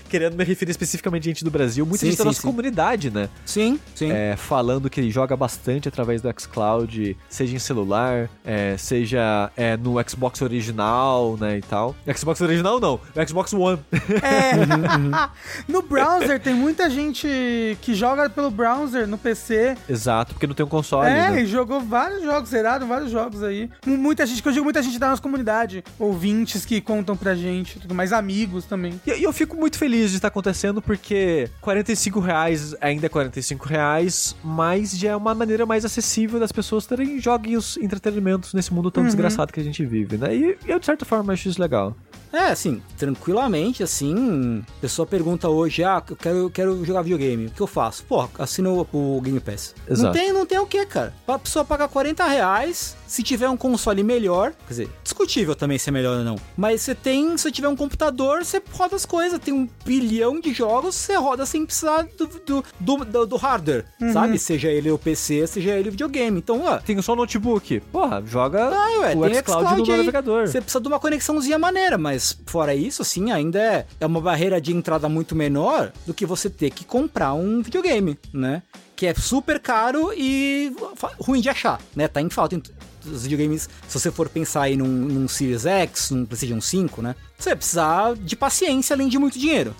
querendo 0.09 0.34
me 0.36 0.42
referir 0.45 0.70
especificamente 0.72 1.22
a 1.28 1.30
gente 1.30 1.45
do 1.45 1.51
Brasil, 1.51 1.84
muita 1.86 2.01
Sim, 2.01 2.07
gente 2.11 2.18
da 2.18 2.22
sim, 2.24 2.28
nossa 2.28 2.40
sim. 2.40 2.47
comunidade, 2.49 3.11
né? 3.11 3.28
Sim, 3.47 3.78
sim. 3.95 4.11
é, 4.11 4.34
falando 4.36 4.90
que 4.90 5.01
ele 5.01 5.11
joga 5.11 5.36
bastante 5.36 5.88
através 5.88 6.20
do 6.20 6.28
xCloud, 6.36 7.16
seja 7.28 7.55
em 7.55 7.59
celular, 7.59 8.28
é, 8.45 8.76
seja 8.76 9.51
é, 9.57 9.76
no 9.76 9.95
Xbox 10.09 10.42
original, 10.42 11.36
né, 11.38 11.59
e 11.59 11.62
tal. 11.62 11.95
Xbox 12.16 12.40
original 12.40 12.80
não, 12.80 12.99
Xbox 13.26 13.53
One. 13.53 13.78
É. 14.22 14.55
Uhum, 14.64 15.11
no 15.68 15.82
browser, 15.82 16.40
tem 16.40 16.55
muita 16.55 16.88
gente 16.88 17.76
que 17.82 17.95
joga 17.95 18.28
pelo 18.30 18.51
browser 18.51 19.07
no 19.07 19.18
PC. 19.18 19.76
Exato, 19.88 20.32
porque 20.34 20.47
não 20.47 20.55
tem 20.55 20.64
um 20.64 20.68
console, 20.68 21.09
é, 21.09 21.30
né? 21.30 21.42
e 21.42 21.47
jogou 21.47 21.80
vários 21.80 22.22
jogos, 22.22 22.49
zeraram 22.51 22.86
vários 22.86 23.11
jogos 23.11 23.34
aí. 23.43 23.70
Muita 23.87 24.26
gente, 24.26 24.43
que 24.43 24.49
eu 24.49 24.53
digo 24.53 24.64
muita 24.64 24.82
gente 24.82 24.99
da 24.99 25.09
nossa 25.09 25.22
comunidade. 25.22 25.82
Ouvintes 25.99 26.64
que 26.64 26.80
contam 26.80 27.16
pra 27.16 27.35
gente, 27.35 27.80
tudo 27.80 27.95
mais, 27.95 28.12
amigos 28.12 28.64
também. 28.64 29.01
E 29.07 29.24
e 29.24 29.26
eu 29.26 29.32
fico 29.32 29.57
muito 29.57 29.78
feliz 29.78 30.11
de 30.11 30.16
estar 30.16 30.28
acontecendo 30.28 30.82
porque 30.82 31.49
45 31.62 32.20
reais 32.20 32.74
ainda 32.78 33.07
é 33.07 33.09
45 33.09 33.66
reais, 33.66 34.37
mas 34.45 34.97
já 34.99 35.12
é 35.12 35.16
uma 35.16 35.35
maneira 35.35 35.64
mais 35.64 35.82
acessível 35.82 36.39
das 36.39 36.53
pessoas 36.53 36.85
terem 36.85 37.18
joguinhos, 37.20 37.78
entretenimentos 37.78 38.53
nesse 38.53 38.74
mundo 38.74 38.91
tão 38.91 39.03
desgraçado 39.05 39.51
que 39.51 39.61
a 39.61 39.62
gente 39.62 39.82
vive, 39.87 40.18
né? 40.18 40.35
E 40.37 40.59
eu, 40.66 40.78
de 40.78 40.85
certa 40.85 41.07
forma, 41.07 41.32
acho 41.32 41.49
isso 41.49 41.61
legal. 41.61 41.97
É, 42.35 42.51
assim, 42.51 42.82
tranquilamente, 42.99 43.82
assim, 43.82 44.62
a 44.78 44.80
pessoa 44.80 45.07
pergunta 45.07 45.49
hoje, 45.49 45.85
ah, 45.85 46.03
eu 46.09 46.16
quero, 46.16 46.37
eu 46.39 46.51
quero 46.51 46.85
jogar 46.85 47.03
videogame, 47.03 47.47
o 47.47 47.51
que 47.51 47.61
eu 47.61 47.66
faço? 47.66 48.05
Pô, 48.05 48.28
assino 48.39 48.87
o 48.93 49.20
Game 49.20 49.41
Pass. 49.41 49.74
Não 49.87 49.95
Exato. 49.97 50.12
tem, 50.18 50.32
não 50.32 50.45
tem 50.47 50.59
o 50.59 50.66
que, 50.66 50.85
cara? 50.87 51.14
A 51.26 51.39
pessoa 51.39 51.64
paga 51.64 51.87
40 51.89 52.24
reais, 52.26 52.97
se 53.07 53.22
tiver 53.22 53.49
um 53.49 53.57
console 53.57 54.03
melhor, 54.03 54.53
quer 54.66 54.68
dizer, 54.72 54.89
discutível 55.03 55.55
também 55.55 55.78
se 55.78 55.89
é 55.89 55.93
melhor 55.93 56.18
ou 56.18 56.24
não, 56.24 56.37
mas 56.57 56.80
você 56.82 56.95
tem, 56.95 57.37
se 57.37 57.51
tiver 57.53 57.68
um 57.68 57.76
computador, 57.76 58.45
você 58.45 58.61
roda 58.72 58.97
as 58.97 59.07
coisas, 59.07 59.39
tem 59.39 59.55
um 59.55 59.68
bilhão 59.85 60.41
de 60.41 60.53
jogos, 60.53 60.95
você 60.95 61.14
roda 61.16 61.47
sem 61.47 61.64
precisar 61.64 62.07
do, 62.18 62.26
do, 62.26 62.64
do, 62.80 63.05
do- 63.05 63.26
do 63.26 63.37
hardware, 63.37 63.85
sabe? 64.12 64.39
Seja 64.39 64.68
ele 64.70 64.91
o 64.91 64.99
PC, 64.99 65.47
seja 65.47 65.72
ele 65.76 65.89
o 65.89 65.93
videogame. 65.93 66.39
Então, 66.39 66.62
ó, 66.64 66.78
Tem 66.78 67.01
só 67.01 67.14
notebook. 67.14 67.80
Porra, 67.93 68.22
joga 68.26 68.68
ah, 68.68 69.01
ué, 69.01 69.14
o 69.14 69.20
tem 69.22 69.35
xCloud 69.35 69.64
xCloud 69.66 69.82
no 69.89 69.93
aí. 69.93 69.99
navegador. 69.99 70.47
Você 70.49 70.61
precisa 70.61 70.80
de 70.80 70.89
uma 70.89 70.99
conexãozinha 70.99 71.59
maneira, 71.59 71.97
mas 71.99 72.24
fora 72.47 72.75
isso, 72.75 73.03
assim, 73.03 73.31
ainda 73.31 73.61
é, 73.61 73.87
é 74.01 74.07
uma 74.07 74.20
barreira 74.20 74.61
de 74.61 74.75
entrada 74.75 75.09
muito 75.09 75.35
menor 75.35 75.93
do 76.07 76.14
que 76.14 76.27
você 76.27 76.49
ter 76.49 76.70
que 76.70 76.85
comprar 76.85 77.35
um 77.35 77.62
videogame, 77.62 78.18
né? 78.33 78.62
Que 78.97 79.07
é 79.07 79.14
super 79.14 79.59
caro 79.61 80.12
e 80.16 80.72
ruim 81.18 81.41
de 81.41 81.49
achar, 81.49 81.81
né? 81.95 82.09
Tá 82.09 82.20
em 82.20 82.31
falta. 82.31 82.61
Os 83.05 83.25
videogames, 83.25 83.68
se 83.87 83.99
você 83.99 84.11
for 84.11 84.31
pensar 84.31 84.62
aí 84.62 84.77
num, 84.77 84.87
num 84.87 85.29
Series 85.29 85.66
X, 85.66 86.11
num 86.11 86.25
PlayStation 86.25 86.61
5, 86.61 87.03
né? 87.03 87.14
Você 87.39 87.51
vai 87.51 87.57
precisar 87.57 88.14
de 88.14 88.35
paciência 88.35 88.95
além 88.95 89.09
de 89.09 89.18
muito 89.18 89.39
dinheiro. 89.39 89.75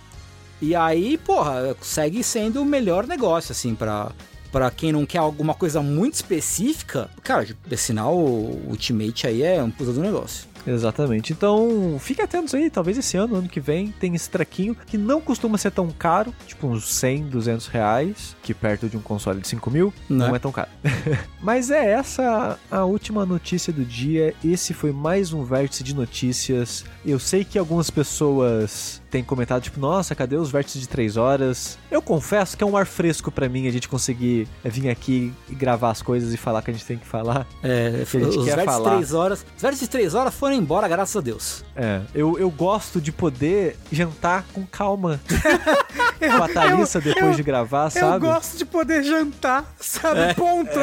E 0.61 0.75
aí, 0.75 1.19
porra, 1.19 1.77
segue 1.81 2.23
sendo 2.23 2.63
o 2.63 2.65
melhor 2.65 3.07
negócio, 3.07 3.53
assim, 3.53 3.75
pra, 3.75 4.13
pra 4.53 4.71
quem 4.71 4.93
não 4.93 5.05
quer 5.05 5.19
alguma 5.19 5.53
coisa 5.53 5.83
muito 5.83 6.15
específica. 6.15 7.11
Cara, 7.23 7.47
assinar 7.71 8.11
o 8.11 8.61
Ultimate 8.69 9.27
aí 9.27 9.43
é 9.43 9.63
um 9.63 9.71
puta 9.71 9.93
do 9.93 10.01
negócio. 10.01 10.47
Exatamente. 10.67 11.33
Então, 11.33 11.97
fique 12.01 12.23
atentos 12.23 12.55
aí, 12.55 12.71
talvez 12.71 12.97
esse 12.99 13.17
ano, 13.17 13.37
ano 13.37 13.49
que 13.49 13.61
vem, 13.61 13.89
tem 14.01 14.15
esse 14.15 14.29
trequinho 14.31 14.77
que 14.87 14.97
não 14.97 15.21
costuma 15.21 15.59
ser 15.59 15.71
tão 15.71 15.91
caro, 15.91 16.35
tipo 16.47 16.67
uns 16.67 16.89
100, 16.93 17.25
200 17.25 17.67
reais, 17.67 18.37
que 18.43 18.55
perto 18.55 18.89
de 18.89 18.97
um 18.97 19.01
console 19.01 19.41
de 19.41 19.49
5 19.49 19.71
mil, 19.71 19.93
Né? 20.09 20.27
não 20.29 20.35
é 20.37 20.39
tão 20.39 20.53
caro. 20.53 20.71
Mas 21.41 21.71
é 21.71 21.93
essa 21.93 22.59
a 22.71 22.85
última 22.85 23.27
notícia 23.27 23.73
do 23.73 23.85
dia. 23.85 24.35
Esse 24.45 24.73
foi 24.73 24.93
mais 24.93 25.33
um 25.33 25.45
vértice 25.45 25.85
de 25.85 25.95
notícias. 25.95 26.85
Eu 27.05 27.19
sei 27.19 27.45
que 27.45 27.59
algumas 27.59 27.91
pessoas 27.91 29.03
têm 29.15 29.23
comentado, 29.23 29.63
tipo, 29.63 29.79
nossa, 29.79 30.13
cadê 30.13 30.35
os 30.37 30.51
vértices 30.51 30.81
de 30.81 30.89
3 30.89 31.17
horas? 31.17 31.79
Eu 31.89 32.03
confesso 32.03 32.57
que 32.57 32.65
é 32.65 32.67
um 32.67 32.77
ar 32.77 32.85
fresco 32.85 33.31
pra 33.31 33.49
mim 33.49 33.69
a 33.69 33.71
gente 33.71 33.89
conseguir 33.89 34.49
é, 34.65 34.69
vir 34.69 34.91
aqui 34.91 35.33
e 35.49 35.55
gravar 35.55 35.91
as 35.91 36.03
coisas 36.03 36.35
e 36.35 36.37
falar 36.37 36.59
o 36.59 36.63
que 36.63 36.73
a 36.73 36.75
gente 36.75 36.85
tem 36.85 36.99
que 36.99 37.07
falar. 37.07 37.47
É, 37.63 38.05
Que 38.11 38.17
a 38.17 38.21
gente 38.21 38.39
os 38.39 38.45
quer 38.45 38.57
vértices 38.57 38.83
falar. 38.83 38.97
3 38.97 39.15
horas. 39.15 39.47
Os 39.57 39.63
vértices 39.63 39.87
3 39.89 40.15
horas 40.17 40.35
foram 40.35 40.57
embora, 40.57 40.89
graças 40.89 41.15
a 41.15 41.21
Deus. 41.21 41.65
É, 41.77 42.01
eu, 42.13 42.37
eu 42.41 42.51
gosto 42.51 43.01
de 43.01 43.13
poder 43.13 43.77
jantar 43.93 44.45
com 44.53 44.67
calma. 44.67 45.21
com 46.19 46.43
a 46.43 46.49
Thalissa 46.49 47.01
depois 47.01 47.27
eu- 47.27 47.35
de 47.35 47.43
gravar, 47.45 47.85
Eu 47.87 47.91
sabe? 48.01 48.27
gosto 48.27 48.59
de 48.59 48.65
poder 48.65 49.05
jantar, 49.05 49.73
sabe? 49.79 50.19
É, 50.21 50.35
Ponto. 50.35 50.71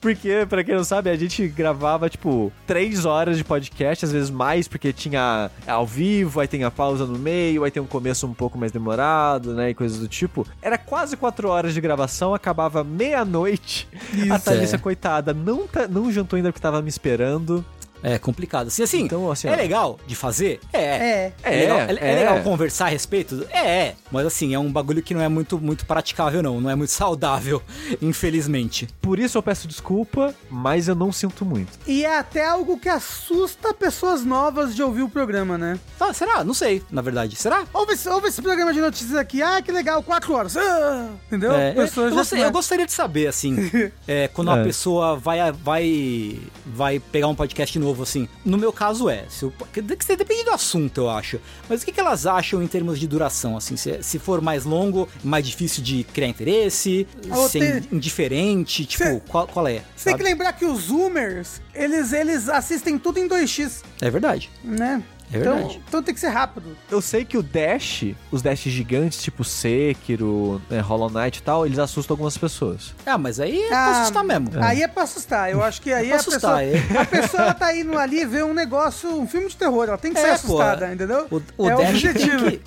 porque, 0.00 0.46
pra 0.48 0.64
quem 0.64 0.74
não 0.74 0.84
sabe, 0.84 1.10
a 1.10 1.16
gente 1.16 1.46
gravava, 1.48 2.08
tipo, 2.08 2.52
três 2.66 3.04
horas 3.04 3.36
de 3.36 3.44
podcast, 3.44 4.04
às 4.04 4.12
vezes 4.12 4.30
mais, 4.30 4.68
porque 4.68 4.92
tinha 4.92 5.50
ao 5.80 5.86
vivo, 5.86 6.40
aí 6.40 6.46
tem 6.46 6.62
a 6.62 6.70
pausa 6.70 7.06
no 7.06 7.18
meio, 7.18 7.64
aí 7.64 7.70
tem 7.70 7.82
um 7.82 7.86
começo 7.86 8.26
um 8.26 8.34
pouco 8.34 8.58
mais 8.58 8.70
demorado, 8.70 9.54
né, 9.54 9.70
e 9.70 9.74
coisas 9.74 9.98
do 9.98 10.06
tipo. 10.06 10.46
Era 10.60 10.76
quase 10.76 11.16
quatro 11.16 11.48
horas 11.48 11.72
de 11.74 11.80
gravação, 11.80 12.34
acabava 12.34 12.84
meia-noite. 12.84 13.88
A 14.30 14.38
Thalissa, 14.38 14.76
é. 14.76 14.78
coitada, 14.78 15.32
não, 15.32 15.66
tá- 15.66 15.88
não 15.88 16.12
jantou 16.12 16.36
ainda 16.36 16.50
porque 16.52 16.60
tava 16.62 16.80
me 16.82 16.88
esperando. 16.88 17.64
É 18.02 18.18
complicado. 18.18 18.68
Assim, 18.68 18.82
assim, 18.82 19.02
Então, 19.02 19.30
assim, 19.30 19.48
é 19.48 19.52
ó. 19.52 19.56
legal 19.56 19.98
de 20.06 20.14
fazer? 20.14 20.60
É. 20.72 20.80
É. 20.80 21.32
É, 21.42 21.50
legal, 21.50 21.78
é, 21.78 21.82
é 21.92 22.12
é. 22.12 22.14
legal 22.16 22.40
conversar 22.42 22.86
a 22.86 22.88
respeito? 22.88 23.46
É, 23.50 23.58
é. 23.88 23.94
Mas 24.10 24.26
assim, 24.26 24.54
é 24.54 24.58
um 24.58 24.70
bagulho 24.72 25.02
que 25.02 25.14
não 25.14 25.20
é 25.20 25.28
muito, 25.28 25.58
muito 25.58 25.84
praticável, 25.86 26.42
não. 26.42 26.60
Não 26.60 26.70
é 26.70 26.74
muito 26.74 26.90
saudável, 26.90 27.62
infelizmente. 28.00 28.88
Por 29.00 29.18
isso 29.18 29.38
eu 29.38 29.42
peço 29.42 29.66
desculpa, 29.68 30.34
mas 30.50 30.88
eu 30.88 30.94
não 30.94 31.12
sinto 31.12 31.44
muito. 31.44 31.78
E 31.86 32.04
é 32.04 32.18
até 32.18 32.44
algo 32.46 32.78
que 32.78 32.88
assusta 32.88 33.72
pessoas 33.72 34.24
novas 34.24 34.74
de 34.74 34.82
ouvir 34.82 35.02
o 35.02 35.08
programa, 35.08 35.56
né? 35.56 35.78
Ah, 35.98 36.12
será? 36.12 36.42
Não 36.44 36.54
sei, 36.54 36.82
na 36.90 37.00
verdade. 37.02 37.36
Será? 37.36 37.64
Ouve 37.72 37.92
esse, 37.94 38.08
ouve 38.08 38.28
esse 38.28 38.42
programa 38.42 38.72
de 38.72 38.80
notícias 38.80 39.14
aqui. 39.14 39.42
Ah, 39.42 39.60
que 39.62 39.70
legal, 39.72 40.02
quatro 40.02 40.32
horas. 40.34 40.56
Ah, 40.56 41.08
entendeu? 41.26 41.52
É, 41.52 41.70
eu, 41.70 41.74
Pessoas 41.76 42.06
eu 42.06 42.10
já 42.10 42.16
gostaria, 42.16 42.44
eu 42.44 42.50
gostaria 42.50 42.86
de 42.86 42.92
saber, 42.92 43.26
assim, 43.26 43.56
é, 44.06 44.28
quando 44.28 44.48
uma 44.48 44.60
É. 44.60 44.64
pessoa 44.64 45.16
vai, 45.16 45.38
vai, 45.52 46.38
vai 46.66 46.98
pegar 46.98 47.28
um 47.28 47.34
podcast 47.34 47.78
novo, 47.78 47.89
assim. 48.02 48.28
No 48.44 48.56
meu 48.58 48.72
caso 48.72 49.08
é, 49.08 49.24
se 49.28 49.44
eu, 49.44 49.52
que 49.72 49.80
depende 49.82 50.44
do 50.44 50.50
assunto, 50.50 50.98
eu 51.02 51.10
acho. 51.10 51.40
Mas 51.68 51.82
o 51.82 51.84
que, 51.84 51.92
que 51.92 52.00
elas 52.00 52.26
acham 52.26 52.62
em 52.62 52.66
termos 52.66 52.98
de 53.00 53.06
duração, 53.08 53.56
assim? 53.56 53.76
Se, 53.76 54.02
se 54.02 54.18
for 54.18 54.40
mais 54.40 54.64
longo, 54.64 55.08
mais 55.24 55.46
difícil 55.46 55.82
de 55.82 56.04
criar 56.04 56.28
interesse, 56.28 57.06
Ah, 57.30 57.48
se 57.48 57.58
tem- 57.58 57.82
indiferente, 57.92 58.84
tipo, 58.84 59.04
Cê- 59.04 59.22
qual, 59.28 59.46
qual 59.46 59.66
é? 59.66 59.82
Você 59.96 60.10
tem 60.10 60.16
que 60.16 60.22
lembrar 60.22 60.52
que 60.52 60.64
os 60.64 60.82
Zoomers, 60.84 61.60
eles, 61.74 62.12
eles 62.12 62.48
assistem 62.48 62.98
tudo 62.98 63.18
em 63.18 63.28
2x, 63.28 63.82
É 64.00 64.10
verdade. 64.10 64.50
né? 64.64 65.02
É 65.32 65.38
Então, 65.38 65.54
verdade. 65.54 65.80
então 65.88 66.02
tem 66.02 66.14
que 66.14 66.20
ser 66.20 66.28
rápido. 66.28 66.76
Eu 66.90 67.00
sei 67.00 67.24
que 67.24 67.36
o 67.38 67.42
Dash, 67.42 68.04
os 68.32 68.42
Dash 68.42 68.60
gigantes, 68.62 69.22
tipo 69.22 69.44
Sekiro, 69.44 70.60
né, 70.68 70.80
Hollow 70.80 71.10
Knight 71.10 71.38
e 71.38 71.42
tal, 71.42 71.64
eles 71.66 71.78
assustam 71.78 72.14
algumas 72.14 72.36
pessoas. 72.36 72.94
Ah, 73.06 73.16
mas 73.18 73.38
aí 73.40 73.62
é 73.62 73.68
pra 73.68 73.78
Ah, 73.78 74.00
assustar 74.02 74.24
mesmo. 74.24 74.50
Aí 74.60 74.82
é 74.82 74.88
pra 74.88 75.02
assustar. 75.04 75.50
Eu 75.50 75.62
acho 75.62 75.80
que 75.82 75.92
aí 75.92 76.06
É 76.10 76.14
pra 76.14 76.20
a 76.20 76.24
pessoa, 76.24 76.60
assustar, 76.60 76.64
é. 76.64 77.00
a 77.00 77.04
pessoa 77.04 77.42
ela 77.44 77.54
tá 77.54 77.74
indo 77.76 77.96
ali 77.98 78.24
ver 78.24 78.44
um 78.44 78.52
negócio, 78.54 79.08
um 79.10 79.26
filme 79.26 79.48
de 79.48 79.56
terror. 79.56 79.84
Ela 79.88 79.98
tem 79.98 80.12
que 80.12 80.20
ser 80.20 80.26
É, 80.28 80.30
assustada, 80.32 80.86
pô, 80.86 80.92
entendeu? 80.92 81.26
O, 81.30 81.42
o 81.64 81.68
é 81.70 81.74
o 81.74 81.78
Dash 81.78 81.88
objetivo. 81.90 82.44
tem 82.50 82.58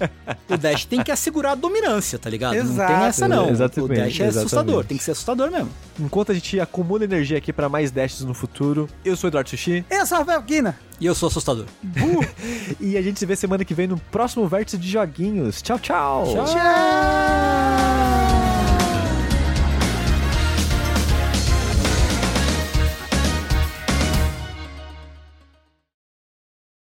que, 0.47 0.53
o 0.53 0.57
Dash 0.57 0.85
tem 0.85 1.03
que 1.03 1.11
assegurar 1.11 1.51
a 1.53 1.55
dominância, 1.55 2.17
tá 2.17 2.29
ligado? 2.29 2.53
Não 2.55 2.61
Exato. 2.61 2.93
tem 2.93 3.03
essa 3.05 3.27
não. 3.27 3.49
Exatamente, 3.49 3.91
o 3.91 3.95
Dash 3.95 3.99
é 4.05 4.07
exatamente. 4.07 4.37
assustador, 4.37 4.85
tem 4.85 4.97
que 4.97 5.03
ser 5.03 5.11
assustador 5.11 5.51
mesmo. 5.51 5.69
Enquanto 5.99 6.31
a 6.31 6.35
gente 6.35 6.59
acumula 6.59 7.03
energia 7.03 7.37
aqui 7.37 7.51
pra 7.53 7.67
mais 7.69 7.91
Dashes 7.91 8.21
no 8.21 8.33
futuro, 8.33 8.89
eu 9.03 9.15
sou 9.15 9.27
o 9.27 9.29
Eduardo 9.29 9.49
Sushi 9.49 9.85
Eu 9.89 10.05
sou 10.05 10.17
o 10.17 10.19
Rafael 10.21 10.41
Guina. 10.41 10.77
E 10.99 11.05
eu 11.05 11.15
sou 11.15 11.27
assustador. 11.27 11.65
e 12.79 12.97
a 12.97 13.01
gente 13.01 13.19
se 13.19 13.25
vê 13.25 13.35
semana 13.35 13.65
que 13.65 13.73
vem 13.73 13.87
no 13.87 13.97
próximo 13.97 14.47
Vértice 14.47 14.77
de 14.77 14.89
Joguinhos. 14.89 15.61
Tchau, 15.61 15.79
tchau! 15.79 16.33
Tchau. 16.33 16.45
Tchau! 16.45 18.22